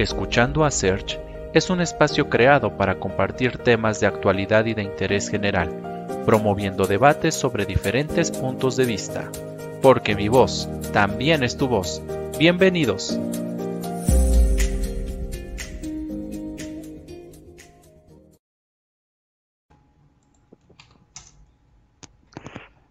Escuchando 0.00 0.64
a 0.64 0.70
Search 0.70 1.18
es 1.52 1.68
un 1.68 1.82
espacio 1.82 2.30
creado 2.30 2.74
para 2.78 2.98
compartir 2.98 3.58
temas 3.58 4.00
de 4.00 4.06
actualidad 4.06 4.64
y 4.64 4.72
de 4.72 4.82
interés 4.82 5.28
general, 5.28 6.06
promoviendo 6.24 6.86
debates 6.86 7.34
sobre 7.34 7.66
diferentes 7.66 8.30
puntos 8.30 8.76
de 8.78 8.86
vista. 8.86 9.30
Porque 9.82 10.16
mi 10.16 10.28
voz 10.28 10.70
también 10.94 11.42
es 11.42 11.58
tu 11.58 11.68
voz. 11.68 12.02
Bienvenidos. 12.38 13.20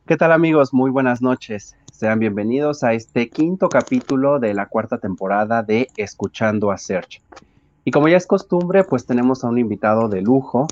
¿Qué 0.06 0.16
tal 0.16 0.32
amigos? 0.32 0.76
Muy 0.76 0.92
buenas 0.92 1.24
noches. 1.24 1.76
Sean 2.00 2.20
bienvenidos 2.20 2.86
a 2.86 2.94
este 2.94 3.30
quinto 3.30 3.68
capítulo 3.68 4.40
de 4.40 4.54
la 4.54 4.68
cuarta 4.68 5.00
temporada 5.00 5.64
de 5.64 5.90
Escuchando 5.98 6.72
a 6.72 6.78
Search. 6.78 7.22
Y 7.84 7.92
como 7.92 8.08
ya 8.08 8.16
es 8.16 8.26
costumbre, 8.26 8.86
pues 8.86 9.06
tenemos 9.06 9.44
a 9.44 9.50
un 9.50 9.58
invitado 9.58 10.08
de 10.08 10.22
lujo. 10.22 10.66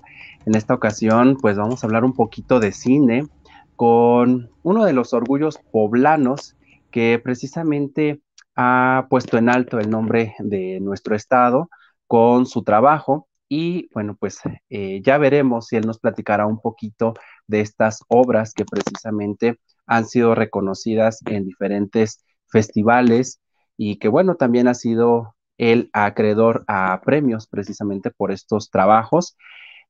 En 0.45 0.55
esta 0.55 0.73
ocasión, 0.73 1.35
pues 1.41 1.57
vamos 1.57 1.83
a 1.83 1.87
hablar 1.87 2.05
un 2.05 2.13
poquito 2.13 2.61
de 2.61 2.71
cine 2.71 3.27
con 3.75 4.51
uno 4.63 4.85
de 4.85 4.93
los 4.93 5.13
orgullos 5.13 5.59
poblanos 5.69 6.55
que 6.91 7.19
precisamente 7.21 8.21
ha 8.55 9.07
puesto 9.09 9.37
en 9.37 9.49
alto 9.49 9.79
el 9.79 9.89
nombre 9.89 10.33
de 10.39 10.79
nuestro 10.79 11.13
estado 11.13 11.69
con 12.07 12.45
su 12.45 12.63
trabajo. 12.63 13.27
Y 13.49 13.89
bueno, 13.93 14.15
pues 14.17 14.39
eh, 14.69 15.01
ya 15.03 15.17
veremos 15.17 15.67
si 15.67 15.75
él 15.75 15.85
nos 15.85 15.99
platicará 15.99 16.45
un 16.45 16.61
poquito 16.61 17.15
de 17.47 17.59
estas 17.59 18.01
obras 18.07 18.53
que 18.53 18.63
precisamente 18.63 19.59
han 19.87 20.05
sido 20.05 20.35
reconocidas 20.35 21.21
en 21.25 21.45
diferentes 21.45 22.23
festivales 22.47 23.39
y 23.77 23.97
que 23.97 24.09
bueno, 24.09 24.35
también 24.35 24.67
ha 24.67 24.73
sido 24.73 25.35
el 25.57 25.89
acreedor 25.93 26.63
a 26.67 27.01
premios 27.03 27.47
precisamente 27.47 28.11
por 28.11 28.31
estos 28.31 28.69
trabajos. 28.69 29.35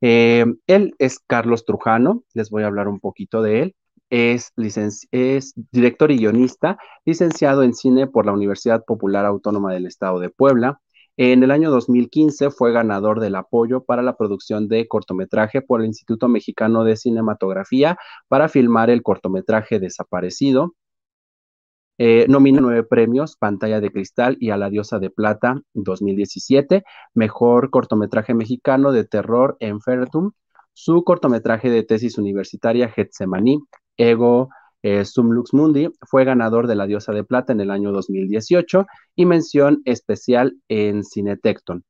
Eh, 0.02 0.46
él 0.68 0.96
es 1.00 1.20
Carlos 1.20 1.66
Trujano, 1.66 2.24
les 2.34 2.50
voy 2.50 2.64
a 2.64 2.68
hablar 2.68 2.88
un 2.88 3.00
poquito 3.00 3.42
de 3.42 3.62
él. 3.64 3.76
Es, 4.10 4.54
es 5.12 5.54
director 5.72 6.12
y 6.12 6.18
guionista, 6.18 6.78
licenciado 7.04 7.64
en 7.64 7.74
cine 7.74 8.08
por 8.08 8.26
la 8.26 8.32
Universidad 8.32 8.86
Popular 8.86 9.26
Autónoma 9.26 9.74
del 9.74 9.86
Estado 9.86 10.20
de 10.20 10.30
Puebla. 10.30 10.80
En 11.20 11.42
el 11.42 11.50
año 11.50 11.72
2015 11.72 12.52
fue 12.52 12.72
ganador 12.72 13.20
del 13.20 13.36
apoyo 13.36 13.84
para 13.84 14.04
la 14.04 14.16
producción 14.16 14.68
de 14.68 14.88
cortometraje 14.88 15.64
por 15.64 15.82
el 15.82 15.88
Instituto 15.88 16.28
Mexicano 16.28 16.84
de 16.84 16.96
Cinematografía 16.96 17.98
para 18.28 18.50
filmar 18.50 18.92
el 18.92 19.02
cortometraje 19.02 19.80
Desaparecido. 19.80 20.76
Eh, 21.98 22.28
nomina 22.30 22.62
nueve 22.62 22.84
premios, 22.84 23.36
Pantalla 23.36 23.82
de 23.82 23.92
Cristal 23.92 24.38
y 24.40 24.52
A 24.52 24.58
la 24.58 24.70
Diosa 24.70 25.00
de 25.00 25.10
Plata 25.10 25.60
2017, 25.74 26.84
Mejor 27.16 27.72
Cortometraje 27.72 28.36
Mexicano 28.36 28.92
de 28.92 29.04
Terror 29.04 29.58
en 29.60 29.82
Fertum, 29.82 30.34
su 30.74 31.04
cortometraje 31.04 31.72
de 31.72 31.82
tesis 31.82 32.20
universitaria 32.20 32.90
Getsemaní, 32.90 33.64
Ego 33.98 34.50
eh, 34.88 35.06
Sum 35.06 35.32
Lux 35.32 35.54
Mundi, 35.54 35.90
fue 36.02 36.24
ganador 36.24 36.68
de 36.68 36.76
la 36.76 36.88
Diosa 36.88 37.12
de 37.12 37.24
Plata 37.24 37.52
en 37.52 37.60
el 37.60 37.72
año 37.72 37.92
2018 37.92 38.86
y 39.16 39.26
mención 39.26 39.82
especial 39.84 40.56
en 40.70 41.04
Cinetecton. 41.04 41.84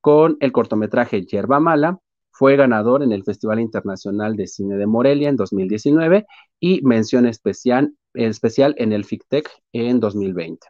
Con 0.00 0.36
el 0.40 0.52
cortometraje 0.52 1.26
Yerba 1.26 1.58
Mala, 1.58 1.98
fue 2.30 2.56
ganador 2.56 3.02
en 3.02 3.12
el 3.12 3.24
Festival 3.24 3.60
Internacional 3.60 4.36
de 4.36 4.46
Cine 4.46 4.76
de 4.76 4.86
Morelia 4.86 5.28
en 5.28 5.36
2019 5.36 6.26
y 6.60 6.80
mención 6.82 7.26
especial, 7.26 7.94
especial 8.12 8.74
en 8.78 8.92
el 8.92 9.04
FICTEC 9.04 9.50
en 9.72 10.00
2020. 10.00 10.66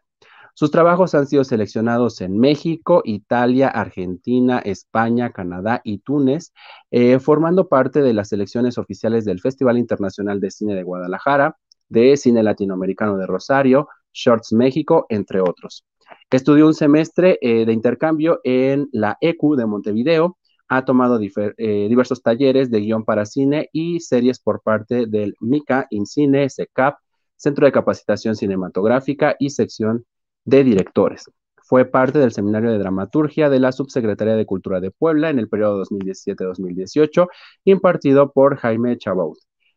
Sus 0.56 0.70
trabajos 0.70 1.14
han 1.16 1.26
sido 1.26 1.42
seleccionados 1.42 2.20
en 2.20 2.38
México, 2.38 3.02
Italia, 3.04 3.68
Argentina, 3.68 4.60
España, 4.60 5.32
Canadá 5.32 5.80
y 5.82 5.98
Túnez, 5.98 6.52
eh, 6.92 7.18
formando 7.18 7.68
parte 7.68 8.02
de 8.02 8.14
las 8.14 8.28
selecciones 8.28 8.78
oficiales 8.78 9.24
del 9.24 9.40
Festival 9.40 9.78
Internacional 9.78 10.38
de 10.40 10.52
Cine 10.52 10.76
de 10.76 10.84
Guadalajara, 10.84 11.56
de 11.88 12.16
Cine 12.16 12.42
Latinoamericano 12.42 13.16
de 13.16 13.26
Rosario, 13.26 13.88
Shorts 14.12 14.52
México, 14.52 15.06
entre 15.08 15.40
otros. 15.40 15.84
Estudió 16.30 16.66
un 16.66 16.74
semestre 16.74 17.38
eh, 17.40 17.64
de 17.64 17.72
intercambio 17.72 18.40
en 18.44 18.88
la 18.92 19.16
ECU 19.20 19.56
de 19.56 19.66
Montevideo, 19.66 20.36
ha 20.68 20.84
tomado 20.84 21.20
eh, 21.20 21.86
diversos 21.88 22.22
talleres 22.22 22.70
de 22.70 22.80
guion 22.80 23.04
para 23.04 23.26
cine 23.26 23.68
y 23.72 24.00
series 24.00 24.40
por 24.40 24.62
parte 24.62 25.06
del 25.06 25.34
MICA, 25.40 25.86
INCINE, 25.90 26.48
SECAP, 26.48 26.96
Centro 27.36 27.66
de 27.66 27.72
Capacitación 27.72 28.36
Cinematográfica 28.36 29.36
y 29.38 29.50
sección 29.50 30.06
de 30.44 30.64
directores. 30.64 31.30
Fue 31.62 31.84
parte 31.84 32.18
del 32.18 32.32
Seminario 32.32 32.70
de 32.70 32.78
Dramaturgia 32.78 33.48
de 33.48 33.60
la 33.60 33.72
Subsecretaría 33.72 34.36
de 34.36 34.46
Cultura 34.46 34.80
de 34.80 34.90
Puebla 34.90 35.30
en 35.30 35.38
el 35.38 35.48
periodo 35.48 35.82
2017-2018, 35.84 37.28
impartido 37.64 38.32
por 38.32 38.56
Jaime 38.56 38.98
Chabaud, 38.98 39.36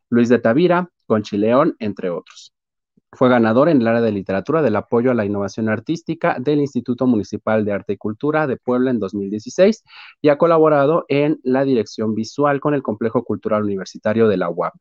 Luis 0.09 0.29
de 0.29 0.39
Tavira, 0.39 0.89
Conchileón, 1.07 1.75
entre 1.79 2.09
otros. 2.11 2.53
Fue 3.13 3.29
ganador 3.29 3.69
en 3.69 3.81
el 3.81 3.87
área 3.87 4.01
de 4.01 4.11
literatura 4.11 4.61
del 4.61 4.75
apoyo 4.75 5.11
a 5.11 5.13
la 5.13 5.25
innovación 5.25 5.69
artística 5.69 6.37
del 6.39 6.59
Instituto 6.59 7.07
Municipal 7.07 7.63
de 7.65 7.71
Arte 7.71 7.93
y 7.93 7.97
Cultura 7.97 8.47
de 8.47 8.57
Puebla 8.57 8.91
en 8.91 8.99
2016 8.99 9.83
y 10.21 10.29
ha 10.29 10.37
colaborado 10.37 11.05
en 11.07 11.39
la 11.43 11.63
dirección 11.63 12.13
visual 12.13 12.59
con 12.59 12.73
el 12.73 12.83
Complejo 12.83 13.23
Cultural 13.23 13.63
Universitario 13.63 14.27
de 14.27 14.37
la 14.37 14.49
UAP. 14.49 14.73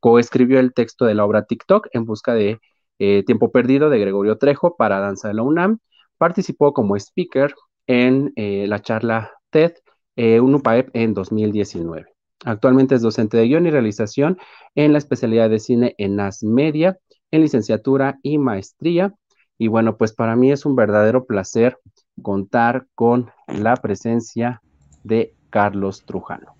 Coescribió 0.00 0.60
el 0.60 0.74
texto 0.74 1.06
de 1.06 1.14
la 1.14 1.24
obra 1.24 1.46
TikTok 1.46 1.88
en 1.92 2.04
busca 2.04 2.34
de 2.34 2.60
eh, 2.98 3.24
Tiempo 3.24 3.50
Perdido 3.50 3.90
de 3.90 3.98
Gregorio 3.98 4.38
Trejo 4.38 4.76
para 4.76 5.00
Danza 5.00 5.28
de 5.28 5.34
la 5.34 5.42
UNAM. 5.42 5.78
Participó 6.18 6.72
como 6.72 6.96
speaker 6.96 7.54
en 7.86 8.32
eh, 8.36 8.66
la 8.68 8.80
charla 8.80 9.32
TED 9.50 9.72
eh, 10.16 10.40
UNUPAEP 10.40 10.90
en 10.94 11.14
2019. 11.14 12.15
Actualmente 12.44 12.94
es 12.94 13.02
docente 13.02 13.36
de 13.36 13.46
guion 13.46 13.66
y 13.66 13.70
realización 13.70 14.38
en 14.74 14.92
la 14.92 14.98
especialidad 14.98 15.50
de 15.50 15.58
cine 15.58 15.94
en 15.98 16.20
AS 16.20 16.42
Media 16.44 16.98
en 17.30 17.42
licenciatura 17.42 18.18
y 18.22 18.38
maestría. 18.38 19.14
Y 19.58 19.68
bueno, 19.68 19.96
pues 19.96 20.12
para 20.12 20.36
mí 20.36 20.52
es 20.52 20.66
un 20.66 20.76
verdadero 20.76 21.24
placer 21.24 21.78
contar 22.22 22.86
con 22.94 23.30
la 23.46 23.76
presencia 23.76 24.62
de 25.02 25.34
Carlos 25.50 26.04
Trujano. 26.04 26.54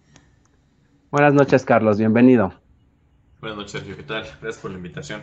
Buenas 1.11 1.35
noches, 1.35 1.65
Carlos, 1.65 1.99
bienvenido. 1.99 2.53
Buenas 3.41 3.59
noches, 3.59 3.73
Sergio, 3.73 3.97
¿qué 3.97 4.03
tal? 4.03 4.23
Gracias 4.23 4.59
por 4.59 4.71
la 4.71 4.79
invitación. 4.79 5.23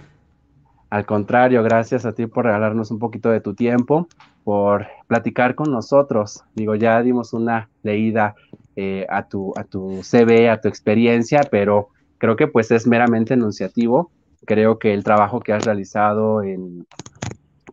Al 0.89 1.05
contrario, 1.05 1.63
gracias 1.63 2.05
a 2.05 2.13
ti 2.13 2.27
por 2.27 2.45
regalarnos 2.45 2.91
un 2.91 2.99
poquito 2.99 3.31
de 3.31 3.41
tu 3.41 3.55
tiempo, 3.55 4.07
por 4.43 4.87
platicar 5.07 5.55
con 5.55 5.71
nosotros. 5.71 6.43
Digo, 6.55 6.75
ya 6.75 7.01
dimos 7.01 7.33
una 7.33 7.69
leída 7.81 8.35
eh, 8.75 9.05
a, 9.09 9.27
tu, 9.27 9.53
a 9.55 9.63
tu 9.63 10.01
CV, 10.03 10.49
a 10.49 10.59
tu 10.59 10.67
experiencia, 10.67 11.41
pero 11.49 11.89
creo 12.17 12.35
que 12.35 12.47
pues 12.47 12.71
es 12.71 12.87
meramente 12.87 13.33
enunciativo 13.33 14.11
Creo 14.45 14.77
que 14.77 14.93
el 14.93 15.03
trabajo 15.03 15.39
que 15.39 15.53
has 15.53 15.63
realizado 15.63 16.43
en, 16.43 16.85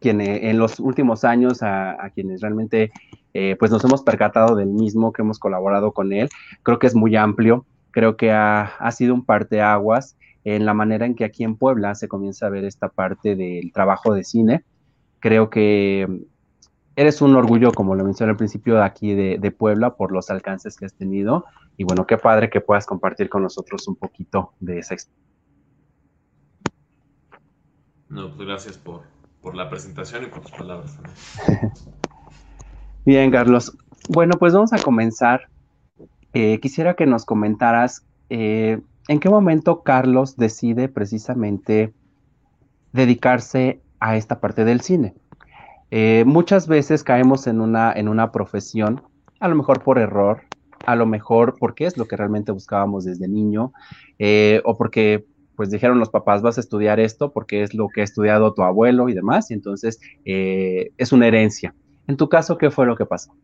en 0.02 0.58
los 0.58 0.78
últimos 0.78 1.24
años, 1.24 1.62
a, 1.62 2.10
quienes 2.14 2.40
realmente 2.40 2.92
eh, 3.34 3.56
pues 3.58 3.70
nos 3.70 3.84
hemos 3.84 4.02
percatado 4.02 4.54
del 4.54 4.68
mismo, 4.68 5.12
que 5.12 5.22
hemos 5.22 5.38
colaborado 5.38 5.92
con 5.92 6.12
él, 6.12 6.28
creo 6.62 6.78
que 6.78 6.86
es 6.86 6.94
muy 6.94 7.16
amplio, 7.16 7.66
creo 7.90 8.16
que 8.16 8.30
ha, 8.30 8.62
ha 8.62 8.92
sido 8.92 9.14
un 9.14 9.24
parteaguas 9.24 10.16
en 10.44 10.64
la 10.64 10.74
manera 10.74 11.06
en 11.06 11.14
que 11.14 11.24
aquí 11.24 11.44
en 11.44 11.56
Puebla 11.56 11.94
se 11.94 12.08
comienza 12.08 12.46
a 12.46 12.50
ver 12.50 12.64
esta 12.64 12.88
parte 12.88 13.34
del 13.34 13.72
trabajo 13.72 14.14
de 14.14 14.24
cine. 14.24 14.64
Creo 15.18 15.50
que 15.50 16.08
eres 17.00 17.22
un 17.22 17.34
orgullo, 17.34 17.72
como 17.72 17.94
lo 17.94 18.04
mencioné 18.04 18.32
al 18.32 18.36
principio, 18.36 18.74
de 18.74 18.84
aquí 18.84 19.14
de, 19.14 19.38
de, 19.40 19.50
Puebla 19.50 19.96
por 19.96 20.12
los 20.12 20.28
alcances 20.28 20.76
que 20.76 20.84
has 20.84 20.92
tenido. 20.92 21.46
Y 21.78 21.84
bueno, 21.84 22.06
qué 22.06 22.18
padre 22.18 22.50
que 22.50 22.60
puedas 22.60 22.84
compartir 22.84 23.30
con 23.30 23.42
nosotros 23.42 23.88
un 23.88 23.96
poquito 23.96 24.52
de 24.60 24.80
esa 24.80 24.92
experiencia. 24.92 25.30
No, 28.10 28.34
pues 28.34 28.46
gracias 28.46 28.76
por, 28.76 29.02
la 29.54 29.70
presentación 29.70 30.24
y 30.24 30.26
por 30.26 30.42
tus 30.42 30.50
palabras 30.50 30.98
Bien, 33.06 33.30
Carlos. 33.30 33.74
Bueno, 34.10 34.34
pues 34.38 34.52
vamos 34.52 34.74
a 34.74 34.78
comenzar. 34.82 35.48
Eh, 36.34 36.60
quisiera 36.60 36.94
que 36.94 37.06
nos 37.06 37.24
comentaras 37.24 38.04
eh, 38.28 38.78
en 39.08 39.20
qué 39.20 39.30
momento 39.30 39.82
Carlos 39.82 40.36
decide 40.36 40.90
precisamente 40.90 41.94
dedicarse 42.92 43.80
a 44.00 44.16
esta 44.16 44.38
parte 44.38 44.66
del 44.66 44.82
cine. 44.82 45.14
Eh, 45.90 46.24
muchas 46.26 46.68
veces 46.68 47.02
caemos 47.02 47.46
en 47.46 47.60
una, 47.60 47.92
en 47.92 48.08
una 48.08 48.32
profesión, 48.32 49.02
a 49.40 49.48
lo 49.48 49.54
mejor 49.54 49.82
por 49.82 49.98
error, 49.98 50.42
a 50.86 50.96
lo 50.96 51.06
mejor 51.06 51.56
porque 51.58 51.86
es 51.86 51.96
lo 51.96 52.06
que 52.06 52.16
realmente 52.16 52.52
buscábamos 52.52 53.04
desde 53.04 53.28
niño, 53.28 53.72
o 54.64 54.76
porque 54.76 55.24
pues 55.60 55.68
dijeron 55.70 55.98
los 55.98 56.08
papás, 56.08 56.40
vas 56.40 56.56
a 56.56 56.62
estudiar 56.62 57.00
esto 57.00 57.34
porque 57.34 57.62
es 57.62 57.74
lo 57.74 57.88
que 57.88 58.00
ha 58.00 58.04
estudiado 58.04 58.54
tu 58.54 58.62
abuelo 58.62 59.10
y 59.10 59.12
demás, 59.12 59.50
y 59.50 59.52
entonces 59.52 60.00
eh, 60.24 60.92
es 60.96 61.12
una 61.12 61.26
herencia. 61.26 61.74
En 62.06 62.16
tu 62.16 62.30
caso, 62.30 62.56
¿qué 62.56 62.70
fue 62.70 62.86
lo 62.86 62.96
que 62.96 63.04
pasó? 63.04 63.36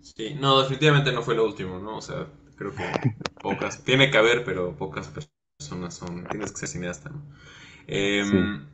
Sí, 0.00 0.36
no, 0.40 0.60
definitivamente 0.60 1.10
no 1.10 1.22
fue 1.22 1.34
lo 1.34 1.44
último, 1.44 1.80
¿no? 1.80 1.96
O 1.96 2.00
sea, 2.00 2.28
creo 2.54 2.70
que 2.70 2.84
pocas, 3.42 3.82
tiene 3.84 4.08
que 4.12 4.18
haber, 4.18 4.44
pero 4.44 4.76
pocas 4.76 5.08
personas 5.08 5.94
son, 5.94 6.28
tienes 6.28 6.52
que 6.52 6.58
ser 6.58 6.68
cineasta, 6.68 7.10
¿no? 7.10 7.22
Em, 7.88 8.66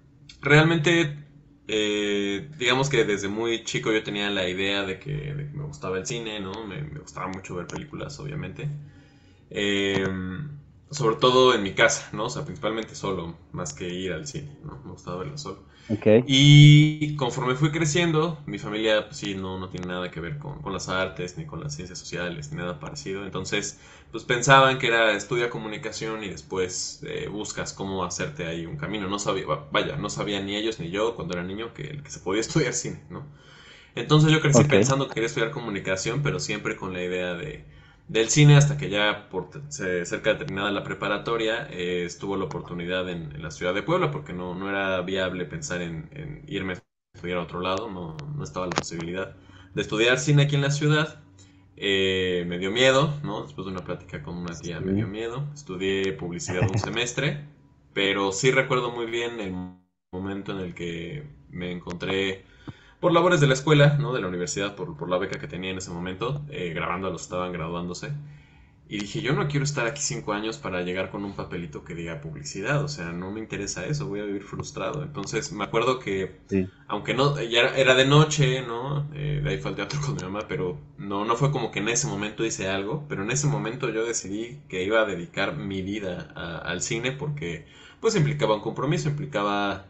realmente 0.42 1.25
eh, 1.68 2.50
digamos 2.58 2.88
que 2.88 3.04
desde 3.04 3.28
muy 3.28 3.64
chico 3.64 3.92
yo 3.92 4.02
tenía 4.02 4.30
la 4.30 4.48
idea 4.48 4.84
de 4.84 4.98
que, 4.98 5.32
me 5.52 5.64
gustaba 5.64 5.98
el 5.98 6.06
cine, 6.06 6.40
¿no? 6.40 6.66
Me, 6.66 6.82
gustaba 6.98 7.28
mucho 7.28 7.56
ver 7.56 7.66
películas, 7.66 8.18
obviamente. 8.20 8.68
Eh, 9.50 10.04
sobre 10.90 11.16
todo 11.16 11.54
en 11.54 11.62
mi 11.62 11.74
casa, 11.74 12.08
¿no? 12.12 12.26
O 12.26 12.30
sea, 12.30 12.44
principalmente 12.44 12.94
solo, 12.94 13.36
más 13.52 13.74
que 13.74 13.88
ir 13.88 14.12
al 14.12 14.26
cine, 14.26 14.56
¿no? 14.64 14.80
Me 14.84 14.92
gustaba 14.92 15.18
verlo 15.18 15.38
solo. 15.38 15.64
Y 16.26 17.14
conforme 17.16 17.54
fui 17.54 17.70
creciendo, 17.70 18.40
mi 18.46 18.58
familia, 18.58 19.06
pues 19.06 19.18
sí, 19.18 19.34
no, 19.34 19.58
no 19.58 19.68
tiene 19.68 19.86
nada 19.86 20.10
que 20.10 20.20
ver 20.20 20.38
con, 20.38 20.60
con, 20.60 20.72
las 20.72 20.88
artes, 20.88 21.38
ni 21.38 21.46
con 21.46 21.60
las 21.60 21.74
ciencias 21.74 21.98
sociales, 21.98 22.50
ni 22.50 22.58
nada 22.58 22.80
parecido. 22.80 23.24
Entonces, 23.24 23.78
pues 24.10 24.24
pensaban 24.24 24.78
que 24.78 24.88
era 24.88 25.12
estudia 25.12 25.48
comunicación 25.48 26.24
y 26.24 26.28
después 26.28 27.02
eh, 27.06 27.28
buscas 27.28 27.72
cómo 27.72 28.04
hacerte 28.04 28.46
ahí 28.46 28.66
un 28.66 28.76
camino. 28.76 29.08
No 29.08 29.18
sabía, 29.18 29.44
vaya, 29.70 29.96
no 29.96 30.10
sabían 30.10 30.46
ni 30.46 30.56
ellos 30.56 30.80
ni 30.80 30.90
yo 30.90 31.14
cuando 31.14 31.34
era 31.34 31.44
niño 31.44 31.72
que, 31.72 32.02
que 32.02 32.10
se 32.10 32.18
podía 32.18 32.40
estudiar 32.42 32.72
cine, 32.72 33.02
¿no? 33.08 33.24
Entonces 33.94 34.30
yo 34.30 34.40
crecí 34.40 34.64
pensando 34.64 35.08
que 35.08 35.14
quería 35.14 35.26
estudiar 35.28 35.50
comunicación, 35.50 36.22
pero 36.22 36.38
siempre 36.38 36.76
con 36.76 36.92
la 36.92 37.02
idea 37.02 37.32
de 37.34 37.64
del 38.08 38.28
cine 38.30 38.56
hasta 38.56 38.76
que 38.76 38.88
ya 38.88 39.28
por 39.28 39.50
cerca 39.68 40.32
de 40.32 40.36
terminada 40.36 40.70
la 40.70 40.84
preparatoria 40.84 41.68
eh, 41.70 42.04
estuvo 42.04 42.36
la 42.36 42.44
oportunidad 42.44 43.08
en, 43.08 43.42
la 43.42 43.50
ciudad 43.50 43.74
de 43.74 43.82
Puebla 43.82 44.10
porque 44.10 44.32
no, 44.32 44.54
no 44.54 44.68
era 44.68 45.00
viable 45.02 45.44
pensar 45.44 45.82
en, 45.82 46.44
irme 46.46 46.74
a 46.74 46.82
estudiar 47.14 47.38
a 47.38 47.42
otro 47.42 47.60
lado, 47.60 47.90
no, 47.90 48.16
no, 48.36 48.44
estaba 48.44 48.66
la 48.66 48.76
posibilidad 48.76 49.34
de 49.74 49.82
estudiar 49.82 50.18
cine 50.18 50.44
aquí 50.44 50.54
en 50.54 50.62
la 50.62 50.70
ciudad. 50.70 51.20
Eh, 51.78 52.44
me 52.46 52.58
dio 52.58 52.70
miedo, 52.70 53.20
¿no? 53.22 53.42
Después 53.42 53.66
de 53.66 53.72
una 53.72 53.84
plática 53.84 54.22
con 54.22 54.38
una 54.38 54.58
tía 54.58 54.80
me 54.80 54.92
dio 54.92 55.06
miedo. 55.06 55.46
Estudié 55.52 56.12
publicidad 56.14 56.70
un 56.70 56.78
semestre, 56.78 57.44
pero 57.92 58.32
sí 58.32 58.50
recuerdo 58.50 58.90
muy 58.90 59.06
bien 59.06 59.40
el 59.40 59.52
momento 60.10 60.52
en 60.52 60.60
el 60.60 60.74
que 60.74 61.24
me 61.50 61.72
encontré 61.72 62.44
por 63.06 63.12
labores 63.12 63.40
de 63.40 63.46
la 63.46 63.54
escuela, 63.54 63.96
¿no? 64.00 64.12
De 64.12 64.20
la 64.20 64.26
universidad, 64.26 64.74
por, 64.74 64.96
por 64.96 65.08
la 65.08 65.16
beca 65.16 65.38
que 65.38 65.46
tenía 65.46 65.70
en 65.70 65.78
ese 65.78 65.92
momento, 65.92 66.44
eh, 66.50 66.72
grabando 66.74 67.06
a 67.06 67.10
los 67.12 67.22
estaban 67.22 67.52
graduándose. 67.52 68.10
Y 68.88 68.98
dije, 68.98 69.22
yo 69.22 69.32
no 69.32 69.46
quiero 69.46 69.62
estar 69.62 69.86
aquí 69.86 70.02
cinco 70.02 70.32
años 70.32 70.58
para 70.58 70.82
llegar 70.82 71.12
con 71.12 71.24
un 71.24 71.36
papelito 71.36 71.84
que 71.84 71.94
diga 71.94 72.20
publicidad, 72.20 72.82
o 72.82 72.88
sea, 72.88 73.12
no 73.12 73.30
me 73.30 73.38
interesa 73.38 73.86
eso, 73.86 74.08
voy 74.08 74.18
a 74.18 74.24
vivir 74.24 74.42
frustrado. 74.42 75.04
Entonces 75.04 75.52
me 75.52 75.62
acuerdo 75.62 76.00
que, 76.00 76.40
aunque 76.88 77.14
no, 77.14 77.40
ya 77.40 77.68
era, 77.76 77.94
de 77.94 78.06
noche, 78.06 78.62
¿no? 78.66 79.08
Eh, 79.14 79.40
de 79.40 79.50
ahí 79.50 79.58
fue 79.58 79.70
al 79.70 79.76
teatro 79.76 80.00
con 80.04 80.16
mi 80.16 80.22
mamá, 80.22 80.40
pero 80.48 80.76
no, 80.98 81.24
no 81.24 81.36
fue 81.36 81.52
como 81.52 81.70
que 81.70 81.78
en 81.78 81.90
ese 81.90 82.08
momento 82.08 82.44
hice 82.44 82.68
algo, 82.68 83.06
pero 83.08 83.22
en 83.22 83.30
ese 83.30 83.46
momento 83.46 83.88
yo 83.88 84.04
decidí 84.04 84.62
que 84.68 84.82
iba 84.82 85.02
a 85.02 85.04
dedicar 85.04 85.56
mi 85.56 85.80
vida 85.80 86.32
al 86.64 86.82
cine 86.82 87.12
porque 87.12 87.66
pues 88.00 88.16
implicaba 88.16 88.56
un 88.56 88.62
compromiso, 88.62 89.08
implicaba 89.08 89.86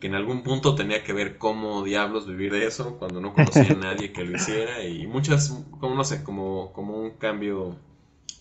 que 0.00 0.06
en 0.08 0.14
algún 0.14 0.42
punto 0.42 0.74
tenía 0.74 1.02
que 1.02 1.12
ver 1.12 1.38
cómo 1.38 1.82
diablos 1.82 2.26
vivir 2.26 2.52
de 2.52 2.66
eso 2.66 2.98
cuando 2.98 3.20
no 3.20 3.32
conocía 3.32 3.72
a 3.72 3.74
nadie 3.76 4.12
que 4.12 4.24
lo 4.24 4.36
hiciera 4.36 4.84
y 4.84 5.06
muchas, 5.06 5.50
como 5.80 5.94
no 5.94 6.04
sé, 6.04 6.22
como, 6.22 6.72
como 6.72 6.98
un 6.98 7.12
cambio 7.12 7.76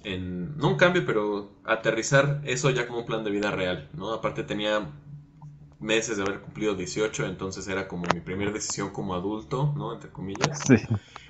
en, 0.03 0.57
no 0.57 0.69
un 0.69 0.75
cambio, 0.75 1.05
pero 1.05 1.51
aterrizar 1.63 2.41
eso 2.45 2.69
ya 2.69 2.87
como 2.87 2.99
un 2.99 3.05
plan 3.05 3.23
de 3.23 3.31
vida 3.31 3.51
real, 3.51 3.89
¿no? 3.93 4.13
Aparte 4.13 4.43
tenía 4.43 4.91
meses 5.79 6.17
de 6.17 6.23
haber 6.23 6.41
cumplido 6.41 6.75
18, 6.75 7.25
entonces 7.25 7.67
era 7.67 7.87
como 7.87 8.07
mi 8.09 8.19
primera 8.21 8.51
decisión 8.51 8.91
como 8.91 9.15
adulto, 9.15 9.73
¿no? 9.75 9.93
Entre 9.93 10.11
comillas. 10.11 10.59
Sí. 10.67 10.75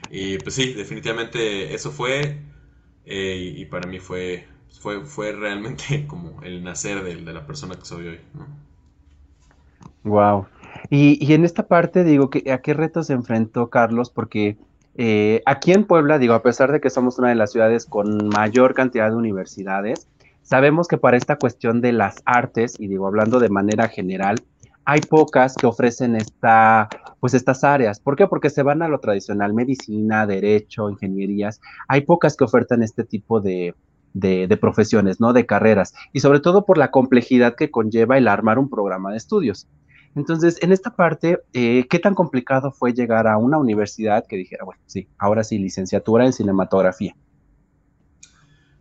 Y 0.09 0.39
pues 0.39 0.55
sí, 0.55 0.73
definitivamente 0.73 1.73
eso 1.73 1.91
fue 1.91 2.41
eh, 3.05 3.53
y, 3.57 3.65
para 3.65 3.85
mí 3.85 3.99
fue, 3.99 4.47
fue, 4.79 5.05
fue 5.05 5.31
realmente 5.31 6.05
como 6.07 6.41
el 6.43 6.63
nacer 6.63 7.03
de, 7.03 7.15
de 7.17 7.33
la 7.33 7.45
persona 7.45 7.75
que 7.75 7.85
soy 7.85 8.07
hoy, 8.07 8.19
¿no? 8.33 8.47
Wow. 10.05 10.45
Y, 10.89 11.33
en 11.33 11.43
esta 11.43 11.67
parte 11.67 12.03
digo, 12.03 12.29
que, 12.29 12.51
¿a 12.51 12.59
qué 12.59 12.73
retos 12.73 13.07
se 13.07 13.13
enfrentó 13.13 13.69
Carlos? 13.69 14.09
Porque 14.09 14.57
eh, 14.95 15.41
aquí 15.45 15.73
en 15.73 15.85
Puebla, 15.85 16.19
digo, 16.19 16.35
a 16.35 16.43
pesar 16.43 16.71
de 16.71 16.79
que 16.79 16.89
somos 16.89 17.19
una 17.19 17.29
de 17.29 17.35
las 17.35 17.51
ciudades 17.51 17.85
con 17.85 18.29
mayor 18.29 18.75
cantidad 18.75 19.09
de 19.09 19.15
universidades, 19.15 20.07
sabemos 20.43 20.87
que 20.87 20.97
para 20.97 21.17
esta 21.17 21.37
cuestión 21.37 21.81
de 21.81 21.91
las 21.91 22.21
artes, 22.25 22.79
y 22.79 22.87
digo, 22.87 23.07
hablando 23.07 23.39
de 23.39 23.49
manera 23.49 23.87
general, 23.87 24.37
hay 24.85 25.01
pocas 25.01 25.55
que 25.55 25.65
ofrecen 25.65 26.15
esta, 26.15 26.87
pues 27.19 27.33
estas 27.33 27.63
áreas. 27.63 27.99
¿Por 27.99 28.15
qué? 28.15 28.27
Porque 28.27 28.51
se 28.51 28.61
van 28.61 28.83
a 28.83 28.87
lo 28.87 28.99
tradicional, 28.99 29.53
medicina, 29.55 30.27
derecho, 30.27 30.91
ingenierías. 30.91 31.59
Hay 31.87 32.01
pocas 32.01 32.37
que 32.37 32.43
ofertan 32.43 32.83
este 32.83 33.03
tipo 33.03 33.41
de, 33.41 33.73
de, 34.15 34.57
profesiones, 34.57 35.19
¿no? 35.19 35.33
De 35.33 35.45
carreras. 35.45 35.93
Y 36.13 36.21
sobre 36.21 36.39
todo 36.39 36.65
por 36.65 36.77
la 36.77 36.91
complejidad 36.91 37.55
que 37.55 37.71
conlleva 37.71 38.17
el 38.17 38.27
armar 38.27 38.59
un 38.59 38.69
programa 38.69 39.11
de 39.11 39.17
estudios. 39.17 39.67
Entonces, 40.15 40.57
en 40.61 40.71
esta 40.71 40.95
parte, 40.95 41.39
eh, 41.53 41.85
¿qué 41.89 41.99
tan 41.99 42.15
complicado 42.15 42.71
fue 42.71 42.93
llegar 42.93 43.27
a 43.27 43.37
una 43.37 43.57
universidad 43.57 44.25
que 44.27 44.37
dijera, 44.37 44.63
bueno, 44.63 44.81
sí, 44.85 45.07
ahora 45.17 45.43
sí, 45.43 45.59
licenciatura 45.59 46.25
en 46.25 46.33
cinematografía? 46.33 47.15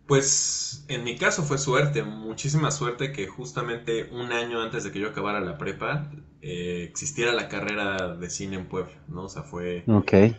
Pues 0.07 0.85
en 0.87 1.03
mi 1.03 1.17
caso 1.17 1.43
fue 1.43 1.57
suerte, 1.57 2.03
muchísima 2.03 2.71
suerte 2.71 3.11
que 3.11 3.27
justamente 3.27 4.09
un 4.11 4.31
año 4.31 4.61
antes 4.61 4.83
de 4.83 4.91
que 4.91 4.99
yo 4.99 5.09
acabara 5.09 5.41
la 5.41 5.57
prepa 5.57 6.11
eh, 6.41 6.85
existiera 6.87 7.33
la 7.33 7.49
carrera 7.49 8.15
de 8.15 8.29
cine 8.29 8.55
en 8.55 8.67
Puebla, 8.67 8.93
¿no? 9.07 9.23
O 9.23 9.29
sea, 9.29 9.41
fue... 9.41 9.83
Okay 9.87 10.37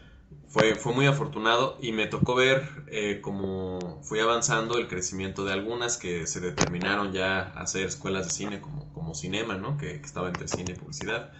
fue, 0.48 0.74
fue 0.74 0.92
muy 0.92 1.06
afortunado 1.06 1.78
y 1.80 1.92
me 1.92 2.06
tocó 2.06 2.34
ver 2.34 2.84
eh, 2.86 3.20
cómo 3.20 4.00
fui 4.02 4.20
avanzando 4.20 4.78
el 4.78 4.88
crecimiento 4.88 5.44
de 5.44 5.52
algunas 5.52 5.96
que 5.96 6.26
se 6.26 6.40
determinaron 6.40 7.12
ya 7.12 7.52
a 7.54 7.62
hacer 7.62 7.86
escuelas 7.86 8.26
de 8.26 8.32
cine 8.32 8.60
como, 8.60 8.92
como 8.92 9.14
Cinema, 9.14 9.56
¿no? 9.56 9.76
Que, 9.76 9.96
estaba 9.96 10.28
entre 10.28 10.48
cine 10.48 10.72
y 10.72 10.74
publicidad. 10.74 11.32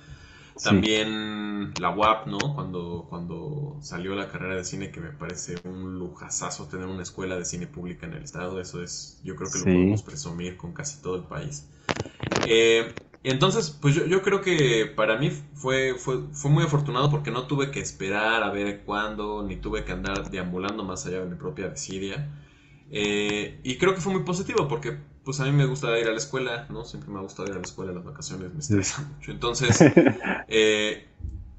También 0.63 1.75
la 1.79 1.91
UAP, 1.91 2.29
¿no? 2.29 2.39
Cuando, 2.55 3.07
cuando 3.11 3.77
salió 3.83 4.15
la 4.15 4.29
carrera 4.29 4.57
de 4.57 4.65
cine, 4.65 4.91
que 4.91 5.01
me 5.01 5.11
parece 5.11 5.57
un 5.65 5.99
lujazazo 5.99 6.67
tener 6.67 6.87
una 6.87 7.03
escuela 7.03 7.37
de 7.37 7.45
cine 7.45 7.67
pública 7.67 8.07
en 8.07 8.15
el 8.15 8.23
estado. 8.23 8.59
Eso 8.59 8.83
es, 8.83 9.21
yo 9.23 9.37
creo 9.37 9.51
que 9.51 9.59
lo 9.59 9.65
podemos 9.65 10.03
presumir 10.03 10.57
con 10.57 10.73
casi 10.73 11.03
todo 11.03 11.17
el 11.17 11.25
país. 11.25 11.69
Eh, 12.47 12.91
entonces, 13.31 13.71
pues 13.71 13.95
yo, 13.95 14.23
creo 14.23 14.41
que 14.41 14.87
para 14.87 15.19
mí 15.19 15.31
fue, 15.31 15.95
fue, 15.95 16.23
fue 16.33 16.51
muy 16.51 16.63
afortunado 16.63 17.11
porque 17.11 17.31
no 17.33 17.47
tuve 17.47 17.73
que 17.73 17.81
esperar 17.81 18.45
a 18.45 18.51
ver 18.51 18.83
cuándo, 18.85 19.43
ni 19.43 19.57
tuve 19.57 19.85
que 19.85 19.93
andar 19.93 20.31
deambulando 20.31 20.85
más 20.85 21.07
allá 21.07 21.21
de 21.21 21.27
mi 21.27 21.35
propia 21.35 21.69
desidia. 21.69 22.31
Eh, 22.91 23.61
y 23.65 23.79
creo 23.79 23.95
que 23.95 24.01
fue 24.01 24.13
muy 24.13 24.23
positivo 24.23 24.69
porque 24.69 24.97
pues 25.25 25.41
a 25.41 25.45
mí 25.45 25.51
me 25.51 25.67
gusta 25.67 25.99
ir 25.99 26.07
a 26.07 26.13
la 26.13 26.19
escuela, 26.19 26.69
¿no? 26.71 26.85
Siempre 26.85 27.11
me 27.11 27.19
ha 27.19 27.23
gustado 27.23 27.49
ir 27.49 27.55
a 27.55 27.59
la 27.59 27.65
escuela, 27.65 27.91
las 27.91 28.05
vacaciones 28.05 28.53
me 28.53 28.61
estresan 28.61 29.13
mucho. 29.17 29.33
Entonces, 29.33 29.81
eh, 30.49 31.09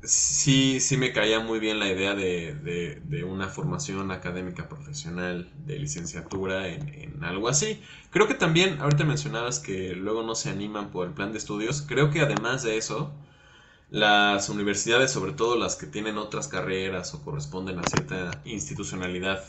sí, 0.08 0.80
sí 0.80 0.98
me 0.98 1.12
caía 1.12 1.40
muy 1.40 1.60
bien 1.60 1.80
la 1.80 1.90
idea 1.90 2.16
de, 2.16 2.56
de, 2.56 3.24
una 3.24 3.50
formación 3.50 4.12
académica 4.12 4.70
profesional 4.70 5.52
de 5.66 5.80
licenciatura 5.80 6.68
en, 6.68 7.24
algo 7.24 7.50
así. 7.50 7.82
Creo 8.12 8.28
que 8.28 8.34
también, 8.34 8.80
ahorita 8.82 9.04
mencionabas 9.04 9.60
que 9.60 9.94
luego 9.96 10.24
no 10.24 10.36
se 10.36 10.50
animan 10.50 10.92
por 10.92 11.08
el 11.08 11.14
plan 11.14 11.32
de 11.32 11.38
estudios, 11.40 11.82
creo 11.82 12.10
que 12.12 12.22
además 12.22 12.64
de 12.64 12.78
eso, 12.78 13.14
las 13.90 14.50
universidades, 14.50 15.12
sobre 15.12 15.34
todo 15.34 15.58
las 15.58 15.76
que 15.76 15.88
tienen 15.88 16.18
otras 16.18 16.48
carreras 16.48 17.14
o 17.14 17.24
corresponden 17.24 17.80
a 17.80 17.84
cierta 17.84 18.42
institucionalidad 18.46 19.44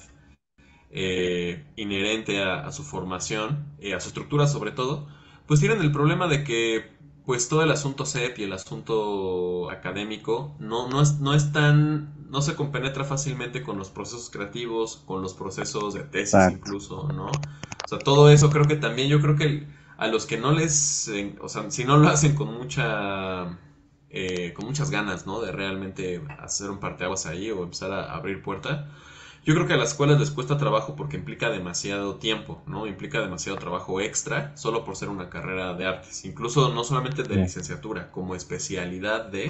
eh, 0.91 1.65
inherente 1.77 2.43
a, 2.43 2.71
su 2.73 2.83
formación, 2.85 3.75
eh, 3.79 3.95
a 3.95 4.01
su 4.01 4.09
estructura 4.09 4.47
sobre 4.47 4.73
todo, 4.73 5.09
pues 5.47 5.61
tienen 5.61 5.81
el 5.81 5.93
problema 5.93 6.29
de 6.29 6.45
que 6.45 6.98
pues 7.29 7.47
todo 7.47 7.63
el 7.63 7.71
asunto 7.71 8.07
CEP 8.07 8.39
y 8.39 8.45
el 8.45 8.55
asunto 8.55 9.71
académico 9.71 10.57
no, 10.59 10.89
no, 10.89 11.03
es, 11.03 11.21
no 11.21 11.35
es 11.35 11.53
tan, 11.53 12.15
no 12.31 12.41
se 12.41 12.57
compenetra 12.57 13.05
fácilmente 13.05 13.63
con 13.63 13.77
los 13.77 13.91
procesos 13.91 14.31
creativos, 14.31 15.03
con 15.05 15.21
los 15.21 15.35
procesos 15.35 15.93
de 15.93 16.05
tesis 16.05 16.41
incluso, 16.51 17.07
¿no? 17.13 17.27
O 17.27 17.87
sea, 17.87 17.99
todo 17.99 18.31
eso 18.31 18.49
creo 18.49 18.65
que 18.65 18.77
también, 18.77 19.11
yo 19.11 19.21
creo 19.21 19.37
que 19.37 19.67
a 19.99 20.07
los 20.07 20.25
que 20.25 20.39
no 20.39 20.53
les, 20.53 21.11
o 21.43 21.51
sea, 21.51 21.71
si 21.71 21.85
no 21.85 21.99
lo 21.99 22.09
hacen 22.09 22.35
con 22.35 22.51
mucha, 22.55 23.59
eh, 24.09 24.55
con 24.55 24.65
muchas 24.65 24.91
ganas, 24.91 25.27
¿no? 25.27 25.43
De 25.43 25.53
realmente 25.53 26.23
hacer 26.39 26.71
un 26.71 26.81
parteaguas 26.81 27.27
ahí 27.27 27.51
o 27.51 27.63
empezar 27.63 27.93
a 27.93 28.15
abrir 28.15 28.43
puerta, 28.43 28.91
yo 29.49 29.55
creo 29.55 29.67
que 29.67 29.73
a 29.73 29.77
las 29.79 29.93
escuelas 29.93 30.21
les 30.21 30.31
cuesta 30.31 30.59
trabajo 30.59 30.95
porque 30.95 31.17
implica 31.17 31.49
demasiado 31.49 32.17
tiempo, 32.17 32.63
¿no? 32.67 32.87
Implica 32.87 33.23
demasiado 33.23 33.57
trabajo 33.57 33.99
extra 33.99 34.55
solo 34.59 34.85
por 34.85 34.95
ser 34.95 35.09
una 35.09 35.31
carrera 35.31 35.73
de 35.73 35.87
artes. 35.87 36.27
Incluso 36.27 36.69
no 36.69 36.85
solamente 36.85 37.23
de 37.23 37.37
licenciatura, 37.37 38.11
como 38.13 38.35
especialidad 38.35 39.25
de... 39.25 39.49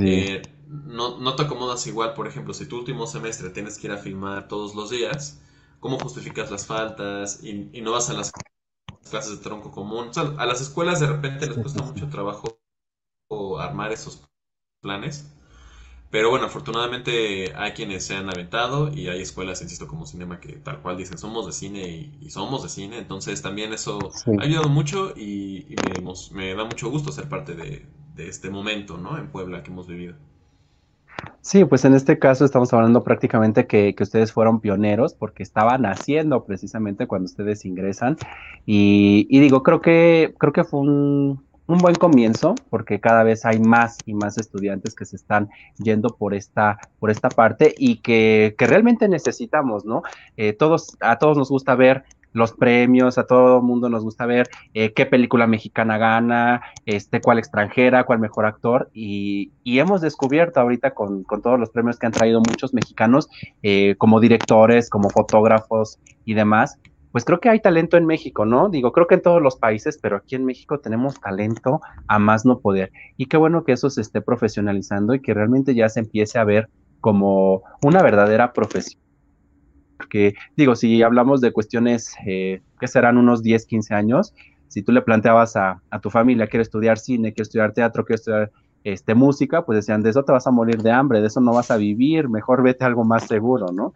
Eh, 0.00 0.42
no, 0.66 1.20
no 1.20 1.36
te 1.36 1.44
acomodas 1.44 1.86
igual, 1.86 2.14
por 2.14 2.26
ejemplo, 2.26 2.52
si 2.52 2.66
tu 2.66 2.76
último 2.76 3.06
semestre 3.06 3.50
tienes 3.50 3.78
que 3.78 3.86
ir 3.86 3.92
a 3.92 3.98
filmar 3.98 4.48
todos 4.48 4.74
los 4.74 4.90
días, 4.90 5.40
¿cómo 5.78 6.00
justificas 6.00 6.50
las 6.50 6.66
faltas? 6.66 7.38
Y, 7.44 7.70
y 7.72 7.82
no 7.82 7.92
vas 7.92 8.10
a 8.10 8.14
las 8.14 8.32
clases 9.08 9.38
de 9.38 9.44
tronco 9.44 9.70
común. 9.70 10.08
O 10.08 10.12
sea, 10.12 10.24
a 10.38 10.44
las 10.44 10.60
escuelas 10.60 10.98
de 10.98 11.06
repente 11.06 11.46
les 11.46 11.56
cuesta 11.56 11.84
mucho 11.84 12.08
trabajo 12.08 12.58
armar 13.60 13.92
esos 13.92 14.24
planes. 14.80 15.32
Pero 16.10 16.28
bueno, 16.28 16.46
afortunadamente 16.46 17.52
hay 17.54 17.70
quienes 17.72 18.04
se 18.04 18.16
han 18.16 18.28
aventado 18.28 18.92
y 18.92 19.06
hay 19.06 19.22
escuelas, 19.22 19.62
insisto, 19.62 19.86
como 19.86 20.06
Cinema 20.06 20.40
que 20.40 20.54
tal 20.54 20.80
cual 20.80 20.96
dicen, 20.96 21.18
somos 21.18 21.46
de 21.46 21.52
cine 21.52 22.10
y, 22.20 22.30
somos 22.30 22.64
de 22.64 22.68
cine. 22.68 22.98
Entonces 22.98 23.40
también 23.42 23.72
eso 23.72 24.10
ha 24.38 24.42
ayudado 24.42 24.68
mucho 24.68 25.14
y, 25.16 25.66
me, 26.32 26.54
da 26.54 26.64
mucho 26.64 26.90
gusto 26.90 27.12
ser 27.12 27.28
parte 27.28 27.54
de, 27.54 27.86
de 28.16 28.28
este 28.28 28.50
momento, 28.50 28.98
¿no? 28.98 29.18
En 29.18 29.28
Puebla 29.28 29.62
que 29.62 29.70
hemos 29.70 29.86
vivido. 29.86 30.16
Sí, 31.42 31.64
pues 31.64 31.84
en 31.84 31.94
este 31.94 32.18
caso 32.18 32.44
estamos 32.44 32.72
hablando 32.72 33.04
prácticamente 33.04 33.66
que, 33.66 33.94
que, 33.94 34.02
ustedes 34.02 34.32
fueron 34.32 34.60
pioneros 34.60 35.14
porque 35.14 35.42
estaban 35.42 35.86
haciendo 35.86 36.44
precisamente 36.44 37.06
cuando 37.06 37.26
ustedes 37.26 37.64
ingresan 37.64 38.16
y, 38.66 39.26
y 39.30 39.40
digo, 39.40 39.62
creo 39.62 39.80
que, 39.80 40.34
creo 40.38 40.52
que 40.52 40.64
fue 40.64 40.80
un, 40.80 41.44
un, 41.70 41.78
buen 41.78 41.94
comienzo 41.94 42.54
porque 42.68 43.00
cada 43.00 43.22
vez 43.22 43.44
hay 43.44 43.58
más 43.58 43.98
y 44.06 44.14
más 44.14 44.38
estudiantes 44.38 44.94
que 44.94 45.04
se 45.04 45.16
están 45.16 45.48
yendo 45.78 46.16
por 46.16 46.34
esta, 46.34 46.78
por 46.98 47.10
esta 47.10 47.28
parte 47.28 47.74
y 47.78 47.96
que, 47.96 48.54
que 48.58 48.66
realmente 48.66 49.08
necesitamos, 49.08 49.84
¿no? 49.84 50.02
Eh, 50.36 50.52
todos, 50.52 50.96
a 51.00 51.18
todos 51.18 51.36
nos 51.36 51.48
gusta 51.48 51.74
ver 51.74 52.04
los 52.32 52.52
premios, 52.52 53.18
a 53.18 53.26
todo 53.26 53.58
el 53.58 53.62
mundo 53.62 53.88
nos 53.88 54.04
gusta 54.04 54.26
ver 54.26 54.48
eh, 54.74 54.92
qué 54.92 55.06
película 55.06 55.46
mexicana 55.46 55.98
gana, 55.98 56.62
este, 56.86 57.20
cuál 57.20 57.38
extranjera, 57.38 58.04
cuál 58.04 58.20
mejor 58.20 58.46
actor, 58.46 58.90
y, 58.92 59.50
y 59.64 59.78
hemos 59.78 60.00
descubierto 60.00 60.60
ahorita 60.60 60.92
con, 60.92 61.24
con, 61.24 61.42
todos 61.42 61.58
los 61.58 61.70
premios 61.70 61.98
que 61.98 62.06
han 62.06 62.12
traído 62.12 62.40
muchos 62.40 62.72
mexicanos, 62.72 63.28
eh, 63.62 63.94
como 63.98 64.20
directores, 64.20 64.90
como 64.90 65.10
fotógrafos 65.10 65.98
y 66.24 66.34
demás, 66.34 66.78
pues 67.12 67.24
creo 67.24 67.40
que 67.40 67.48
hay 67.48 67.60
talento 67.60 67.96
en 67.96 68.06
México, 68.06 68.44
¿no? 68.44 68.68
Digo, 68.68 68.92
creo 68.92 69.06
que 69.06 69.16
en 69.16 69.22
todos 69.22 69.42
los 69.42 69.56
países, 69.56 69.98
pero 70.00 70.16
aquí 70.16 70.36
en 70.36 70.44
México 70.44 70.78
tenemos 70.78 71.20
talento 71.20 71.80
a 72.06 72.18
más 72.18 72.44
no 72.44 72.60
poder. 72.60 72.92
Y 73.16 73.26
qué 73.26 73.36
bueno 73.36 73.64
que 73.64 73.72
eso 73.72 73.90
se 73.90 74.00
esté 74.00 74.20
profesionalizando 74.20 75.14
y 75.14 75.20
que 75.20 75.34
realmente 75.34 75.74
ya 75.74 75.88
se 75.88 76.00
empiece 76.00 76.38
a 76.38 76.44
ver 76.44 76.68
como 77.00 77.62
una 77.82 78.02
verdadera 78.02 78.52
profesión 78.52 79.00
porque 80.00 80.34
digo, 80.56 80.74
si 80.76 81.02
hablamos 81.02 81.42
de 81.42 81.52
cuestiones 81.52 82.14
eh, 82.26 82.62
que 82.80 82.88
serán 82.88 83.18
unos 83.18 83.42
10, 83.42 83.66
15 83.66 83.94
años, 83.94 84.34
si 84.66 84.82
tú 84.82 84.92
le 84.92 85.02
planteabas 85.02 85.56
a, 85.56 85.82
a, 85.90 86.00
tu 86.00 86.08
familia, 86.08 86.46
quiero 86.46 86.62
estudiar 86.62 86.96
cine, 86.98 87.34
quiero 87.34 87.42
estudiar 87.42 87.74
teatro, 87.74 88.04
quiero 88.04 88.14
estudiar 88.16 88.50
este, 88.82 89.14
música, 89.14 89.66
pues 89.66 89.76
decían, 89.76 90.02
de 90.02 90.10
eso 90.10 90.24
te 90.24 90.32
vas 90.32 90.46
a 90.46 90.50
morir 90.50 90.82
de 90.82 90.90
hambre, 90.90 91.20
de 91.20 91.26
eso 91.26 91.40
no 91.40 91.52
vas 91.52 91.70
a 91.70 91.76
vivir, 91.76 92.30
mejor 92.30 92.62
vete 92.62 92.84
a 92.84 92.86
algo 92.86 93.04
más 93.04 93.26
seguro, 93.26 93.66
¿no? 93.72 93.92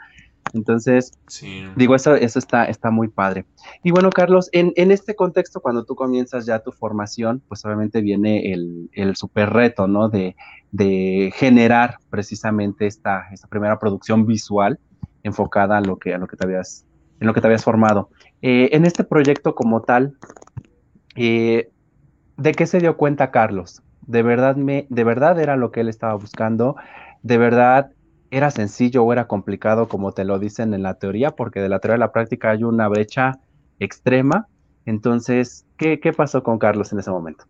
Entonces, 0.52 1.12
sí. 1.26 1.64
digo, 1.76 1.94
eso, 1.94 2.14
eso 2.14 2.38
está, 2.38 2.64
está 2.66 2.90
muy 2.90 3.08
padre. 3.08 3.44
Y 3.82 3.90
bueno, 3.90 4.10
Carlos, 4.10 4.48
en, 4.52 4.72
en, 4.76 4.90
este 4.90 5.16
contexto, 5.16 5.60
cuando 5.60 5.84
tú 5.84 5.94
comienzas 5.94 6.46
ya 6.46 6.60
tu 6.60 6.70
formación, 6.70 7.42
pues 7.48 7.64
obviamente 7.64 8.00
viene 8.00 8.52
el, 8.52 8.90
el 8.92 9.16
super 9.16 9.50
reto, 9.50 9.88
¿no? 9.88 10.08
De, 10.08 10.36
de 10.70 11.32
generar 11.34 11.98
precisamente 12.10 12.86
esta, 12.86 13.28
esta 13.32 13.48
primera 13.48 13.78
producción 13.78 14.26
visual 14.26 14.78
enfocada 15.22 15.78
a 15.78 15.80
lo 15.80 15.98
que, 15.98 16.14
a 16.14 16.18
lo 16.18 16.26
que 16.26 16.36
te 16.36 16.44
habías, 16.44 16.86
en 17.20 17.26
lo 17.26 17.34
que 17.34 17.40
te 17.40 17.46
habías 17.46 17.64
formado. 17.64 18.10
Eh, 18.42 18.70
en 18.72 18.84
este 18.84 19.04
proyecto 19.04 19.54
como 19.54 19.82
tal, 19.82 20.16
eh, 21.16 21.70
¿de 22.36 22.52
qué 22.52 22.66
se 22.66 22.78
dio 22.78 22.96
cuenta 22.96 23.30
Carlos? 23.30 23.82
¿De 24.06 24.22
verdad, 24.22 24.56
me, 24.56 24.86
¿De 24.90 25.04
verdad 25.04 25.40
era 25.40 25.56
lo 25.56 25.70
que 25.70 25.80
él 25.80 25.88
estaba 25.88 26.14
buscando? 26.14 26.76
¿De 27.22 27.38
verdad 27.38 27.90
era 28.36 28.50
sencillo 28.50 29.04
o 29.04 29.12
era 29.12 29.26
complicado 29.28 29.88
como 29.88 30.12
te 30.12 30.24
lo 30.24 30.38
dicen 30.38 30.74
en 30.74 30.82
la 30.82 30.94
teoría? 30.94 31.30
Porque 31.32 31.60
de 31.60 31.68
la 31.68 31.78
teoría 31.78 31.96
a 31.96 31.98
la 31.98 32.12
práctica 32.12 32.50
hay 32.50 32.64
una 32.64 32.88
brecha 32.88 33.40
extrema. 33.78 34.48
Entonces, 34.84 35.64
¿qué, 35.76 36.00
qué 36.00 36.12
pasó 36.12 36.42
con 36.42 36.58
Carlos 36.58 36.92
en 36.92 36.98
ese 36.98 37.10
momento? 37.10 37.44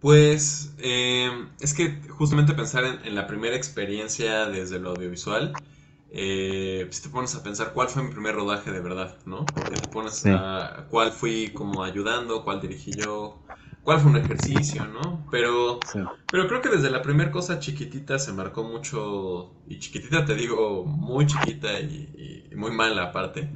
Pues 0.00 0.74
eh, 0.78 1.30
es 1.60 1.74
que 1.74 2.00
justamente 2.08 2.54
pensar 2.54 2.84
en, 2.84 3.04
en, 3.04 3.14
la 3.14 3.28
primera 3.28 3.54
experiencia 3.54 4.46
desde 4.46 4.80
lo 4.80 4.90
audiovisual, 4.90 5.62
eh, 6.10 6.88
si 6.90 7.02
te 7.02 7.08
pones 7.08 7.34
a 7.36 7.42
pensar 7.44 7.72
cuál 7.72 7.88
fue 7.88 8.02
mi 8.02 8.10
primer 8.10 8.34
rodaje 8.34 8.72
de 8.72 8.80
verdad, 8.80 9.16
¿no? 9.24 9.46
Porque 9.46 9.76
te 9.76 9.86
pones 9.86 10.14
sí. 10.14 10.30
a 10.30 10.86
cuál 10.90 11.12
fui 11.12 11.52
como 11.54 11.84
ayudando, 11.84 12.42
cuál 12.42 12.60
dirigí 12.60 12.92
yo, 12.96 13.38
cuál 13.82 14.00
fue 14.00 14.10
un 14.10 14.16
ejercicio, 14.18 14.86
¿no? 14.86 15.26
Pero, 15.30 15.82
sí. 15.82 15.98
pero 16.30 16.48
creo 16.48 16.60
que 16.62 16.68
desde 16.70 16.90
la 16.90 17.02
primera 17.02 17.30
cosa 17.30 17.58
chiquitita 17.58 18.18
se 18.18 18.32
marcó 18.32 18.64
mucho, 18.64 19.54
y 19.66 19.78
chiquitita 19.78 20.24
te 20.24 20.34
digo, 20.34 20.84
muy 20.86 21.26
chiquita 21.26 21.80
y, 21.80 22.48
y 22.52 22.56
muy 22.56 22.70
mala 22.72 23.04
aparte, 23.04 23.52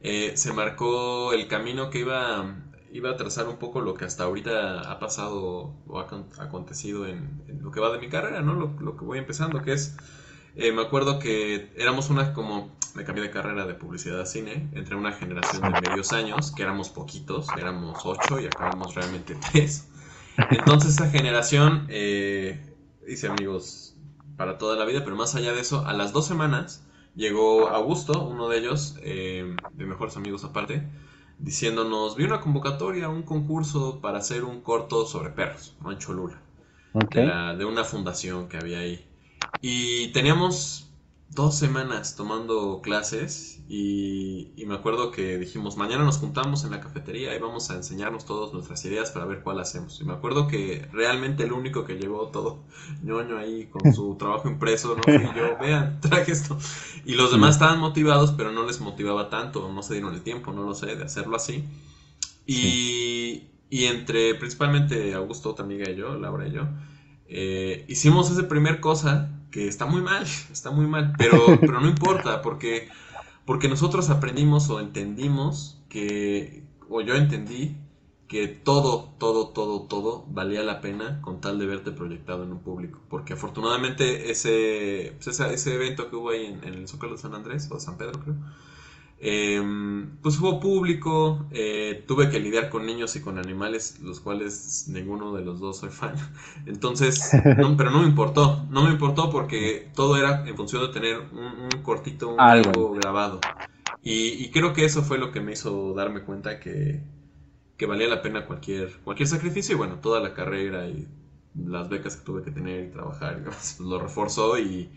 eh, 0.00 0.36
se 0.36 0.52
marcó 0.52 1.32
el 1.32 1.48
camino 1.48 1.90
que 1.90 2.00
iba, 2.00 2.56
iba 2.92 3.10
a 3.10 3.16
trazar 3.16 3.48
un 3.48 3.58
poco 3.58 3.80
lo 3.80 3.94
que 3.94 4.04
hasta 4.04 4.24
ahorita 4.24 4.90
ha 4.90 4.98
pasado 4.98 5.76
o 5.86 5.98
ha 6.00 6.04
acontecido 6.44 7.06
en, 7.06 7.42
en 7.48 7.62
lo 7.62 7.70
que 7.70 7.80
va 7.80 7.90
de 7.92 7.98
mi 7.98 8.08
carrera, 8.08 8.42
¿no? 8.42 8.54
Lo, 8.54 8.76
lo 8.80 8.96
que 8.96 9.04
voy 9.04 9.18
empezando, 9.18 9.62
que 9.62 9.72
es 9.72 9.96
eh, 10.54 10.72
me 10.72 10.82
acuerdo 10.82 11.18
que 11.18 11.72
éramos 11.76 12.10
una 12.10 12.32
como, 12.32 12.78
me 12.96 13.04
cambié 13.04 13.22
de 13.22 13.30
carrera 13.30 13.66
de 13.66 13.74
publicidad 13.74 14.20
a 14.20 14.26
cine, 14.26 14.68
entre 14.72 14.96
una 14.96 15.12
generación 15.12 15.62
de 15.62 15.88
medios 15.88 16.12
años, 16.12 16.50
que 16.50 16.62
éramos 16.62 16.88
poquitos, 16.88 17.46
éramos 17.58 18.00
ocho 18.04 18.40
y 18.40 18.46
acabamos 18.46 18.94
realmente 18.94 19.36
tres. 19.52 19.88
Entonces 20.50 20.92
esa 20.92 21.10
generación 21.10 21.86
eh, 21.90 22.74
hice 23.06 23.28
amigos 23.28 23.94
para 24.36 24.58
toda 24.58 24.76
la 24.76 24.84
vida, 24.86 25.04
pero 25.04 25.14
más 25.14 25.34
allá 25.34 25.52
de 25.52 25.60
eso, 25.60 25.86
a 25.86 25.92
las 25.92 26.12
dos 26.12 26.26
semanas 26.26 26.84
llegó 27.14 27.68
Augusto, 27.68 28.26
uno 28.26 28.48
de 28.48 28.58
ellos, 28.58 28.96
eh, 29.02 29.54
de 29.72 29.84
mejores 29.84 30.16
amigos 30.16 30.44
aparte, 30.44 30.88
diciéndonos, 31.38 32.16
vi 32.16 32.24
una 32.24 32.40
convocatoria, 32.40 33.08
un 33.08 33.22
concurso 33.22 34.00
para 34.00 34.18
hacer 34.18 34.44
un 34.44 34.62
corto 34.62 35.04
sobre 35.06 35.30
perros, 35.30 35.76
¿no? 35.82 35.92
en 35.92 35.98
Cholula, 35.98 36.40
okay. 36.94 37.22
de, 37.22 37.28
la, 37.28 37.54
de 37.54 37.64
una 37.66 37.84
fundación 37.84 38.48
que 38.48 38.56
había 38.56 38.78
ahí. 38.78 39.06
Y 39.60 40.12
teníamos 40.12 40.86
dos 41.30 41.58
semanas 41.58 42.16
tomando 42.16 42.80
clases 42.82 43.60
y, 43.68 44.52
y, 44.56 44.64
me 44.64 44.74
acuerdo 44.74 45.10
que 45.10 45.38
dijimos, 45.38 45.76
mañana 45.76 46.04
nos 46.04 46.18
juntamos 46.18 46.64
en 46.64 46.70
la 46.70 46.80
cafetería 46.80 47.34
y 47.34 47.40
vamos 47.40 47.70
a 47.70 47.74
enseñarnos 47.74 48.24
todas 48.24 48.52
nuestras 48.52 48.84
ideas 48.84 49.10
para 49.10 49.26
ver 49.26 49.42
cuál 49.42 49.58
hacemos. 49.58 50.00
Y 50.00 50.04
me 50.04 50.12
acuerdo 50.12 50.46
que 50.46 50.88
realmente 50.92 51.42
el 51.42 51.52
único 51.52 51.84
que 51.84 51.96
llevó 51.96 52.28
todo 52.28 52.64
ñoño 53.02 53.38
ahí 53.38 53.66
con 53.66 53.92
su 53.92 54.14
trabajo 54.18 54.48
impreso, 54.48 54.96
¿no? 54.96 55.12
Y 55.12 55.18
yo, 55.36 55.58
vean, 55.60 56.00
traje 56.02 56.32
esto. 56.32 56.56
Y 57.04 57.14
los 57.14 57.32
demás 57.32 57.56
estaban 57.56 57.80
motivados, 57.80 58.32
pero 58.32 58.52
no 58.52 58.64
les 58.64 58.80
motivaba 58.80 59.28
tanto, 59.28 59.70
no 59.72 59.82
se 59.82 59.94
dieron 59.94 60.14
el 60.14 60.22
tiempo, 60.22 60.52
no 60.52 60.62
lo 60.62 60.74
sé, 60.74 60.94
de 60.94 61.04
hacerlo 61.04 61.36
así. 61.36 61.64
Y, 62.46 63.48
y 63.68 63.84
entre 63.86 64.36
principalmente 64.36 65.12
Augusto, 65.14 65.50
otra 65.50 65.64
amiga 65.64 65.90
y 65.90 65.96
yo, 65.96 66.16
Laura 66.16 66.46
y 66.46 66.52
yo, 66.52 66.68
eh, 67.28 67.84
hicimos 67.88 68.30
esa 68.30 68.46
primer 68.46 68.78
cosa 68.78 69.35
que 69.56 69.68
está 69.68 69.86
muy 69.86 70.02
mal, 70.02 70.24
está 70.52 70.70
muy 70.70 70.86
mal, 70.86 71.14
pero, 71.16 71.38
pero 71.60 71.80
no 71.80 71.88
importa, 71.88 72.42
porque, 72.42 72.90
porque 73.46 73.70
nosotros 73.70 74.10
aprendimos 74.10 74.68
o 74.68 74.80
entendimos 74.80 75.80
que, 75.88 76.62
o 76.90 77.00
yo 77.00 77.14
entendí 77.14 77.74
que 78.28 78.48
todo, 78.48 79.14
todo, 79.18 79.48
todo, 79.48 79.86
todo 79.86 80.26
valía 80.28 80.62
la 80.62 80.82
pena 80.82 81.22
con 81.22 81.40
tal 81.40 81.58
de 81.58 81.64
verte 81.64 81.90
proyectado 81.90 82.44
en 82.44 82.52
un 82.52 82.58
público. 82.58 83.00
Porque 83.08 83.32
afortunadamente 83.32 84.30
ese, 84.30 85.14
pues 85.16 85.28
ese, 85.28 85.54
ese 85.54 85.74
evento 85.74 86.10
que 86.10 86.16
hubo 86.16 86.30
ahí 86.30 86.44
en, 86.44 86.62
en 86.62 86.74
el 86.74 86.86
Zócalo 86.86 87.12
de 87.12 87.18
San 87.18 87.34
Andrés, 87.34 87.70
o 87.70 87.80
San 87.80 87.96
Pedro 87.96 88.20
creo, 88.20 88.36
eh, 89.18 89.62
pues 90.22 90.38
hubo 90.40 90.60
público, 90.60 91.46
eh, 91.50 92.04
tuve 92.06 92.28
que 92.28 92.38
lidiar 92.38 92.68
con 92.68 92.84
niños 92.84 93.16
y 93.16 93.20
con 93.20 93.38
animales, 93.38 93.98
los 94.00 94.20
cuales 94.20 94.86
ninguno 94.88 95.32
de 95.32 95.44
los 95.44 95.58
dos 95.58 95.78
soy 95.78 95.90
fan. 95.90 96.14
Entonces, 96.66 97.32
no, 97.56 97.76
pero 97.76 97.90
no 97.90 98.00
me 98.00 98.08
importó, 98.08 98.66
no 98.70 98.84
me 98.84 98.90
importó 98.90 99.30
porque 99.30 99.90
todo 99.94 100.16
era 100.16 100.46
en 100.46 100.56
función 100.56 100.82
de 100.82 100.88
tener 100.92 101.18
un, 101.32 101.68
un 101.74 101.82
cortito, 101.82 102.28
un 102.28 102.40
algo. 102.40 102.92
grabado. 102.92 103.40
Y, 104.02 104.44
y, 104.44 104.50
creo 104.50 104.72
que 104.72 104.84
eso 104.84 105.02
fue 105.02 105.18
lo 105.18 105.32
que 105.32 105.40
me 105.40 105.52
hizo 105.52 105.92
darme 105.94 106.22
cuenta 106.22 106.60
que, 106.60 107.02
que 107.76 107.86
valía 107.86 108.06
la 108.06 108.22
pena 108.22 108.46
cualquier, 108.46 108.92
cualquier 109.02 109.28
sacrificio 109.28 109.74
y 109.74 109.78
bueno, 109.78 109.96
toda 109.96 110.20
la 110.20 110.32
carrera 110.32 110.86
y 110.86 111.08
las 111.56 111.88
becas 111.88 112.16
que 112.16 112.24
tuve 112.24 112.42
que 112.44 112.50
tener 112.50 112.84
y 112.84 112.90
trabajar, 112.90 113.42
pues 113.44 113.80
lo 113.80 113.98
reforzó 113.98 114.58
y, 114.58 114.90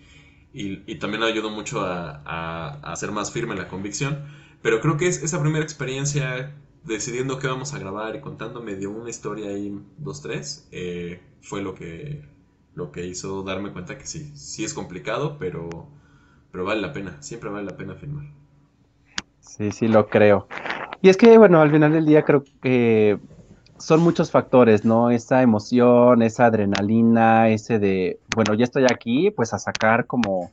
y, 0.54 0.84
y 0.92 0.96
también 0.96 1.24
ayudó 1.24 1.50
mucho 1.50 1.82
a, 1.82 2.94
ser 2.96 3.12
más 3.12 3.32
firme 3.32 3.56
la 3.56 3.68
convicción. 3.68 4.26
Pero 4.62 4.82
creo 4.82 4.98
que 4.98 5.08
es 5.08 5.24
esa 5.24 5.42
primera 5.42 5.64
experiencia 5.64 6.54
decidiendo 6.84 7.40
qué 7.40 7.48
vamos 7.48 7.74
a 7.74 7.80
grabar 7.80 8.16
y 8.16 8.22
contándome 8.22 8.76
de 8.76 8.88
una 8.88 9.10
historia 9.10 9.50
ahí, 9.50 9.80
dos, 9.98 10.22
tres, 10.22 10.68
eh, 10.72 11.22
fue 11.42 11.62
lo 11.62 11.76
que, 11.76 12.24
lo 12.76 12.92
que 12.92 13.06
hizo 13.06 13.44
darme 13.44 13.72
cuenta 13.72 13.98
que 13.98 14.06
sí, 14.06 14.32
sí 14.36 14.64
es 14.64 14.74
complicado, 14.74 15.38
pero, 15.40 15.70
pero 16.52 16.66
vale 16.66 16.82
la 16.82 16.94
pena, 16.94 17.22
siempre 17.22 17.50
vale 17.50 17.66
la 17.66 17.78
pena 17.78 17.96
filmar. 17.96 18.26
Sí, 19.40 19.72
sí, 19.72 19.88
lo 19.88 20.08
creo. 20.08 20.48
Y 21.02 21.10
es 21.10 21.18
que, 21.18 21.38
bueno, 21.38 21.62
al 21.62 21.72
final 21.72 21.94
del 21.94 22.06
día 22.06 22.24
creo 22.24 22.44
que 22.62 23.20
son 23.80 24.02
muchos 24.02 24.30
factores, 24.30 24.86
¿no? 24.86 25.10
Esa 25.10 25.42
emoción, 25.42 26.22
esa 26.22 26.46
adrenalina, 26.46 27.50
ese 27.50 27.80
de, 27.80 28.20
bueno, 28.36 28.54
ya 28.54 28.66
estoy 28.66 28.84
aquí, 28.84 29.32
pues 29.32 29.54
a 29.54 29.60
sacar 29.60 30.06
como, 30.06 30.52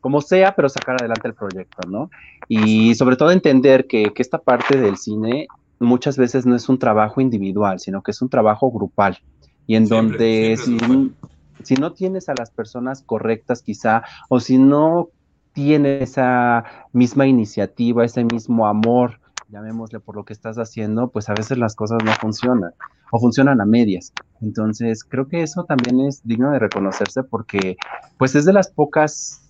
como 0.00 0.20
sea, 0.20 0.54
pero 0.54 0.68
sacar 0.68 0.96
adelante 1.00 1.28
el 1.28 1.34
proyecto, 1.34 1.88
¿no? 1.88 2.10
Y 2.46 2.94
sobre 2.94 3.16
todo 3.16 3.30
entender 3.30 3.86
que, 3.86 4.12
que 4.12 4.22
esta 4.22 4.38
parte 4.38 4.78
del 4.78 4.96
cine 4.96 5.48
muchas 5.80 6.16
veces 6.16 6.44
no 6.46 6.54
es 6.54 6.68
un 6.68 6.78
trabajo 6.78 7.20
individual, 7.20 7.80
sino 7.80 8.02
que 8.02 8.10
es 8.10 8.20
un 8.22 8.28
trabajo 8.28 8.70
grupal. 8.70 9.18
Y 9.66 9.74
en 9.76 9.86
siempre, 9.86 10.18
donde 10.18 10.56
siempre 10.56 11.14
si, 11.58 11.74
si 11.74 11.74
no 11.74 11.92
tienes 11.92 12.28
a 12.28 12.34
las 12.38 12.50
personas 12.50 13.02
correctas 13.02 13.62
quizá, 13.62 14.02
o 14.28 14.40
si 14.40 14.58
no 14.58 15.08
tienes 15.52 16.10
esa 16.10 16.64
misma 16.92 17.26
iniciativa, 17.26 18.04
ese 18.04 18.24
mismo 18.24 18.66
amor, 18.66 19.20
llamémosle 19.48 20.00
por 20.00 20.16
lo 20.16 20.24
que 20.24 20.32
estás 20.32 20.56
haciendo, 20.56 21.08
pues 21.10 21.28
a 21.28 21.34
veces 21.34 21.58
las 21.58 21.74
cosas 21.74 21.98
no 22.04 22.12
funcionan. 22.12 22.72
o 23.10 23.18
funcionan 23.18 23.60
a 23.60 23.64
medias. 23.64 24.12
Entonces, 24.42 25.02
creo 25.02 25.28
que 25.28 25.42
eso 25.42 25.64
también 25.64 26.00
es 26.00 26.20
digno 26.24 26.50
de 26.50 26.58
reconocerse 26.58 27.22
porque, 27.22 27.76
pues, 28.18 28.34
es 28.34 28.44
de 28.44 28.52
las 28.52 28.70
pocas 28.70 29.48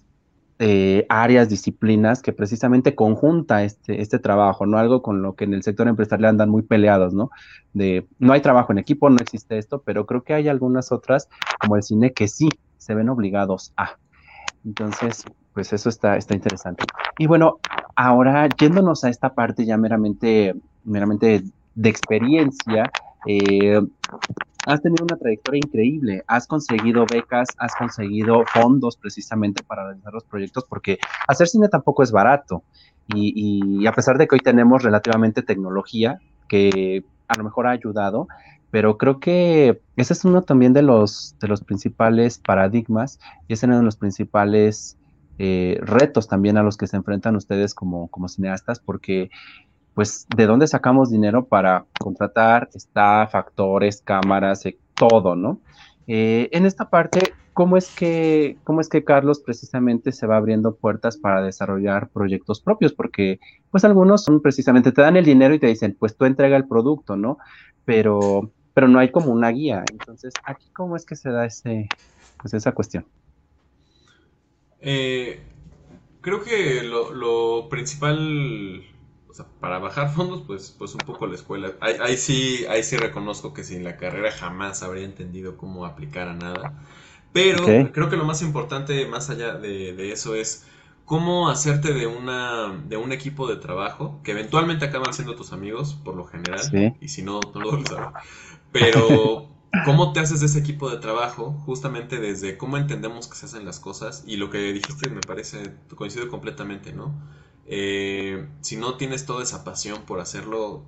eh, 0.60 1.06
áreas, 1.08 1.48
disciplinas 1.48 2.22
que 2.22 2.32
precisamente 2.32 2.94
conjunta 2.94 3.64
este, 3.64 4.00
este 4.00 4.18
trabajo, 4.18 4.66
¿no? 4.66 4.78
Algo 4.78 5.02
con 5.02 5.22
lo 5.22 5.34
que 5.34 5.44
en 5.44 5.54
el 5.54 5.62
sector 5.62 5.88
empresarial 5.88 6.30
andan 6.30 6.50
muy 6.50 6.62
peleados, 6.62 7.14
¿no? 7.14 7.30
De 7.72 8.06
no 8.18 8.32
hay 8.32 8.40
trabajo 8.40 8.72
en 8.72 8.78
equipo, 8.78 9.10
no 9.10 9.18
existe 9.20 9.58
esto, 9.58 9.82
pero 9.84 10.06
creo 10.06 10.22
que 10.22 10.34
hay 10.34 10.48
algunas 10.48 10.92
otras, 10.92 11.28
como 11.60 11.76
el 11.76 11.82
cine, 11.82 12.12
que 12.12 12.28
sí 12.28 12.48
se 12.76 12.94
ven 12.94 13.08
obligados 13.08 13.72
a. 13.76 13.98
Entonces, 14.64 15.24
pues 15.54 15.72
eso 15.72 15.88
está, 15.88 16.16
está 16.16 16.34
interesante. 16.34 16.84
Y 17.18 17.26
bueno, 17.26 17.58
ahora 17.98 18.48
yéndonos 18.48 19.02
a 19.02 19.08
esta 19.08 19.34
parte 19.34 19.66
ya 19.66 19.76
meramente, 19.76 20.54
meramente 20.84 21.42
de 21.74 21.88
experiencia, 21.88 22.92
eh, 23.26 23.80
has 24.66 24.80
tenido 24.80 25.04
una 25.04 25.16
trayectoria 25.16 25.60
increíble, 25.64 26.22
has 26.28 26.46
conseguido 26.46 27.06
becas, 27.10 27.48
has 27.58 27.74
conseguido 27.74 28.44
fondos 28.46 28.96
precisamente 28.96 29.64
para 29.64 29.82
realizar 29.84 30.12
los 30.12 30.22
proyectos, 30.22 30.64
porque 30.68 30.98
hacer 31.26 31.48
cine 31.48 31.68
tampoco 31.68 32.04
es 32.04 32.12
barato. 32.12 32.62
Y, 33.08 33.84
a 33.86 33.92
pesar 33.92 34.16
de 34.16 34.28
que 34.28 34.36
hoy 34.36 34.40
tenemos 34.40 34.84
relativamente 34.84 35.42
tecnología, 35.42 36.20
que 36.46 37.02
a 37.26 37.36
lo 37.36 37.42
mejor 37.42 37.66
ha 37.66 37.70
ayudado, 37.70 38.28
pero 38.70 38.96
creo 38.96 39.18
que 39.18 39.80
ese 39.96 40.12
es 40.12 40.24
uno 40.24 40.42
también 40.42 40.72
de 40.72 40.82
los, 40.82 41.34
de 41.40 41.48
los 41.48 41.62
principales 41.64 42.38
paradigmas 42.38 43.18
y 43.48 43.54
es 43.54 43.62
uno 43.62 43.78
de 43.78 43.82
los 43.82 43.96
principales 43.96 44.97
eh, 45.38 45.78
retos 45.82 46.26
también 46.26 46.56
a 46.56 46.62
los 46.62 46.76
que 46.76 46.86
se 46.86 46.96
enfrentan 46.96 47.36
ustedes 47.36 47.74
como, 47.74 48.10
cineastas, 48.28 48.80
porque 48.80 49.30
pues 49.94 50.26
de 50.36 50.46
dónde 50.46 50.66
sacamos 50.66 51.10
dinero 51.10 51.46
para 51.46 51.86
contratar 51.98 52.68
staff, 52.74 53.32
factores, 53.32 54.02
cámaras, 54.02 54.66
eh, 54.66 54.78
todo, 54.94 55.36
¿no? 55.36 55.60
Eh, 56.08 56.48
en 56.52 56.66
esta 56.66 56.88
parte, 56.88 57.34
¿cómo 57.52 57.76
es, 57.76 57.94
que, 57.94 58.56
¿cómo 58.64 58.80
es 58.80 58.88
que 58.88 59.04
Carlos 59.04 59.40
precisamente 59.40 60.10
se 60.10 60.26
va 60.26 60.36
abriendo 60.36 60.74
puertas 60.76 61.16
para 61.16 61.42
desarrollar 61.42 62.08
proyectos 62.08 62.60
propios? 62.60 62.92
Porque 62.92 63.38
pues 63.70 63.84
algunos 63.84 64.24
son 64.24 64.40
precisamente, 64.40 64.92
te 64.92 65.02
dan 65.02 65.16
el 65.16 65.24
dinero 65.24 65.54
y 65.54 65.58
te 65.58 65.66
dicen, 65.66 65.96
pues 65.98 66.16
tú 66.16 66.24
entrega 66.24 66.56
el 66.56 66.66
producto, 66.66 67.16
¿no? 67.16 67.38
Pero, 67.84 68.52
pero 68.74 68.88
no 68.88 68.98
hay 68.98 69.10
como 69.10 69.32
una 69.32 69.50
guía. 69.50 69.84
Entonces, 69.92 70.32
aquí 70.44 70.70
cómo 70.72 70.96
es 70.96 71.04
que 71.04 71.16
se 71.16 71.30
da 71.30 71.44
ese, 71.44 71.88
pues 72.40 72.54
esa 72.54 72.72
cuestión. 72.72 73.04
Eh, 74.80 75.40
creo 76.20 76.42
que 76.42 76.82
lo, 76.82 77.12
lo 77.12 77.68
principal 77.68 78.84
para 79.60 79.78
bajar 79.78 80.12
fondos, 80.12 80.42
pues, 80.46 80.74
pues 80.76 80.94
un 80.94 81.00
poco 81.00 81.26
la 81.26 81.34
escuela. 81.34 81.72
Ahí, 81.80 82.16
sí, 82.16 82.64
ahí 82.68 82.82
sí 82.82 82.96
reconozco 82.96 83.52
que 83.52 83.64
sin 83.64 83.84
la 83.84 83.96
carrera 83.96 84.32
jamás 84.32 84.82
habría 84.82 85.04
entendido 85.04 85.56
cómo 85.56 85.84
aplicar 85.84 86.28
a 86.28 86.34
nada. 86.34 86.74
Pero 87.32 87.64
creo 87.92 88.08
que 88.08 88.16
lo 88.16 88.24
más 88.24 88.42
importante, 88.42 89.06
más 89.06 89.30
allá 89.30 89.54
de, 89.54 90.12
eso, 90.12 90.34
es 90.34 90.66
cómo 91.04 91.48
hacerte 91.48 91.92
de 91.92 92.06
una 92.06 92.74
de 92.86 92.96
un 92.96 93.12
equipo 93.12 93.46
de 93.46 93.56
trabajo 93.56 94.20
que 94.24 94.32
eventualmente 94.32 94.86
acaban 94.86 95.12
siendo 95.12 95.34
tus 95.34 95.52
amigos, 95.52 95.94
por 95.94 96.16
lo 96.16 96.24
general, 96.24 96.96
y 97.00 97.08
si 97.08 97.22
no, 97.22 97.40
no 97.54 97.60
lo 97.60 97.86
sabes. 97.86 98.08
Pero 98.72 99.48
cómo 99.84 100.12
te 100.12 100.20
haces 100.20 100.40
de 100.40 100.46
ese 100.46 100.58
equipo 100.58 100.90
de 100.90 100.98
trabajo, 100.98 101.52
justamente 101.64 102.18
desde 102.18 102.56
cómo 102.56 102.76
entendemos 102.76 103.28
que 103.28 103.36
se 103.36 103.46
hacen 103.46 103.64
las 103.64 103.80
cosas, 103.80 104.24
y 104.26 104.36
lo 104.36 104.50
que 104.50 104.72
dijiste 104.72 105.10
me 105.10 105.20
parece, 105.20 105.74
coincido 105.94 106.28
completamente, 106.28 106.92
¿no? 106.92 107.14
Eh, 107.66 108.48
si 108.60 108.76
no 108.76 108.96
tienes 108.96 109.26
toda 109.26 109.42
esa 109.42 109.64
pasión 109.64 110.02
por 110.02 110.20
hacerlo, 110.20 110.84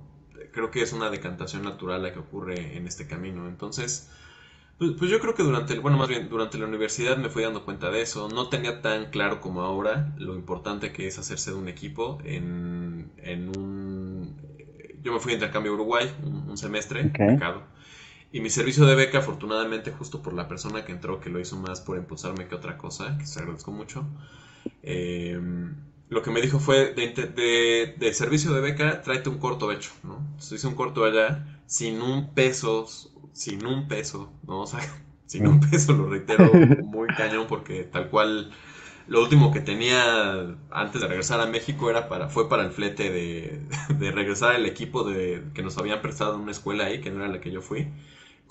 creo 0.51 0.71
que 0.71 0.81
es 0.81 0.93
una 0.93 1.09
decantación 1.09 1.63
natural 1.63 2.03
la 2.03 2.13
que 2.13 2.19
ocurre 2.19 2.77
en 2.77 2.87
este 2.87 3.07
camino. 3.07 3.47
Entonces, 3.47 4.09
pues, 4.81 4.93
pues, 4.97 5.11
yo 5.11 5.19
creo 5.19 5.35
que 5.35 5.43
durante, 5.43 5.77
bueno, 5.77 5.97
más 5.97 6.07
bien 6.07 6.27
durante 6.27 6.57
la 6.57 6.65
universidad 6.65 7.15
me 7.17 7.29
fui 7.29 7.43
dando 7.43 7.63
cuenta 7.63 7.91
de 7.91 8.01
eso. 8.01 8.29
No 8.29 8.49
tenía 8.49 8.81
tan 8.81 9.11
claro 9.11 9.39
como 9.39 9.61
ahora 9.61 10.11
lo 10.17 10.33
importante 10.33 10.91
que 10.91 11.05
es 11.05 11.19
hacerse 11.19 11.51
de 11.51 11.57
un 11.57 11.67
equipo 11.67 12.17
en, 12.25 13.11
en 13.17 13.49
un... 13.55 14.35
Yo 15.03 15.13
me 15.13 15.19
fui 15.19 15.33
a 15.33 15.35
intercambio 15.35 15.71
a 15.71 15.75
Uruguay 15.75 16.11
un, 16.23 16.57
semestre, 16.57 17.11
Y 18.33 18.39
mi 18.39 18.49
servicio 18.49 18.85
de 18.85 18.95
beca, 18.95 19.19
afortunadamente, 19.19 19.91
justo 19.91 20.21
por 20.21 20.33
la 20.33 20.47
persona 20.47 20.85
que 20.85 20.93
entró, 20.93 21.19
que 21.19 21.29
lo 21.29 21.39
hizo 21.39 21.57
más 21.57 21.81
por 21.81 21.97
impulsarme 21.97 22.47
que 22.47 22.55
otra 22.55 22.77
cosa, 22.77 23.17
que 23.17 23.25
se 23.25 23.39
agradezco 23.39 23.71
mucho, 23.71 24.05
eh, 24.83 25.39
lo 26.09 26.21
que 26.21 26.31
me 26.31 26.41
dijo 26.41 26.59
fue, 26.59 26.93
de, 26.93 27.95
de, 27.97 28.13
servicio 28.13 28.53
de 28.53 28.61
beca, 28.61 29.01
tráete 29.01 29.29
un 29.29 29.37
corto 29.37 29.71
hecho, 29.71 29.91
¿no? 30.03 30.17
Entonces 30.17 30.53
hice 30.53 30.67
un 30.67 30.75
corto 30.75 31.03
allá, 31.03 31.61
sin 31.65 32.01
un 32.01 32.33
peso, 32.33 32.85
sin 33.33 33.65
un 33.65 33.87
peso, 33.89 34.31
¿no? 34.47 34.61
O 34.61 34.67
sea, 34.67 34.79
sin 35.25 35.47
un 35.47 35.59
peso, 35.59 35.93
lo 35.93 36.09
reitero, 36.09 36.51
muy 36.83 37.07
cañón, 37.17 37.47
porque 37.47 37.83
tal 37.83 38.09
cual, 38.09 38.51
lo 39.07 39.21
último 39.21 39.51
que 39.51 39.59
tenía 39.59 40.55
antes 40.69 41.01
de 41.01 41.07
regresar 41.07 41.41
a 41.41 41.47
México 41.47 41.89
era 41.89 42.07
para, 42.07 42.29
fue 42.29 42.47
para 42.47 42.63
el 42.63 42.71
flete 42.71 43.09
de, 43.09 43.61
de 43.97 44.11
regresar 44.11 44.55
al 44.55 44.65
equipo 44.65 45.03
de, 45.03 45.43
que 45.53 45.63
nos 45.63 45.77
habían 45.77 46.01
prestado 46.01 46.35
en 46.35 46.41
una 46.41 46.51
escuela 46.51 46.85
ahí, 46.85 47.01
que 47.01 47.11
no 47.11 47.19
era 47.23 47.27
la 47.27 47.41
que 47.41 47.51
yo 47.51 47.61
fui 47.61 47.89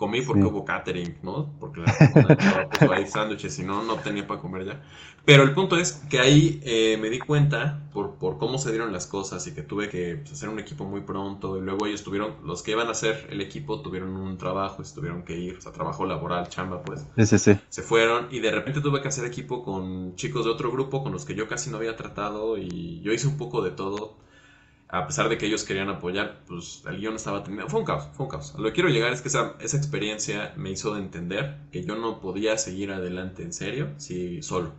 comí 0.01 0.23
porque 0.23 0.45
hubo 0.45 0.65
catering, 0.65 1.19
¿no? 1.23 1.53
Porque 1.61 1.83
la 1.83 2.69
puso 2.71 2.91
ahí 2.91 3.07
sándwiches 3.07 3.59
y 3.59 3.65
no, 3.65 3.83
no 3.83 3.97
tenía 3.97 4.27
para 4.27 4.41
comer 4.41 4.65
ya. 4.65 4.83
Pero 5.27 5.43
el 5.43 5.53
punto 5.53 5.77
es 5.77 5.93
que 6.09 6.19
ahí 6.19 6.59
eh, 6.65 6.97
me 6.99 7.11
di 7.11 7.19
cuenta 7.19 7.83
por, 7.93 8.15
por 8.15 8.39
cómo 8.39 8.57
se 8.57 8.71
dieron 8.71 8.95
las 8.95 9.07
cosas 9.07 9.47
y 9.47 9.53
que 9.53 9.61
tuve 9.61 9.91
que 9.91 10.17
pues, 10.17 10.33
hacer 10.33 10.49
un 10.49 10.59
equipo 10.59 10.87
muy 10.87 11.03
pronto 11.03 11.59
y 11.59 11.61
luego 11.61 11.87
ellos 11.87 12.03
tuvieron, 12.03 12.37
los 12.47 12.63
que 12.63 12.71
iban 12.71 12.89
a 12.89 12.93
hacer 12.93 13.27
el 13.29 13.43
equipo 13.43 13.83
tuvieron 13.83 14.17
un 14.17 14.39
trabajo 14.39 14.81
y 14.81 14.87
se 14.87 14.95
tuvieron 14.95 15.23
que 15.23 15.37
ir, 15.39 15.59
o 15.59 15.61
sea, 15.61 15.71
trabajo 15.71 16.07
laboral, 16.07 16.49
chamba, 16.49 16.83
pues. 16.83 17.05
Sí, 17.19 17.27
sí, 17.27 17.39
sí. 17.39 17.59
Se 17.69 17.83
fueron 17.83 18.29
y 18.31 18.41
de 18.41 18.53
repente 18.53 18.81
tuve 18.81 19.03
que 19.03 19.09
hacer 19.09 19.27
equipo 19.27 19.63
con 19.63 20.17
chicos 20.17 20.47
de 20.47 20.51
otro 20.51 20.73
grupo 20.73 21.03
con 21.03 21.13
los 21.13 21.27
que 21.27 21.35
yo 21.35 21.47
casi 21.47 21.69
no 21.69 21.77
había 21.77 21.95
tratado 21.97 22.57
y 22.57 23.03
yo 23.03 23.13
hice 23.13 23.27
un 23.27 23.37
poco 23.37 23.61
de 23.61 23.73
todo 23.73 24.17
a 24.93 25.07
pesar 25.07 25.29
de 25.29 25.39
que 25.39 25.47
ellos 25.47 25.65
querían 25.65 25.89
apoyar, 25.89 26.41
pues 26.47 26.83
el 26.89 26.99
guion 26.99 27.15
estaba 27.15 27.45
teniendo... 27.45 27.69
Fue 27.69 27.81
un 27.81 27.87
caos, 27.87 28.09
fue 28.13 28.27
un 28.27 28.31
caos. 28.31 28.55
Lo 28.59 28.65
que 28.65 28.73
quiero 28.73 28.89
llegar 28.89 29.13
es 29.13 29.21
que 29.21 29.29
esa, 29.29 29.55
esa 29.61 29.77
experiencia 29.77 30.53
me 30.57 30.71
hizo 30.71 30.97
entender 30.97 31.59
que 31.71 31.85
yo 31.85 31.95
no 31.97 32.21
podía 32.21 32.59
seguir 32.59 32.91
adelante 32.91 33.45
en 33.45 33.53
serio 33.53 33.91
si 33.99 34.43
solo. 34.43 34.73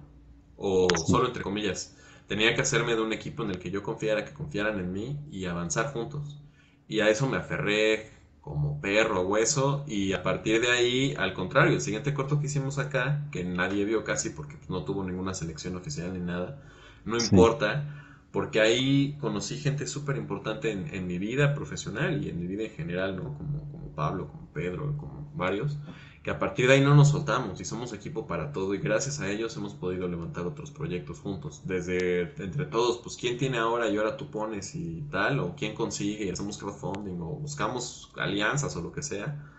O 0.57 0.87
solo 1.07 1.27
entre 1.27 1.43
comillas. 1.43 1.95
Tenía 2.27 2.53
que 2.55 2.61
hacerme 2.61 2.95
de 2.95 3.01
un 3.01 3.13
equipo 3.13 3.43
en 3.43 3.51
el 3.51 3.59
que 3.59 3.71
yo 3.71 3.83
confiara, 3.83 4.25
que 4.25 4.33
confiaran 4.33 4.79
en 4.79 4.91
mí 4.91 5.17
y 5.31 5.45
avanzar 5.45 5.93
juntos. 5.93 6.41
Y 6.89 6.99
a 6.99 7.09
eso 7.09 7.27
me 7.27 7.37
aferré 7.37 8.11
como 8.41 8.81
perro 8.81 9.19
a 9.19 9.21
hueso 9.21 9.85
y 9.87 10.13
a 10.13 10.23
partir 10.23 10.61
de 10.61 10.71
ahí, 10.71 11.15
al 11.17 11.33
contrario, 11.33 11.73
el 11.73 11.81
siguiente 11.81 12.13
corto 12.13 12.39
que 12.39 12.47
hicimos 12.47 12.79
acá, 12.79 13.27
que 13.31 13.43
nadie 13.45 13.85
vio 13.85 14.03
casi 14.03 14.31
porque 14.31 14.57
no 14.67 14.83
tuvo 14.83 15.03
ninguna 15.03 15.33
selección 15.33 15.75
oficial 15.77 16.11
ni 16.13 16.19
nada, 16.19 16.61
no 17.05 17.17
importa 17.17 18.01
porque 18.31 18.61
ahí 18.61 19.17
conocí 19.19 19.57
gente 19.57 19.87
súper 19.87 20.15
importante 20.15 20.71
en, 20.71 21.07
mi 21.07 21.17
vida 21.17 21.53
profesional 21.53 22.23
y 22.23 22.29
en 22.29 22.39
mi 22.39 22.47
vida 22.47 22.63
en 22.63 22.71
general, 22.71 23.17
¿no? 23.17 23.37
Como, 23.37 23.69
como 23.71 23.91
Pablo, 23.93 24.27
como 24.29 24.47
Pedro, 24.53 24.95
como 24.97 25.31
varios, 25.35 25.77
que 26.23 26.31
a 26.31 26.39
partir 26.39 26.67
de 26.67 26.75
ahí 26.75 26.81
no 26.81 26.95
nos 26.95 27.09
soltamos 27.09 27.59
y 27.59 27.65
somos 27.65 27.93
equipo 27.93 28.27
para 28.27 28.53
todo 28.53 28.73
y 28.73 28.77
gracias 28.77 29.19
a 29.19 29.29
ellos 29.29 29.57
hemos 29.57 29.73
podido 29.73 30.07
levantar 30.07 30.45
otros 30.45 30.71
proyectos 30.71 31.19
juntos. 31.19 31.63
Desde 31.65 32.33
entre 32.41 32.65
todos, 32.65 32.99
pues 32.99 33.17
quién 33.17 33.37
tiene 33.37 33.57
ahora 33.57 33.89
y 33.89 33.97
ahora 33.97 34.15
tú 34.17 34.29
pones 34.29 34.75
y 34.75 35.01
tal, 35.09 35.39
o 35.39 35.55
quién 35.55 35.73
consigue 35.73 36.25
y 36.25 36.29
hacemos 36.29 36.57
crowdfunding 36.57 37.19
o 37.19 37.35
buscamos 37.35 38.11
alianzas 38.17 38.75
o 38.75 38.81
lo 38.81 38.91
que 38.91 39.01
sea. 39.01 39.51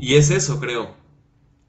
Y 0.00 0.14
es 0.14 0.30
eso, 0.30 0.60
creo. 0.60 0.94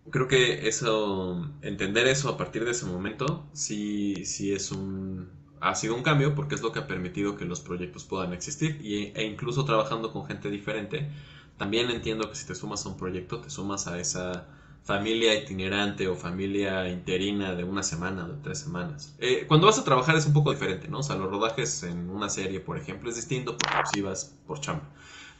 Creo 0.10 0.28
que 0.28 0.68
eso, 0.68 1.50
entender 1.62 2.08
eso 2.08 2.30
a 2.30 2.38
partir 2.38 2.66
de 2.66 2.72
ese 2.72 2.86
momento, 2.86 3.48
sí, 3.54 4.26
sí 4.26 4.52
es 4.52 4.72
un, 4.72 5.30
ha 5.63 5.76
sido 5.76 5.95
un 5.95 6.04
cambio 6.04 6.36
porque 6.36 6.56
es 6.56 6.62
lo 6.62 6.71
que 6.71 6.80
ha 6.80 6.88
permitido 6.88 7.38
que 7.38 7.45
los 7.45 7.62
proyectos 7.62 8.04
puedan 8.04 8.34
existir 8.34 8.80
y, 8.84 9.13
e 9.15 9.23
incluso 9.23 9.63
trabajando 9.63 10.12
con 10.12 10.26
gente 10.26 10.49
diferente, 10.49 11.10
también 11.58 11.89
entiendo 11.89 12.30
que 12.30 12.36
si 12.36 12.45
te 12.45 12.54
sumas 12.54 12.86
a 12.86 12.89
un 12.89 12.97
proyecto, 12.97 13.39
te 13.39 13.49
sumas 13.49 13.88
a 13.88 13.97
esa 13.97 14.45
familia 14.84 15.34
itinerante 15.34 16.10
o 16.10 16.15
familia 16.15 16.89
interina 16.89 17.56
de 17.56 17.63
una 17.63 17.84
semana, 17.84 18.28
de 18.28 18.36
tres 18.43 18.60
semanas. 18.60 19.15
Eh, 19.19 19.45
cuando 19.47 19.67
vas 19.67 19.80
a 19.80 19.86
trabajar 19.86 20.17
es 20.17 20.26
un 20.26 20.34
poco 20.34 20.52
diferente, 20.52 20.89
¿no? 20.89 20.99
O 20.99 21.04
sea, 21.04 21.15
los 21.15 21.30
rodajes 21.30 21.84
en 21.84 22.10
una 22.10 22.28
serie, 22.28 22.60
por 22.60 22.78
ejemplo, 22.78 23.10
es 23.10 23.15
distinto 23.15 23.58
porque 23.58 23.78
si 23.93 24.02
vas 24.02 24.36
por 24.45 24.60
chamba. 24.60 24.89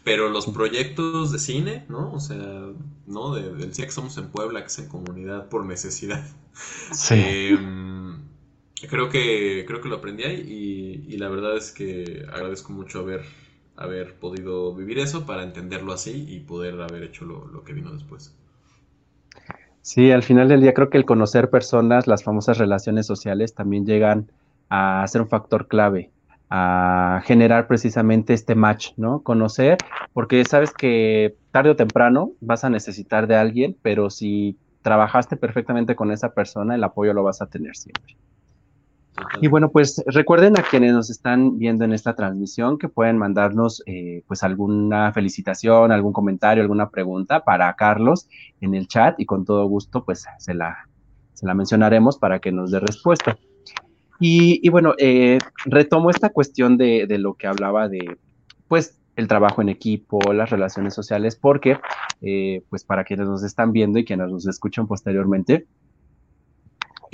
Pero 0.06 0.30
los 0.30 0.48
proyectos 0.48 1.32
de 1.34 1.40
cine, 1.40 1.86
¿no? 1.90 2.14
O 2.14 2.20
sea, 2.22 2.38
¿no? 3.08 3.36
del 3.36 3.74
cine 3.74 3.88
que 3.88 3.94
somos 3.94 4.18
en 4.18 4.30
Puebla, 4.30 4.62
que 4.62 4.68
es 4.68 4.80
en 4.80 4.88
comunidad 4.88 5.50
por 5.50 5.66
necesidad. 5.66 6.26
Sí. 6.94 7.16
Em, 7.18 8.13
creo 8.88 9.10
que, 9.10 9.66
creo 9.68 9.82
que 9.82 9.90
lo 9.90 9.98
aprendí 9.98 10.24
ahí 10.24 11.06
y, 11.08 11.18
la 11.18 11.30
verdad 11.30 11.56
es 11.56 11.72
que 11.72 12.26
agradezco 12.32 12.74
mucho 12.74 13.00
haber, 13.00 13.22
haber 13.76 14.16
podido 14.16 14.74
vivir 14.76 15.00
eso 15.00 15.26
para 15.26 15.44
entenderlo 15.44 15.94
así 15.94 16.26
y 16.28 16.40
poder 16.42 16.82
haber 16.82 17.04
hecho 17.04 17.26
lo, 17.26 17.64
que 17.64 17.74
vino 17.74 17.92
después. 17.92 18.36
Sí, 19.82 20.12
al 20.12 20.24
final 20.24 20.48
del 20.48 20.62
día 20.62 20.74
creo 20.74 20.90
que 20.90 20.98
el 20.98 21.06
conocer 21.06 21.50
personas, 21.50 22.08
las 22.08 22.24
famosas 22.24 22.58
relaciones 22.58 23.06
sociales, 23.06 23.54
también 23.54 23.86
llegan 23.86 24.32
a 24.70 25.06
ser 25.08 25.22
un 25.22 25.30
factor 25.30 25.68
clave 25.68 26.12
a 26.50 27.22
generar 27.26 27.68
precisamente 27.68 28.34
este 28.34 28.54
match, 28.54 28.92
¿no? 28.96 29.24
Conocer, 29.24 29.78
porque 30.14 30.46
sabes 30.46 30.72
que 30.72 31.36
tarde 31.52 31.72
o 31.72 31.76
temprano 31.76 32.34
vas 32.42 32.64
a 32.64 32.70
necesitar 32.70 33.26
de 33.26 33.36
alguien, 33.36 33.76
pero 33.82 34.12
si 34.12 34.60
trabajaste 34.84 35.36
perfectamente 35.36 35.96
con 35.96 36.12
esa 36.12 36.34
persona, 36.34 36.76
el 36.76 36.84
apoyo 36.84 37.14
lo 37.14 37.24
vas 37.24 37.42
a 37.42 37.48
tener 37.48 37.76
siempre. 37.76 38.16
Y 39.42 39.48
bueno, 39.48 39.70
pues 39.70 40.04
recuerden 40.08 40.58
a 40.58 40.64
quienes 40.64 40.94
nos 40.94 41.10
están 41.10 41.60
viendo 41.60 41.86
en 41.86 41.94
esta 41.94 42.16
transmisión 42.16 42.78
que 42.78 42.90
pueden 42.90 43.18
mandarnos 43.18 43.84
eh, 43.86 44.24
pues 44.28 44.44
alguna 44.44 45.12
felicitación, 45.14 45.92
algún 45.92 46.14
comentario, 46.14 46.64
alguna 46.64 46.90
pregunta 46.90 47.44
para 47.44 47.74
Carlos 47.76 48.28
en 48.62 48.74
el 48.74 48.88
chat 48.88 49.20
y 49.20 49.26
con 49.26 49.46
todo 49.46 49.66
gusto 49.66 50.04
pues 50.04 50.26
se 50.40 50.54
la, 50.54 50.88
se 51.34 51.46
la 51.46 51.54
mencionaremos 51.54 52.18
para 52.18 52.40
que 52.40 52.52
nos 52.52 52.72
dé 52.72 52.80
respuesta. 52.80 53.38
Y, 54.20 54.70
bueno, 54.70 54.94
eh, 55.00 55.38
retomo 55.66 56.10
esta 56.10 56.30
cuestión 56.30 56.78
de, 56.78 57.08
de, 57.08 57.18
lo 57.18 57.34
que 57.34 57.46
hablaba 57.46 57.90
de 57.90 58.18
pues 58.70 58.98
el 59.16 59.28
trabajo 59.28 59.62
en 59.62 59.70
equipo, 59.70 60.34
las 60.34 60.50
relaciones 60.50 60.94
sociales, 60.94 61.36
porque 61.36 61.78
eh, 62.22 62.64
pues 62.70 62.84
para 62.84 63.04
quienes 63.04 63.28
nos 63.28 63.44
están 63.44 63.72
viendo 63.72 64.00
y 64.00 64.06
quienes 64.06 64.30
nos 64.30 64.48
escuchan 64.48 64.88
posteriormente, 64.88 65.68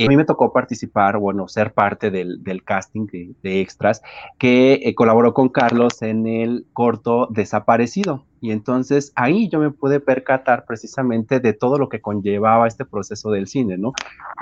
a 0.05 0.07
mí 0.07 0.17
me 0.17 0.25
tocó 0.25 0.53
participar, 0.53 1.17
bueno, 1.17 1.47
ser 1.47 1.73
parte 1.73 2.11
del, 2.11 2.63
casting 2.63 3.07
de, 3.07 3.61
extras 3.61 4.01
que 4.37 4.81
eh, 4.83 4.95
colaboró 4.95 5.33
con 5.33 5.49
Carlos 5.49 6.01
en 6.01 6.27
el 6.27 6.65
corto 6.73 7.27
Desaparecido. 7.29 8.25
Y 8.41 8.51
entonces 8.51 9.11
ahí 9.15 9.49
yo 9.49 9.59
me 9.59 9.71
pude 9.71 9.99
percatar 9.99 10.65
precisamente 10.65 11.39
de 11.39 11.53
todo 11.53 11.77
lo 11.77 11.89
que 11.89 12.01
conllevaba 12.01 12.67
este 12.67 12.85
proceso 12.85 13.31
del 13.31 13.47
cine, 13.47 13.77
¿no? 13.77 13.93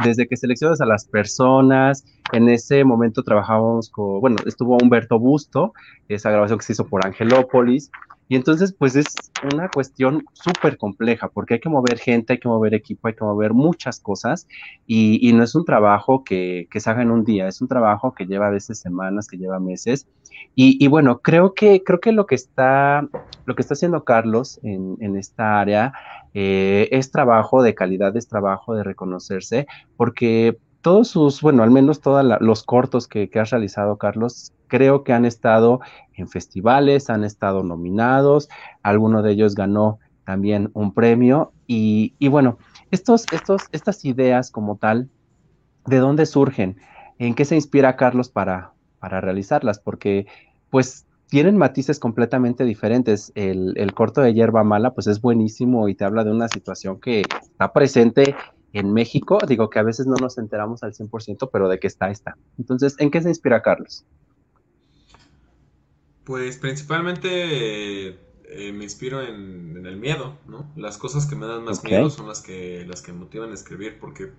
Desde 0.04 0.28
que 0.28 0.38
seleccionas 0.38 0.82
a 0.82 0.86
las 0.86 1.06
personas, 1.06 2.06
en 2.32 2.50
ese 2.50 2.84
momento 2.84 3.24
trabajábamos 3.24 3.90
con, 3.90 4.22
bueno, 4.22 4.38
estuvo 4.46 4.78
Humberto 4.82 5.20
Busto, 5.20 5.74
esa 6.08 6.30
grabación 6.30 6.60
que 6.60 6.66
se 6.66 6.74
hizo 6.74 6.86
por 6.86 7.06
Angelópolis, 7.06 7.90
y 8.30 8.36
entonces, 8.36 8.74
pues 8.74 8.96
es 8.96 9.06
una 9.54 9.70
cuestión 9.70 10.26
súper 10.34 10.78
compleja, 10.78 11.30
porque 11.30 11.56
hay 11.56 11.60
que 11.62 11.70
mover 11.70 11.98
gente, 11.98 12.34
hay 12.34 12.40
que 12.40 12.50
mover 12.50 12.74
equipo, 12.74 13.08
hay 13.08 13.14
que 13.14 13.24
mover 13.24 13.54
muchas 13.54 14.00
cosas, 14.02 14.48
y, 14.86 15.32
no 15.34 15.44
es 15.44 15.56
un 15.56 15.64
trabajo 15.64 16.24
que, 16.24 16.68
se 16.74 16.90
haga 16.90 17.04
en 17.04 17.12
un 17.12 17.24
día, 17.24 17.48
es 17.48 17.62
un 17.62 17.68
trabajo 17.68 18.14
que 18.14 18.26
lleva 18.26 18.48
a 18.48 18.52
veces 18.52 18.80
semanas, 18.80 19.28
que 19.28 19.38
lleva 19.38 19.60
meses. 19.60 20.08
Y, 20.60 20.88
bueno, 20.88 21.20
creo 21.20 21.54
que, 21.54 21.84
creo 21.84 22.00
que 22.00 22.12
lo 22.12 22.26
que 22.26 22.34
está, 22.34 23.08
lo 23.46 23.54
que 23.54 23.62
está 23.62 23.76
haciendo 23.76 24.04
Carlos 24.04 24.60
en, 24.64 25.16
esta 25.16 25.60
área 25.60 25.94
eh, 26.34 26.90
es 26.92 27.12
trabajo 27.12 27.62
de 27.62 27.76
calidad, 27.76 28.18
es 28.18 28.28
trabajo 28.28 28.74
de 28.74 28.84
reconocerse, 28.84 29.68
porque 29.98 30.58
todos 30.82 31.10
sus, 31.10 31.42
bueno, 31.42 31.62
al 31.62 31.70
menos 31.70 32.02
todos 32.02 32.26
los 32.40 32.64
cortos 32.64 33.08
que, 33.08 33.30
que, 33.30 33.40
has 33.40 33.52
realizado, 33.52 33.98
Carlos, 33.98 34.52
creo 34.66 35.04
que 35.04 35.14
han 35.14 35.26
estado 35.26 35.80
en 36.16 36.28
festivales, 36.28 37.12
han 37.12 37.24
estado 37.24 37.62
nominados, 37.62 38.50
alguno 38.82 39.22
de 39.22 39.34
ellos 39.34 39.54
ganó 39.54 40.00
también 40.26 40.72
un 40.74 40.92
premio 40.92 41.52
y, 41.68 42.16
y 42.18 42.30
bueno, 42.30 42.58
estos, 42.90 43.26
estos, 43.32 43.64
estas 43.72 44.06
ideas 44.06 44.50
como 44.50 44.78
tal, 44.78 45.10
¿de 45.86 45.98
dónde 45.98 46.26
surgen? 46.26 46.78
¿En 47.20 47.36
qué 47.36 47.46
se 47.46 47.56
inspira 47.56 47.96
Carlos 47.96 48.30
para, 48.30 48.72
para 49.00 49.22
realizarlas? 49.22 49.80
Porque 49.80 50.28
pues 50.70 51.06
tienen 51.30 51.58
matices 51.58 52.00
completamente 52.00 52.64
diferentes. 52.64 53.32
El, 53.36 53.74
el, 53.78 53.94
corto 53.94 54.22
de 54.22 54.34
Hierba 54.34 54.64
Mala, 54.64 54.94
pues 54.94 55.08
es 55.08 55.22
buenísimo 55.22 55.90
y 55.90 55.96
te 55.96 56.06
habla 56.06 56.24
de 56.24 56.32
una 56.32 56.48
situación 56.48 57.00
que 57.00 57.22
está 57.22 57.74
presente 57.74 58.36
en 58.74 58.94
México. 58.94 59.40
Digo 59.48 59.70
que 59.70 59.80
a 59.80 59.84
veces 59.84 60.08
no 60.08 60.16
nos 60.16 60.38
enteramos 60.38 60.84
al 60.84 60.94
100%, 60.94 61.50
pero 61.52 61.70
de 61.70 61.80
que 61.80 61.88
está, 61.88 62.10
está. 62.10 62.38
Entonces, 62.58 62.96
¿en 63.00 63.12
qué 63.12 63.22
se 63.22 63.30
inspira 63.30 63.62
Carlos? 63.62 64.06
Pues 66.24 66.58
principalmente 66.58 68.08
eh, 68.10 68.72
me 68.74 68.84
inspiro 68.84 69.22
en, 69.22 69.86
el 69.86 69.98
miedo, 69.98 70.38
¿no? 70.48 70.70
Las 70.76 70.98
cosas 70.98 71.26
que 71.26 71.36
me 71.36 71.46
dan 71.46 71.64
más 71.64 71.84
miedo 71.84 72.10
son 72.10 72.28
las 72.28 72.42
que, 72.42 72.86
las 72.88 73.02
que 73.02 73.14
me 73.14 73.20
motivan 73.20 73.52
a 73.52 73.54
escribir, 73.54 73.98
porque 74.00 74.32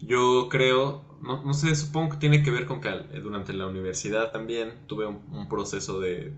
yo 0.00 0.48
creo, 0.50 1.04
no, 1.22 1.42
no 1.42 1.54
sé, 1.54 1.74
supongo 1.74 2.10
que 2.10 2.16
tiene 2.18 2.42
que 2.42 2.50
ver 2.50 2.66
con 2.66 2.80
que 2.80 2.90
durante 3.20 3.52
la 3.52 3.66
universidad 3.66 4.32
también 4.32 4.72
tuve 4.86 5.06
un, 5.06 5.48
proceso 5.48 6.00
de, 6.00 6.32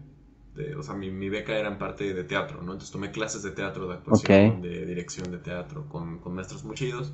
o 0.77 0.83
sea, 0.83 0.95
mi, 0.95 1.29
beca 1.29 1.57
era 1.57 1.69
en 1.69 1.79
parte 1.79 2.13
de 2.13 2.25
teatro, 2.25 2.59
¿no? 2.63 2.73
Entonces 2.73 2.91
tomé 2.91 3.11
clases 3.11 3.43
de 3.43 3.53
teatro, 3.53 3.89
de 3.89 3.95
actuación, 3.95 4.63
de 4.63 4.87
dirección 4.87 5.31
de 5.31 5.39
teatro 5.39 5.89
con, 5.89 6.19
con 6.19 6.35
maestros 6.35 6.65
muy 6.65 6.77
chidos. 6.77 7.13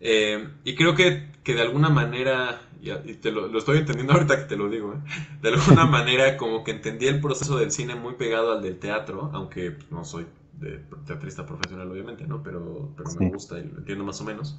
Eh, 0.00 0.48
y 0.64 0.74
creo 0.74 0.94
que, 0.94 1.32
que, 1.42 1.54
de 1.54 1.62
alguna 1.62 1.88
manera, 1.88 2.60
y 2.80 3.14
te 3.14 3.32
lo, 3.32 3.56
estoy 3.58 3.78
entendiendo 3.78 4.12
ahorita 4.12 4.38
que 4.38 4.44
te 4.44 4.56
lo 4.56 4.68
digo, 4.68 4.94
¿eh? 4.94 4.98
de 5.42 5.48
alguna 5.50 5.86
manera 5.86 6.36
como 6.36 6.62
que 6.62 6.70
entendí 6.70 7.06
el 7.06 7.20
proceso 7.20 7.58
del 7.58 7.72
cine 7.72 7.96
muy 7.96 8.14
pegado 8.14 8.52
al 8.52 8.62
del 8.62 8.78
teatro, 8.78 9.30
aunque 9.32 9.72
pues, 9.72 9.90
no 9.90 10.04
soy 10.04 10.26
de 10.52 10.80
teatrista 11.06 11.46
profesional 11.46 11.90
obviamente, 11.90 12.26
¿no? 12.26 12.42
Pero, 12.42 12.92
pero 12.96 13.10
me 13.18 13.30
gusta 13.30 13.58
y 13.58 13.68
lo 13.68 13.78
entiendo 13.78 14.04
más 14.04 14.20
o 14.20 14.24
menos. 14.24 14.58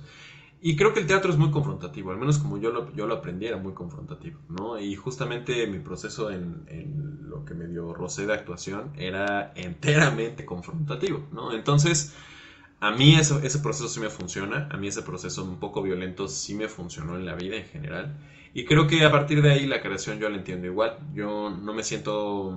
Y 0.61 0.75
creo 0.75 0.93
que 0.93 0.99
el 0.99 1.07
teatro 1.07 1.31
es 1.31 1.37
muy 1.37 1.51
confrontativo, 1.51 2.11
al 2.11 2.17
menos 2.17 2.37
como 2.37 2.57
yo 2.57 2.71
lo, 2.71 2.93
yo 2.93 3.07
lo 3.07 3.15
aprendí 3.15 3.45
era 3.47 3.57
muy 3.57 3.73
confrontativo, 3.73 4.39
¿no? 4.49 4.77
Y 4.77 4.95
justamente 4.95 5.67
mi 5.67 5.79
proceso 5.79 6.31
en, 6.31 6.65
en 6.67 7.29
lo 7.29 7.45
que 7.45 7.53
me 7.53 7.65
dio 7.67 7.93
rocé 7.93 8.25
de 8.25 8.33
actuación 8.33 8.91
era 8.97 9.53
enteramente 9.55 10.45
confrontativo, 10.45 11.27
¿no? 11.31 11.53
Entonces 11.53 12.13
a 12.81 12.91
mí 12.91 13.15
ese 13.15 13.59
proceso 13.59 13.89
sí 13.89 13.99
me 13.99 14.09
funciona, 14.09 14.69
a 14.71 14.77
mí 14.77 14.87
ese 14.87 15.01
proceso 15.01 15.43
un 15.43 15.59
poco 15.59 15.81
violento 15.81 16.27
sí 16.29 16.55
me 16.55 16.69
funcionó 16.69 17.17
en 17.17 17.25
la 17.25 17.35
vida 17.35 17.57
en 17.57 17.65
general. 17.65 18.17
Y 18.53 18.65
creo 18.65 18.87
que 18.87 19.03
a 19.03 19.11
partir 19.11 19.41
de 19.41 19.51
ahí 19.51 19.67
la 19.67 19.81
creación 19.81 20.19
yo 20.19 20.29
la 20.29 20.37
entiendo 20.37 20.65
igual. 20.65 20.97
Yo 21.13 21.49
no 21.49 21.73
me 21.73 21.83
siento, 21.83 22.53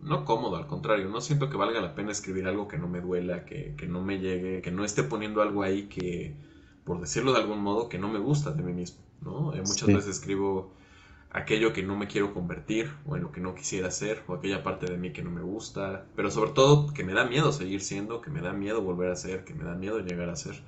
no 0.00 0.24
cómodo, 0.24 0.56
al 0.56 0.66
contrario, 0.66 1.08
no 1.10 1.20
siento 1.20 1.50
que 1.50 1.56
valga 1.58 1.80
la 1.80 1.94
pena 1.94 2.12
escribir 2.12 2.46
algo 2.46 2.66
que 2.66 2.78
no 2.78 2.88
me 2.88 3.00
duela, 3.00 3.44
que, 3.44 3.74
que 3.76 3.86
no 3.86 4.00
me 4.02 4.18
llegue, 4.20 4.62
que 4.62 4.70
no 4.70 4.84
esté 4.84 5.02
poniendo 5.02 5.42
algo 5.42 5.62
ahí 5.62 5.82
que, 5.84 6.34
por 6.84 7.00
decirlo 7.00 7.32
de 7.32 7.40
algún 7.40 7.60
modo, 7.60 7.88
que 7.88 7.98
no 7.98 8.08
me 8.08 8.18
gusta 8.18 8.50
de 8.50 8.62
mí 8.62 8.72
mismo. 8.72 9.02
¿no? 9.20 9.54
Eh, 9.54 9.62
muchas 9.66 9.86
veces 9.86 10.06
escribo 10.08 10.72
aquello 11.30 11.72
que 11.72 11.82
no 11.82 11.96
me 11.96 12.08
quiero 12.08 12.34
convertir 12.34 12.92
o 13.06 13.16
en 13.16 13.22
lo 13.22 13.32
que 13.32 13.40
no 13.40 13.54
quisiera 13.54 13.90
ser 13.90 14.22
o 14.26 14.34
aquella 14.34 14.62
parte 14.62 14.86
de 14.86 14.98
mí 14.98 15.12
que 15.12 15.22
no 15.22 15.30
me 15.30 15.40
gusta, 15.40 16.06
pero 16.14 16.30
sobre 16.30 16.50
todo 16.50 16.92
que 16.92 17.04
me 17.04 17.14
da 17.14 17.24
miedo 17.24 17.52
seguir 17.52 17.80
siendo, 17.80 18.20
que 18.20 18.30
me 18.30 18.40
da 18.40 18.52
miedo 18.52 18.82
volver 18.82 19.10
a 19.10 19.16
ser, 19.16 19.44
que 19.44 19.54
me 19.54 19.64
da 19.64 19.74
miedo 19.74 20.00
llegar 20.00 20.28
a 20.28 20.36
ser. 20.36 20.60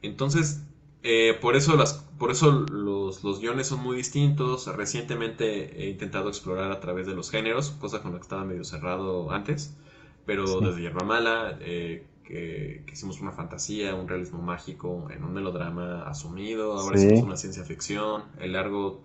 Entonces, 0.00 0.64
eh, 1.02 1.36
por 1.40 1.56
eso, 1.56 1.76
las, 1.76 1.94
por 2.18 2.30
eso 2.30 2.52
los, 2.70 3.24
los, 3.24 3.40
guiones 3.40 3.66
son 3.66 3.80
muy 3.80 3.96
distintos. 3.96 4.66
Recientemente 4.68 5.82
he 5.82 5.90
intentado 5.90 6.28
explorar 6.28 6.70
a 6.72 6.80
través 6.80 7.06
de 7.06 7.14
los 7.14 7.30
géneros, 7.30 7.70
cosa 7.72 8.02
con 8.02 8.12
la 8.12 8.18
que 8.18 8.22
estaba 8.22 8.44
medio 8.44 8.64
cerrado 8.64 9.30
antes, 9.30 9.76
pero 10.24 10.60
desde 10.60 10.82
Yerba 10.82 11.04
Mala, 11.04 11.58
eh, 11.60 12.06
que, 12.22 12.84
hicimos 12.92 13.20
una 13.20 13.32
fantasía, 13.32 13.94
un 13.94 14.08
realismo 14.08 14.40
mágico 14.40 15.08
en 15.10 15.24
un 15.24 15.32
melodrama 15.32 16.02
asumido, 16.08 16.78
ahora 16.78 16.96
hicimos 16.96 17.22
una 17.22 17.36
ciencia 17.36 17.64
ficción, 17.64 18.24
el 18.38 18.52
largo 18.52 19.02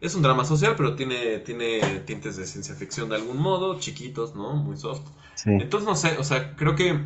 es 0.00 0.14
un 0.14 0.22
drama 0.22 0.44
social, 0.44 0.74
pero 0.76 0.94
tiene, 0.94 1.38
tiene 1.38 1.80
tintes 2.00 2.36
de 2.36 2.46
ciencia 2.46 2.74
ficción 2.74 3.08
de 3.08 3.16
algún 3.16 3.38
modo, 3.38 3.78
chiquitos, 3.78 4.34
¿no? 4.34 4.54
Muy 4.54 4.76
soft. 4.76 5.08
Entonces, 5.44 5.88
no 5.88 5.94
sé, 5.94 6.18
o 6.18 6.24
sea, 6.24 6.54
creo 6.56 6.76
que, 6.76 7.00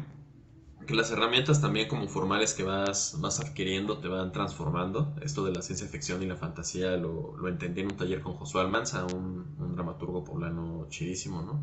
que, 0.87 0.95
las 0.95 1.11
herramientas 1.11 1.61
también 1.61 1.89
como 1.89 2.09
formales 2.09 2.53
que 2.53 2.65
vas, 2.65 3.17
vas 3.21 3.41
adquiriendo 3.41 3.99
te 3.99 4.09
van 4.09 4.33
transformando. 4.33 5.15
Esto 5.23 5.45
de 5.45 5.53
la 5.53 5.63
ciencia 5.63 5.87
ficción 5.87 6.23
y 6.23 6.27
la 6.27 6.37
fantasía 6.37 6.97
lo, 6.97 7.37
lo 7.37 7.49
entendí 7.49 7.81
en 7.81 7.93
un 7.93 7.97
taller 7.97 8.23
con 8.23 8.35
Josué 8.35 8.61
Almanza, 8.61 9.05
un, 9.05 9.55
un 9.59 9.75
dramaturgo 9.75 10.25
poblano 10.25 10.87
chidísimo, 10.89 11.43
¿no? 11.43 11.61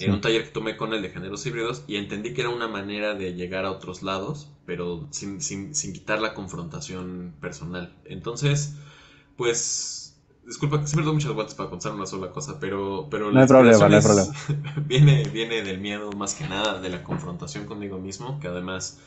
En 0.00 0.12
un 0.12 0.20
taller 0.20 0.44
que 0.44 0.50
tomé 0.50 0.76
con 0.76 0.92
él 0.92 1.02
de 1.02 1.10
géneros 1.10 1.46
híbridos 1.46 1.84
y 1.86 1.96
entendí 1.96 2.34
que 2.34 2.40
era 2.40 2.50
una 2.50 2.66
manera 2.66 3.14
de 3.14 3.34
llegar 3.34 3.64
a 3.64 3.70
otros 3.70 4.02
lados, 4.02 4.50
pero 4.66 5.06
sin, 5.10 5.40
sin, 5.40 5.74
sin 5.74 5.92
quitar 5.92 6.20
la 6.20 6.34
confrontación 6.34 7.34
personal. 7.40 7.94
Entonces, 8.04 8.74
pues 9.36 10.04
Disculpa 10.46 10.80
que 10.80 10.86
siempre 10.86 11.06
doy 11.06 11.14
muchas 11.14 11.32
vueltas 11.32 11.54
para 11.54 11.70
contar 11.70 11.92
una 11.92 12.04
sola 12.04 12.30
cosa, 12.30 12.58
pero, 12.60 13.08
pero 13.10 13.32
no 13.32 13.40
hay 13.40 13.46
problema, 13.46 13.88
no 13.88 13.96
hay 13.96 14.02
problema. 14.02 14.32
viene, 14.86 15.24
viene 15.32 15.62
del 15.62 15.78
miedo 15.78 16.12
más 16.12 16.34
que 16.34 16.46
nada, 16.46 16.80
de 16.80 16.90
la 16.90 17.02
confrontación 17.02 17.64
conmigo 17.64 17.98
mismo, 17.98 18.38
que 18.40 18.48
además 18.48 19.00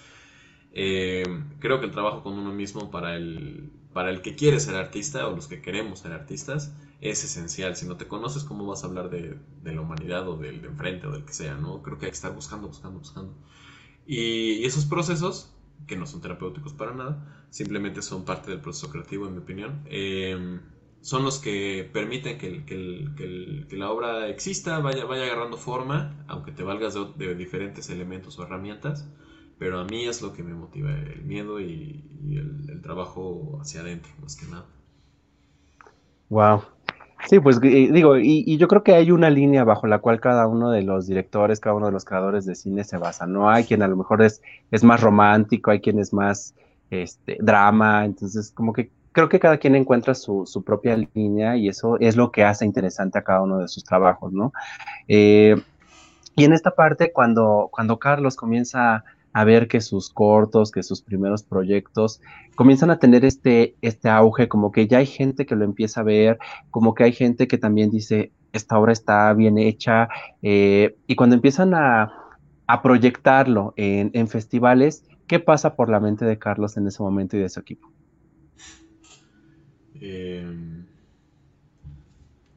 eh, 0.73 1.23
creo 1.59 1.79
que 1.79 1.85
el 1.85 1.91
trabajo 1.91 2.23
con 2.23 2.33
uno 2.33 2.51
mismo 2.51 2.89
para 2.89 3.15
el, 3.15 3.69
para 3.93 4.09
el 4.09 4.21
que 4.21 4.35
quiere 4.35 4.59
ser 4.59 4.75
artista 4.75 5.27
o 5.27 5.35
los 5.35 5.47
que 5.47 5.61
queremos 5.61 5.99
ser 5.99 6.11
artistas 6.11 6.71
es 7.01 7.23
esencial. 7.23 7.75
Si 7.75 7.87
no 7.87 7.97
te 7.97 8.07
conoces, 8.07 8.43
¿cómo 8.43 8.65
vas 8.65 8.83
a 8.83 8.87
hablar 8.87 9.09
de, 9.09 9.37
de 9.63 9.71
la 9.73 9.81
humanidad 9.81 10.27
o 10.27 10.37
del 10.37 10.61
de 10.61 10.67
enfrente 10.67 11.07
o 11.07 11.11
del 11.11 11.25
que 11.25 11.33
sea? 11.33 11.55
¿no? 11.55 11.81
Creo 11.81 11.97
que 11.97 12.05
hay 12.05 12.11
que 12.11 12.15
estar 12.15 12.33
buscando, 12.33 12.67
buscando, 12.67 12.99
buscando. 12.99 13.33
Y, 14.05 14.53
y 14.53 14.65
esos 14.65 14.85
procesos, 14.85 15.53
que 15.85 15.95
no 15.95 16.05
son 16.05 16.21
terapéuticos 16.21 16.73
para 16.73 16.93
nada, 16.93 17.45
simplemente 17.49 18.01
son 18.01 18.25
parte 18.25 18.51
del 18.51 18.61
proceso 18.61 18.89
creativo, 18.89 19.27
en 19.27 19.33
mi 19.33 19.39
opinión. 19.39 19.81
Eh, 19.85 20.59
son 21.01 21.23
los 21.23 21.39
que 21.39 21.89
permiten 21.93 22.37
que, 22.37 22.65
que, 22.65 23.77
la 23.77 23.91
obra 23.91 24.27
exista, 24.27 24.79
vaya, 24.79 25.05
vaya 25.05 25.23
agarrando 25.23 25.57
forma, 25.57 26.25
aunque 26.27 26.51
te 26.51 26.63
valgas 26.63 26.97
de, 27.17 27.35
diferentes 27.35 27.89
elementos 27.89 28.37
o 28.39 28.43
herramientas, 28.43 29.09
pero 29.57 29.79
a 29.79 29.85
mí 29.85 30.05
es 30.05 30.21
lo 30.21 30.33
que 30.33 30.43
me 30.43 30.53
motiva, 30.53 30.91
el 30.91 31.23
miedo 31.23 31.61
y, 31.61 32.03
el, 32.29 32.81
trabajo 32.81 33.57
hacia 33.61 33.81
adentro, 33.81 34.11
más 34.21 34.35
que 34.35 34.47
nada. 34.47 34.65
Wow. 36.29 36.63
Sí, 37.25 37.39
pues 37.39 37.59
digo, 37.59 38.17
y, 38.17 38.57
yo 38.57 38.67
creo 38.67 38.83
que 38.83 38.93
hay 38.93 39.11
una 39.11 39.29
línea 39.29 39.63
bajo 39.63 39.87
la 39.87 39.99
cual 39.99 40.19
cada 40.19 40.47
uno 40.47 40.69
de 40.69 40.83
los 40.83 41.07
directores, 41.07 41.59
cada 41.59 41.75
uno 41.75 41.87
de 41.87 41.91
los 41.91 42.05
creadores 42.05 42.45
de 42.45 42.55
cine 42.55 42.83
se 42.83 42.97
basa, 42.97 43.25
¿no? 43.25 43.49
Hay 43.49 43.63
quien 43.63 43.81
a 43.81 43.87
lo 43.87 43.97
mejor 43.97 44.21
es, 44.21 44.41
es 44.71 44.83
más 44.83 45.01
romántico, 45.01 45.71
hay 45.71 45.81
quien 45.81 45.99
es 45.99 46.13
más 46.13 46.53
este, 46.89 47.37
drama, 47.41 48.05
entonces 48.05 48.51
como 48.51 48.71
que 48.71 48.91
creo 49.11 49.29
que 49.29 49.39
cada 49.39 49.57
quien 49.57 49.75
encuentra 49.75 50.13
su, 50.13 50.45
su, 50.45 50.63
propia 50.63 50.95
línea 51.15 51.57
y 51.57 51.67
eso 51.67 51.97
es 51.99 52.15
lo 52.15 52.31
que 52.31 52.43
hace 52.43 52.65
interesante 52.65 53.17
a 53.17 53.23
cada 53.23 53.41
uno 53.41 53.57
de 53.57 53.67
sus 53.67 53.83
trabajos, 53.83 54.31
¿no? 54.31 54.53
Eh, 55.07 55.55
y 56.35 56.43
en 56.43 56.53
esta 56.53 56.69
parte, 56.69 57.11
cuando, 57.11 57.67
cuando 57.71 57.97
Carlos 57.97 58.35
comienza 58.35 59.03
a 59.37 59.43
ver 59.43 59.67
que 59.67 59.81
sus 59.81 60.09
cortos, 60.09 60.71
que 60.71 60.81
sus 60.81 61.03
primeros 61.03 61.43
proyectos 61.43 62.21
comienzan 62.55 62.89
a 62.89 62.97
tener 62.97 63.23
este, 63.23 63.75
este 63.83 64.09
auge, 64.09 64.47
como 64.47 64.71
que 64.71 64.87
ya 64.87 64.97
hay 64.97 65.05
gente 65.05 65.45
que 65.45 65.55
lo 65.55 65.63
empieza 65.63 66.01
a 66.01 66.03
ver, 66.03 66.39
como 66.71 66.95
que 66.95 67.03
hay 67.03 67.13
gente 67.13 67.47
que 67.47 67.59
también 67.59 67.91
dice, 67.91 68.31
esta 68.51 68.79
obra 68.79 68.93
está 68.93 69.31
bien 69.33 69.59
hecha, 69.59 70.09
eh, 70.41 70.95
y 71.05 71.15
cuando 71.15 71.35
empiezan 71.35 71.75
a, 71.75 72.23
proyectarlo 72.81 73.75
en, 73.77 74.09
en 74.13 74.27
festivales, 74.27 75.05
¿qué 75.27 75.39
pasa 75.39 75.75
por 75.75 75.87
la 75.87 75.99
mente 75.99 76.25
de 76.25 76.39
Carlos 76.39 76.75
en 76.75 76.87
ese 76.87 77.03
momento 77.03 77.37
y 77.37 77.41
de 77.41 77.49
su 77.49 77.59
equipo? 77.59 77.91
Eh, 80.01 80.76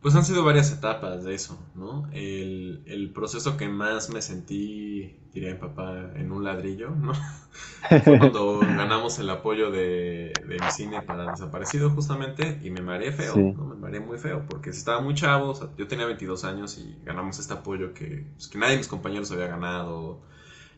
pues 0.00 0.14
han 0.14 0.24
sido 0.24 0.44
varias 0.44 0.72
etapas 0.72 1.24
de 1.24 1.34
eso, 1.34 1.58
¿no? 1.74 2.08
El, 2.12 3.10
proceso 3.14 3.56
que 3.56 3.68
más 3.68 4.08
me 4.08 4.22
sentí, 4.22 5.18
diría 5.34 5.52
mi 5.52 5.58
papá, 5.58 6.12
en 6.14 6.32
un 6.32 6.42
ladrillo, 6.42 6.90
¿no? 6.90 7.12
Fue 8.04 8.18
cuando 8.18 8.60
ganamos 8.60 9.18
el 9.18 9.28
apoyo 9.28 9.70
de, 9.70 10.32
de, 10.46 10.58
mi 10.58 10.70
cine 10.70 11.02
para 11.02 11.30
desaparecido 11.32 11.90
justamente 11.90 12.60
y 12.62 12.70
me 12.70 12.80
mareé 12.80 13.12
feo, 13.12 13.36
¿no? 13.36 13.64
Me 13.66 13.74
mareé 13.74 14.00
muy 14.00 14.16
feo 14.16 14.44
porque 14.48 14.70
estaba 14.70 15.00
muy 15.00 15.14
chavo, 15.14 15.54
yo 15.76 15.86
tenía 15.86 16.06
22 16.06 16.44
años 16.44 16.78
y 16.78 16.96
ganamos 17.04 17.38
este 17.38 17.52
apoyo 17.52 17.92
que, 17.92 18.26
pues, 18.36 18.48
que 18.48 18.58
nadie 18.58 18.72
de 18.72 18.78
mis 18.78 18.88
compañeros 18.88 19.30
había 19.32 19.48
ganado, 19.48 20.22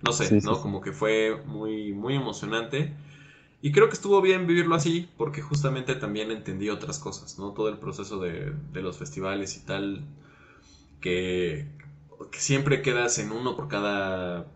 no 0.05 0.13
sé, 0.13 0.41
¿no? 0.41 0.61
Como 0.61 0.81
que 0.81 0.93
fue 0.93 1.41
muy, 1.47 1.93
muy 1.93 2.17
emocionante. 2.17 2.93
Y 3.65 3.71
creo 3.71 3.89
que 3.89 3.95
estuvo 3.95 4.21
bien 4.21 4.49
vivirlo 4.49 4.75
así, 4.75 5.09
porque 5.17 5.41
justamente 5.41 5.95
también 5.95 6.33
entendí 6.33 6.69
otras 6.69 6.99
cosas, 6.99 7.39
¿no? 7.39 7.53
Todo 7.53 7.69
el 7.69 7.79
proceso 7.79 8.19
de, 8.19 8.53
los 8.75 8.99
festivales 8.99 9.57
y 9.57 9.61
tal, 9.61 10.05
que, 11.01 11.69
siempre 12.33 12.83
quedas 12.83 13.21
en 13.21 13.31
uno 13.31 13.55
por 13.55 13.69
cada, 13.69 14.49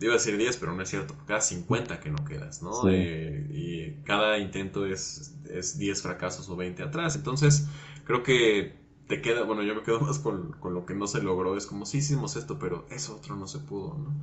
iba 0.00 0.12
a 0.12 0.16
decir 0.16 0.36
10, 0.36 0.56
pero 0.56 0.74
no 0.74 0.82
es 0.82 0.88
cierto, 0.88 1.14
por 1.14 1.24
cada 1.24 1.40
50 1.40 2.00
que 2.00 2.10
no 2.10 2.24
quedas, 2.24 2.62
¿no? 2.62 2.90
y 2.90 3.98
cada 4.04 4.38
intento 4.38 4.86
es, 4.86 5.36
es 5.48 5.78
10 5.78 6.02
fracasos 6.02 6.48
o 6.48 6.56
20 6.56 6.82
atrás. 6.82 7.14
Entonces, 7.14 7.68
creo 8.04 8.24
que 8.24 8.74
te 9.06 9.22
queda, 9.22 9.44
bueno, 9.44 9.62
yo 9.62 9.76
me 9.76 9.82
quedo 9.82 10.00
más 10.02 10.18
con, 10.18 10.56
lo 10.64 10.84
que 10.84 10.94
no 10.94 11.06
se 11.06 11.22
logró, 11.22 11.56
es 11.56 11.66
como, 11.66 11.86
sí 11.86 11.98
hicimos 11.98 12.34
esto, 12.34 12.58
pero 12.58 12.86
eso 12.90 13.14
otro 13.14 13.36
no 13.36 13.46
se 13.46 13.60
pudo, 13.60 13.98
¿no? 13.98 14.14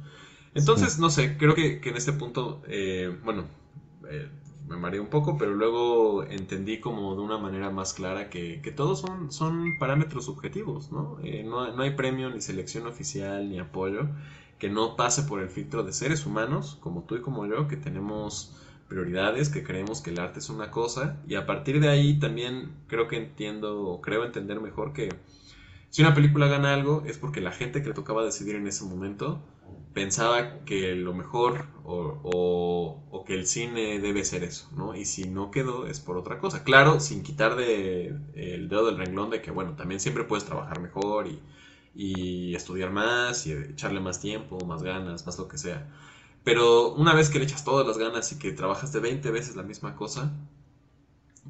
Entonces, 0.56 1.00
no 1.00 1.10
sé, 1.10 1.38
creo 1.38 1.54
que, 1.54 1.80
en 1.82 1.96
este 1.96 2.12
punto, 2.12 2.64
eh, 2.68 3.16
bueno, 3.24 3.46
eh, 4.10 4.30
me 4.68 4.78
mareé 4.78 5.00
un 5.00 5.08
poco, 5.08 5.38
pero 5.38 5.54
luego 5.54 6.24
entendí 6.24 6.80
como 6.80 7.16
de 7.16 7.22
una 7.22 7.38
manera 7.38 7.72
más 7.72 7.94
clara 7.94 8.30
que, 8.30 8.62
todos 8.76 9.02
son, 9.02 9.32
son 9.32 9.78
parámetros 9.80 10.26
subjetivos, 10.26 10.92
¿no? 10.92 11.18
Eh, 11.24 11.44
¿no? 11.44 11.72
¿no? 11.76 11.82
hay 11.82 11.92
premio, 11.92 12.30
ni 12.30 12.42
selección 12.42 12.86
oficial, 12.86 13.50
ni 13.50 13.60
apoyo 13.60 14.08
que 14.60 14.70
no 14.70 14.96
pase 14.96 15.24
por 15.24 15.42
el 15.42 15.50
filtro 15.50 15.84
de 15.84 15.94
seres 15.94 16.26
humanos, 16.26 16.78
como 16.82 17.04
tú 17.04 17.16
y 17.16 17.22
como 17.22 17.46
yo, 17.48 17.68
que 17.68 17.78
tenemos 17.78 18.56
prioridades, 18.90 19.50
que 19.50 19.64
creemos 19.64 20.02
que 20.02 20.10
el 20.10 20.20
arte 20.20 20.40
es 20.40 20.50
una 20.50 20.70
cosa, 20.70 21.18
y 21.28 21.36
a 21.36 21.46
partir 21.46 21.80
de 21.80 21.88
ahí 21.88 22.20
también 22.20 22.72
creo 22.88 23.08
que 23.08 23.18
entiendo, 23.18 23.82
o 23.82 24.02
creo 24.02 24.26
entender 24.26 24.60
mejor 24.60 24.92
que 24.94 25.10
si 25.90 26.02
una 26.02 26.14
película 26.14 26.48
gana 26.48 26.74
algo 26.74 27.04
es 27.08 27.18
porque 27.18 27.42
la 27.42 27.52
gente 27.52 27.82
que 27.82 27.88
le 27.88 27.94
tocaba 27.94 28.24
decidir 28.24 28.56
en 28.56 28.68
ese 28.68 28.84
momento 28.84 29.40
pensaba 29.94 30.60
que 30.66 30.96
lo 30.96 31.14
mejor 31.14 31.68
o, 31.84 33.24
que 33.28 33.36
el 33.36 33.46
cine 33.48 34.00
debe 34.00 34.26
ser 34.26 34.44
eso, 34.44 34.70
¿no? 34.76 34.96
Y 34.96 35.06
si 35.06 35.26
no 35.30 35.52
quedó 35.52 35.86
es 35.88 36.00
por 36.00 36.18
otra 36.18 36.40
cosa. 36.40 36.64
Claro, 36.64 37.00
sin 37.00 37.22
quitar 37.24 37.56
de, 37.56 38.16
el 38.36 38.70
dedo 38.70 38.88
del 38.88 38.98
renglón 38.98 39.30
de 39.30 39.42
que, 39.42 39.52
bueno, 39.52 39.76
también 39.76 40.00
siempre 40.00 40.24
puedes 40.24 40.46
trabajar 40.46 40.80
mejor 40.82 41.28
y, 41.28 41.40
y 41.96 42.56
estudiar 42.56 42.92
más 42.92 43.46
y 43.48 43.52
echarle 43.54 44.00
más 44.00 44.20
tiempo, 44.20 44.58
más 44.66 44.82
ganas, 44.84 45.26
más 45.26 45.38
lo 45.38 45.48
que 45.48 45.58
sea. 45.60 45.88
Pero 46.44 46.94
una 46.96 47.14
vez 47.14 47.30
que 47.30 47.40
le 47.40 47.46
echas 47.46 47.64
todas 47.66 47.86
las 47.86 47.98
ganas 47.98 48.32
y 48.32 48.40
que 48.40 48.52
trabajaste 48.52 49.00
20 49.00 49.30
veces 49.32 49.56
la 49.56 49.64
misma 49.64 49.96
cosa, 49.96 50.32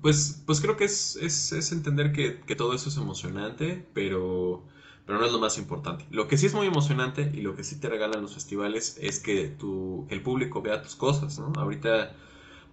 pues, 0.02 0.42
pues 0.46 0.62
creo 0.62 0.78
que 0.78 0.86
es, 0.86 1.16
es, 1.18 1.72
entender 1.72 2.12
que, 2.14 2.40
que 2.42 2.56
todo 2.56 2.74
eso 2.74 2.90
es 2.90 2.98
emocionante, 2.98 3.86
pero 3.94 4.64
pero 5.10 5.22
no 5.22 5.26
es 5.26 5.32
lo 5.32 5.40
más 5.40 5.58
importante. 5.58 6.06
Lo 6.12 6.28
que 6.28 6.38
sí 6.38 6.46
es 6.46 6.54
muy 6.54 6.68
emocionante 6.68 7.32
y 7.34 7.42
lo 7.42 7.56
que 7.56 7.64
sí 7.64 7.80
te 7.80 7.90
regalan 7.90 8.22
los 8.22 8.36
festivales 8.36 8.96
es 9.02 9.20
que, 9.20 9.48
tu, 9.48 10.06
el 10.12 10.22
público 10.22 10.62
vea 10.62 10.84
tus 10.84 10.94
cosas, 10.94 11.40
¿no? 11.40 11.52
Ahorita 11.60 12.16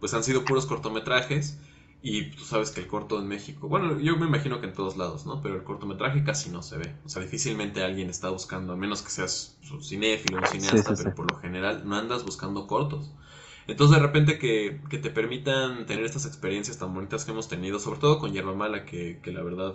pues 0.01 0.13
han 0.13 0.23
sido 0.23 0.45
puros 0.45 0.67
cortometrajes 0.67 1.59
y 2.03 2.33
tú 2.33 2.45
sabes 2.45 2.73
que 2.73 2.83
el 2.83 2.89
corto 2.89 3.19
en 3.19 3.27
México, 3.27 3.69
bueno, 3.69 3.99
yo 4.01 4.19
me 4.19 4.27
imagino 4.27 4.61
que 4.61 4.67
en 4.67 4.75
todos 4.75 4.99
lados, 4.99 5.25
¿no? 5.25 5.41
Pero 5.41 5.55
el 5.55 5.65
cortometraje 5.65 6.25
casi 6.25 6.51
no 6.51 6.61
se 6.61 6.77
ve. 6.77 6.95
O 7.07 7.09
sea, 7.09 7.23
difícilmente 7.23 7.83
alguien 7.83 8.11
está 8.11 8.29
buscando, 8.29 8.75
a 8.75 8.77
menos 8.77 9.01
que 9.01 9.09
seas 9.09 9.57
un 9.73 9.83
cinéfilo, 9.83 10.37
un 10.37 10.47
cineasta, 10.47 10.93
pero 10.95 11.15
por 11.15 11.33
lo 11.33 11.39
general 11.39 11.89
no 11.89 11.97
andas 11.97 12.23
buscando 12.23 12.67
cortos. 12.67 13.13
Entonces 13.69 13.97
de 13.97 14.03
repente 14.03 14.39
que, 14.39 14.81
te 14.89 15.11
permitan 15.11 15.87
tener 15.87 16.05
estas 16.05 16.25
experiencias 16.25 16.79
tan 16.79 16.95
bonitas 16.95 17.25
que 17.25 17.33
hemos 17.33 17.49
tenido, 17.49 17.81
sobre 17.81 17.99
todo 17.99 18.19
con 18.19 18.33
Yerba 18.33 18.55
Mala, 18.55 18.85
que, 18.85 19.21
la 19.27 19.43
verdad, 19.43 19.75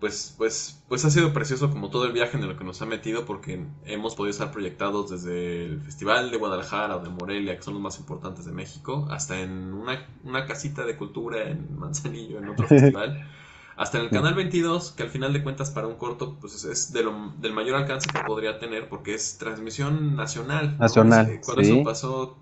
pues, 0.00 0.34
pues, 0.38 0.82
pues 0.88 1.04
ha 1.04 1.10
sido 1.10 1.32
precioso 1.32 1.70
como 1.70 1.90
todo 1.90 2.06
el 2.06 2.12
viaje 2.12 2.38
en 2.38 2.44
el 2.44 2.56
que 2.56 2.64
nos 2.64 2.80
ha 2.80 2.86
metido, 2.86 3.26
porque 3.26 3.62
hemos 3.84 4.14
podido 4.14 4.30
estar 4.30 4.50
proyectados 4.50 5.10
desde 5.10 5.66
el 5.66 5.80
Festival 5.82 6.30
de 6.30 6.38
Guadalajara 6.38 6.96
o 6.96 7.00
de 7.00 7.10
Morelia, 7.10 7.56
que 7.56 7.62
son 7.62 7.74
los 7.74 7.82
más 7.82 7.98
importantes 7.98 8.46
de 8.46 8.52
México, 8.52 9.06
hasta 9.10 9.38
en 9.40 9.74
una, 9.74 10.46
casita 10.46 10.84
de 10.86 10.96
cultura 10.96 11.48
en 11.48 11.78
Manzanillo, 11.78 12.38
en 12.38 12.48
otro 12.48 12.66
festival. 12.68 13.28
hasta 13.76 13.98
en 13.98 14.04
el 14.04 14.10
canal 14.10 14.34
22, 14.34 14.92
que 14.92 15.02
al 15.02 15.10
final 15.10 15.34
de 15.34 15.42
cuentas 15.42 15.70
para 15.70 15.88
un 15.88 15.96
corto 15.96 16.38
pues 16.40 16.64
es, 16.64 16.90
de 16.94 17.02
lo, 17.02 17.34
del 17.38 17.52
mayor 17.52 17.76
alcance 17.76 18.08
que 18.08 18.20
podría 18.20 18.58
tener 18.58 18.88
porque 18.88 19.14
es 19.14 19.36
transmisión 19.36 20.16
nacional. 20.16 20.78
Nacional. 20.78 21.40
Cuando 21.44 21.62
eso 21.62 21.82
pasó 21.84 22.38